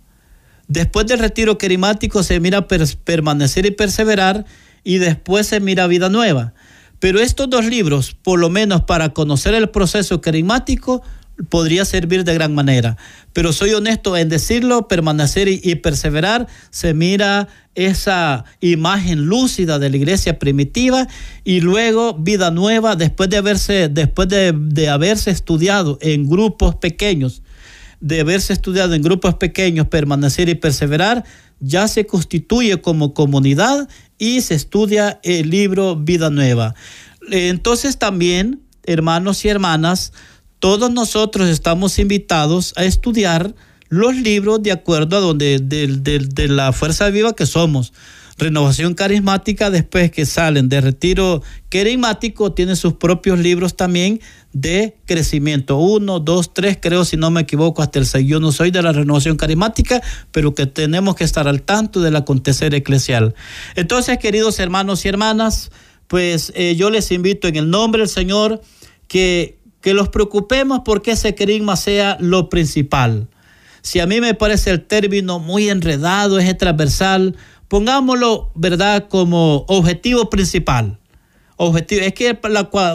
Después 0.67 1.05
del 1.05 1.19
retiro 1.19 1.57
querimático 1.57 2.23
se 2.23 2.39
mira 2.39 2.67
permanecer 2.67 3.65
y 3.65 3.71
perseverar 3.71 4.45
y 4.83 4.97
después 4.97 5.47
se 5.47 5.59
mira 5.59 5.85
vida 5.87 6.09
nueva. 6.09 6.53
Pero 7.01 7.19
estos 7.19 7.49
dos 7.49 7.65
libros, 7.65 8.15
por 8.21 8.39
lo 8.39 8.51
menos 8.51 8.83
para 8.83 9.09
conocer 9.09 9.55
el 9.55 9.71
proceso 9.71 10.21
carismático, 10.21 11.01
podría 11.49 11.83
servir 11.83 12.23
de 12.23 12.35
gran 12.35 12.53
manera. 12.53 12.95
Pero 13.33 13.53
soy 13.53 13.73
honesto 13.73 14.15
en 14.15 14.29
decirlo, 14.29 14.87
permanecer 14.87 15.47
y, 15.47 15.75
perseverar, 15.75 16.45
se 16.69 16.93
mira 16.93 17.47
esa 17.73 18.45
imagen 18.59 19.25
lúcida 19.25 19.79
de 19.79 19.89
la 19.89 19.97
iglesia 19.97 20.37
primitiva 20.37 21.07
y 21.43 21.61
luego 21.61 22.13
vida 22.13 22.51
nueva 22.51 22.95
después 22.95 23.31
de 23.31 23.37
haberse, 23.37 23.89
después 23.89 24.27
de, 24.27 24.53
de 24.55 24.87
haberse 24.87 25.31
estudiado 25.31 25.97
en 26.01 26.29
grupos 26.29 26.75
pequeños, 26.75 27.41
de 28.01 28.19
haberse 28.19 28.51
estudiado 28.51 28.93
en 28.93 29.01
grupos 29.01 29.35
pequeños, 29.35 29.87
permanecer 29.87 30.49
y 30.49 30.55
perseverar, 30.55 31.23
ya 31.59 31.87
se 31.87 32.05
constituye 32.05 32.81
como 32.81 33.13
comunidad 33.13 33.87
y 34.17 34.41
se 34.41 34.55
estudia 34.55 35.19
el 35.23 35.49
libro 35.49 35.95
Vida 35.95 36.29
Nueva. 36.29 36.75
Entonces 37.29 37.97
también, 37.97 38.61
hermanos 38.83 39.45
y 39.45 39.49
hermanas, 39.49 40.11
todos 40.59 40.91
nosotros 40.91 41.49
estamos 41.49 41.97
invitados 41.99 42.73
a 42.75 42.83
estudiar 42.83 43.55
los 43.89 44.15
libros 44.15 44.63
de 44.63 44.71
acuerdo 44.71 45.17
a 45.17 45.19
donde 45.19 45.59
de, 45.59 46.47
la 46.47 46.71
fuerza 46.71 47.09
viva 47.09 47.33
que 47.33 47.45
somos. 47.45 47.93
Renovación 48.37 48.93
carismática, 48.93 49.69
después 49.69 50.11
que 50.11 50.25
salen 50.25 50.69
de 50.69 50.81
retiro 50.81 51.43
carismático, 51.69 52.53
tiene 52.53 52.75
sus 52.75 52.93
propios 52.93 53.39
libros 53.39 53.75
también 53.75 54.19
de 54.53 54.97
crecimiento. 55.05 55.77
Uno, 55.77 56.19
dos, 56.19 56.53
tres, 56.53 56.77
creo, 56.81 57.05
si 57.05 57.17
no 57.17 57.29
me 57.31 57.41
equivoco, 57.41 57.81
hasta 57.81 57.99
el 57.99 58.05
seis. 58.05 58.27
Yo 58.27 58.39
no 58.39 58.51
soy 58.51 58.71
de 58.71 58.81
la 58.81 58.91
renovación 58.91 59.37
carismática, 59.37 60.01
pero 60.31 60.55
que 60.55 60.65
tenemos 60.65 61.15
que 61.15 61.23
estar 61.23 61.47
al 61.47 61.61
tanto 61.61 62.01
del 62.01 62.15
acontecer 62.15 62.73
eclesial. 62.73 63.35
Entonces, 63.75 64.17
queridos 64.17 64.59
hermanos 64.59 65.05
y 65.05 65.09
hermanas, 65.09 65.71
pues 66.07 66.51
eh, 66.55 66.75
yo 66.75 66.89
les 66.89 67.11
invito 67.11 67.47
en 67.47 67.55
el 67.55 67.69
nombre 67.69 68.01
del 68.01 68.09
Señor 68.09 68.61
que, 69.07 69.59
que 69.81 69.93
los 69.93 70.09
preocupemos 70.09 70.81
porque 70.83 71.11
ese 71.11 71.35
querigma 71.35 71.75
sea 71.75 72.17
lo 72.19 72.49
principal. 72.49 73.27
Si 73.81 73.99
a 73.99 74.05
mí 74.05 74.21
me 74.21 74.33
parece 74.33 74.69
el 74.69 74.85
término 74.85 75.39
muy 75.39 75.69
enredado, 75.69 76.37
es 76.37 76.57
transversal, 76.57 77.35
pongámoslo, 77.71 78.51
¿verdad?, 78.53 79.07
como 79.07 79.63
objetivo 79.69 80.29
principal. 80.29 80.99
Objetivo, 81.55 82.01
es 82.01 82.13
que 82.13 82.37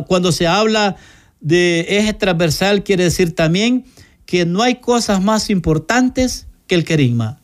cuando 0.07 0.33
se 0.33 0.47
habla 0.47 0.97
de 1.41 1.87
eje 1.89 2.13
transversal 2.13 2.85
quiere 2.85 3.05
decir 3.05 3.35
también 3.35 3.87
que 4.27 4.45
no 4.45 4.61
hay 4.63 4.75
cosas 4.75 5.23
más 5.23 5.49
importantes 5.49 6.47
que 6.67 6.75
el 6.75 6.85
querigma, 6.85 7.41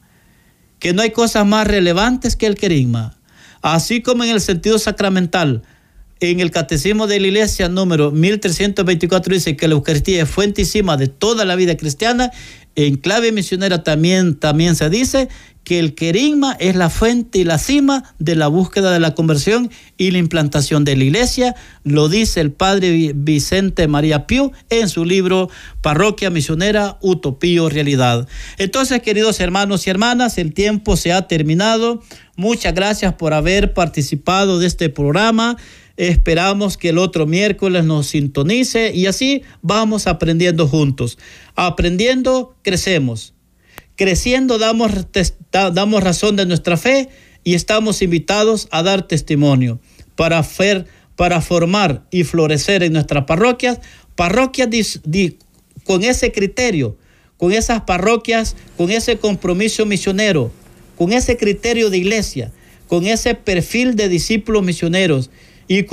que 0.78 0.92
no 0.92 1.00
hay 1.00 1.12
cosas 1.12 1.46
más 1.46 1.66
relevantes 1.66 2.36
que 2.36 2.44
el 2.44 2.54
querigma. 2.54 3.16
Así 3.62 4.02
como 4.02 4.24
en 4.24 4.30
el 4.30 4.42
sentido 4.42 4.78
sacramental, 4.78 5.62
en 6.20 6.40
el 6.40 6.50
Catecismo 6.50 7.06
de 7.06 7.18
la 7.18 7.28
Iglesia 7.28 7.70
número 7.70 8.10
1324 8.10 9.34
dice 9.34 9.56
que 9.56 9.68
la 9.68 9.74
Eucaristía 9.74 10.22
es 10.22 10.28
fuentísima 10.28 10.98
de 10.98 11.08
toda 11.08 11.46
la 11.46 11.56
vida 11.56 11.78
cristiana. 11.78 12.30
En 12.76 12.96
clave 12.96 13.32
misionera 13.32 13.82
también, 13.82 14.38
también 14.38 14.76
se 14.76 14.88
dice 14.88 15.28
que 15.64 15.78
el 15.78 15.94
querigma 15.94 16.56
es 16.58 16.76
la 16.76 16.90
fuente 16.90 17.38
y 17.38 17.44
la 17.44 17.58
cima 17.58 18.14
de 18.18 18.36
la 18.36 18.48
búsqueda 18.48 18.90
de 18.92 19.00
la 19.00 19.14
conversión 19.14 19.70
y 19.96 20.10
la 20.10 20.18
implantación 20.18 20.84
de 20.84 20.96
la 20.96 21.04
iglesia. 21.04 21.54
Lo 21.84 22.08
dice 22.08 22.40
el 22.40 22.52
padre 22.52 23.12
Vicente 23.14 23.86
María 23.88 24.26
Pío 24.26 24.52
en 24.70 24.88
su 24.88 25.04
libro 25.04 25.48
Parroquia 25.80 26.30
Misionera, 26.30 26.98
Utopía 27.00 27.62
o 27.62 27.68
Realidad. 27.68 28.28
Entonces, 28.58 29.02
queridos 29.02 29.40
hermanos 29.40 29.86
y 29.86 29.90
hermanas, 29.90 30.38
el 30.38 30.52
tiempo 30.52 30.96
se 30.96 31.12
ha 31.12 31.28
terminado. 31.28 32.02
Muchas 32.36 32.74
gracias 32.74 33.14
por 33.14 33.34
haber 33.34 33.74
participado 33.74 34.58
de 34.58 34.66
este 34.66 34.88
programa. 34.88 35.56
Esperamos 35.96 36.76
que 36.78 36.88
el 36.88 36.98
otro 36.98 37.26
miércoles 37.26 37.84
nos 37.84 38.08
sintonice 38.08 38.92
y 38.94 39.06
así 39.06 39.42
vamos 39.60 40.06
aprendiendo 40.06 40.66
juntos. 40.66 41.18
Aprendiendo, 41.54 42.56
crecemos. 42.62 43.31
Creciendo, 44.02 44.58
damos, 44.58 44.90
damos 45.52 46.02
razón 46.02 46.34
de 46.34 46.44
nuestra 46.44 46.76
fe 46.76 47.08
y 47.44 47.54
estamos 47.54 48.02
invitados 48.02 48.66
a 48.72 48.82
dar 48.82 49.06
testimonio 49.06 49.78
para, 50.16 50.44
para 51.14 51.40
formar 51.40 52.02
y 52.10 52.24
florecer 52.24 52.82
en 52.82 52.94
nuestras 52.94 53.26
parroquias, 53.26 53.78
parroquias 54.16 54.70
con 55.84 56.02
ese 56.02 56.32
criterio, 56.32 56.96
con 57.36 57.52
esas 57.52 57.82
parroquias, 57.82 58.56
con 58.76 58.90
ese 58.90 59.18
compromiso 59.18 59.86
misionero, 59.86 60.50
con 60.98 61.12
ese 61.12 61.36
criterio 61.36 61.88
de 61.88 61.98
iglesia, 61.98 62.50
con 62.88 63.06
ese 63.06 63.36
perfil 63.36 63.94
de 63.94 64.08
discípulos 64.08 64.64
misioneros 64.64 65.30
y 65.78 65.84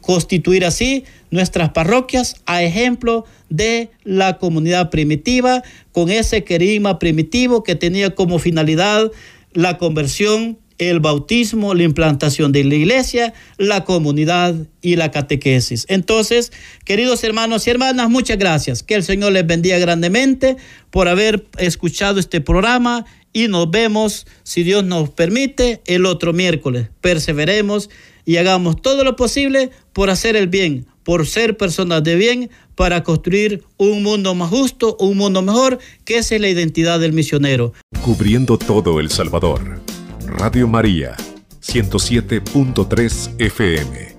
constituir 0.00 0.64
así 0.64 1.04
nuestras 1.30 1.70
parroquias 1.70 2.36
a 2.46 2.62
ejemplo 2.62 3.24
de 3.48 3.90
la 4.04 4.38
comunidad 4.38 4.90
primitiva, 4.90 5.62
con 5.92 6.10
ese 6.10 6.44
querigma 6.44 6.98
primitivo 6.98 7.62
que 7.62 7.74
tenía 7.74 8.14
como 8.14 8.38
finalidad 8.38 9.10
la 9.52 9.78
conversión, 9.78 10.58
el 10.76 11.00
bautismo, 11.00 11.74
la 11.74 11.82
implantación 11.84 12.52
de 12.52 12.64
la 12.64 12.74
iglesia, 12.74 13.32
la 13.56 13.84
comunidad 13.84 14.54
y 14.82 14.96
la 14.96 15.10
catequesis. 15.10 15.86
Entonces, 15.88 16.52
queridos 16.84 17.24
hermanos 17.24 17.66
y 17.66 17.70
hermanas, 17.70 18.10
muchas 18.10 18.38
gracias. 18.38 18.82
Que 18.82 18.94
el 18.94 19.02
Señor 19.02 19.32
les 19.32 19.46
bendiga 19.46 19.78
grandemente 19.78 20.56
por 20.90 21.08
haber 21.08 21.46
escuchado 21.58 22.20
este 22.20 22.40
programa 22.40 23.06
y 23.32 23.48
nos 23.48 23.70
vemos, 23.70 24.26
si 24.42 24.62
Dios 24.62 24.84
nos 24.84 25.10
permite, 25.10 25.82
el 25.86 26.06
otro 26.06 26.32
miércoles. 26.32 26.88
Perseveremos 27.00 27.90
y 28.28 28.36
hagamos 28.36 28.82
todo 28.82 29.04
lo 29.04 29.16
posible 29.16 29.70
por 29.94 30.10
hacer 30.10 30.36
el 30.36 30.48
bien, 30.48 30.84
por 31.02 31.26
ser 31.26 31.56
personas 31.56 32.04
de 32.04 32.14
bien, 32.14 32.50
para 32.74 33.02
construir 33.02 33.64
un 33.78 34.02
mundo 34.02 34.34
más 34.34 34.50
justo, 34.50 34.98
un 35.00 35.16
mundo 35.16 35.40
mejor, 35.40 35.78
que 36.04 36.18
esa 36.18 36.34
es 36.34 36.40
la 36.42 36.50
identidad 36.50 37.00
del 37.00 37.14
misionero. 37.14 37.72
Cubriendo 38.02 38.58
todo 38.58 39.00
El 39.00 39.08
Salvador. 39.10 39.80
Radio 40.26 40.68
María, 40.68 41.16
107.3 41.62 43.30
FM. 43.38 44.18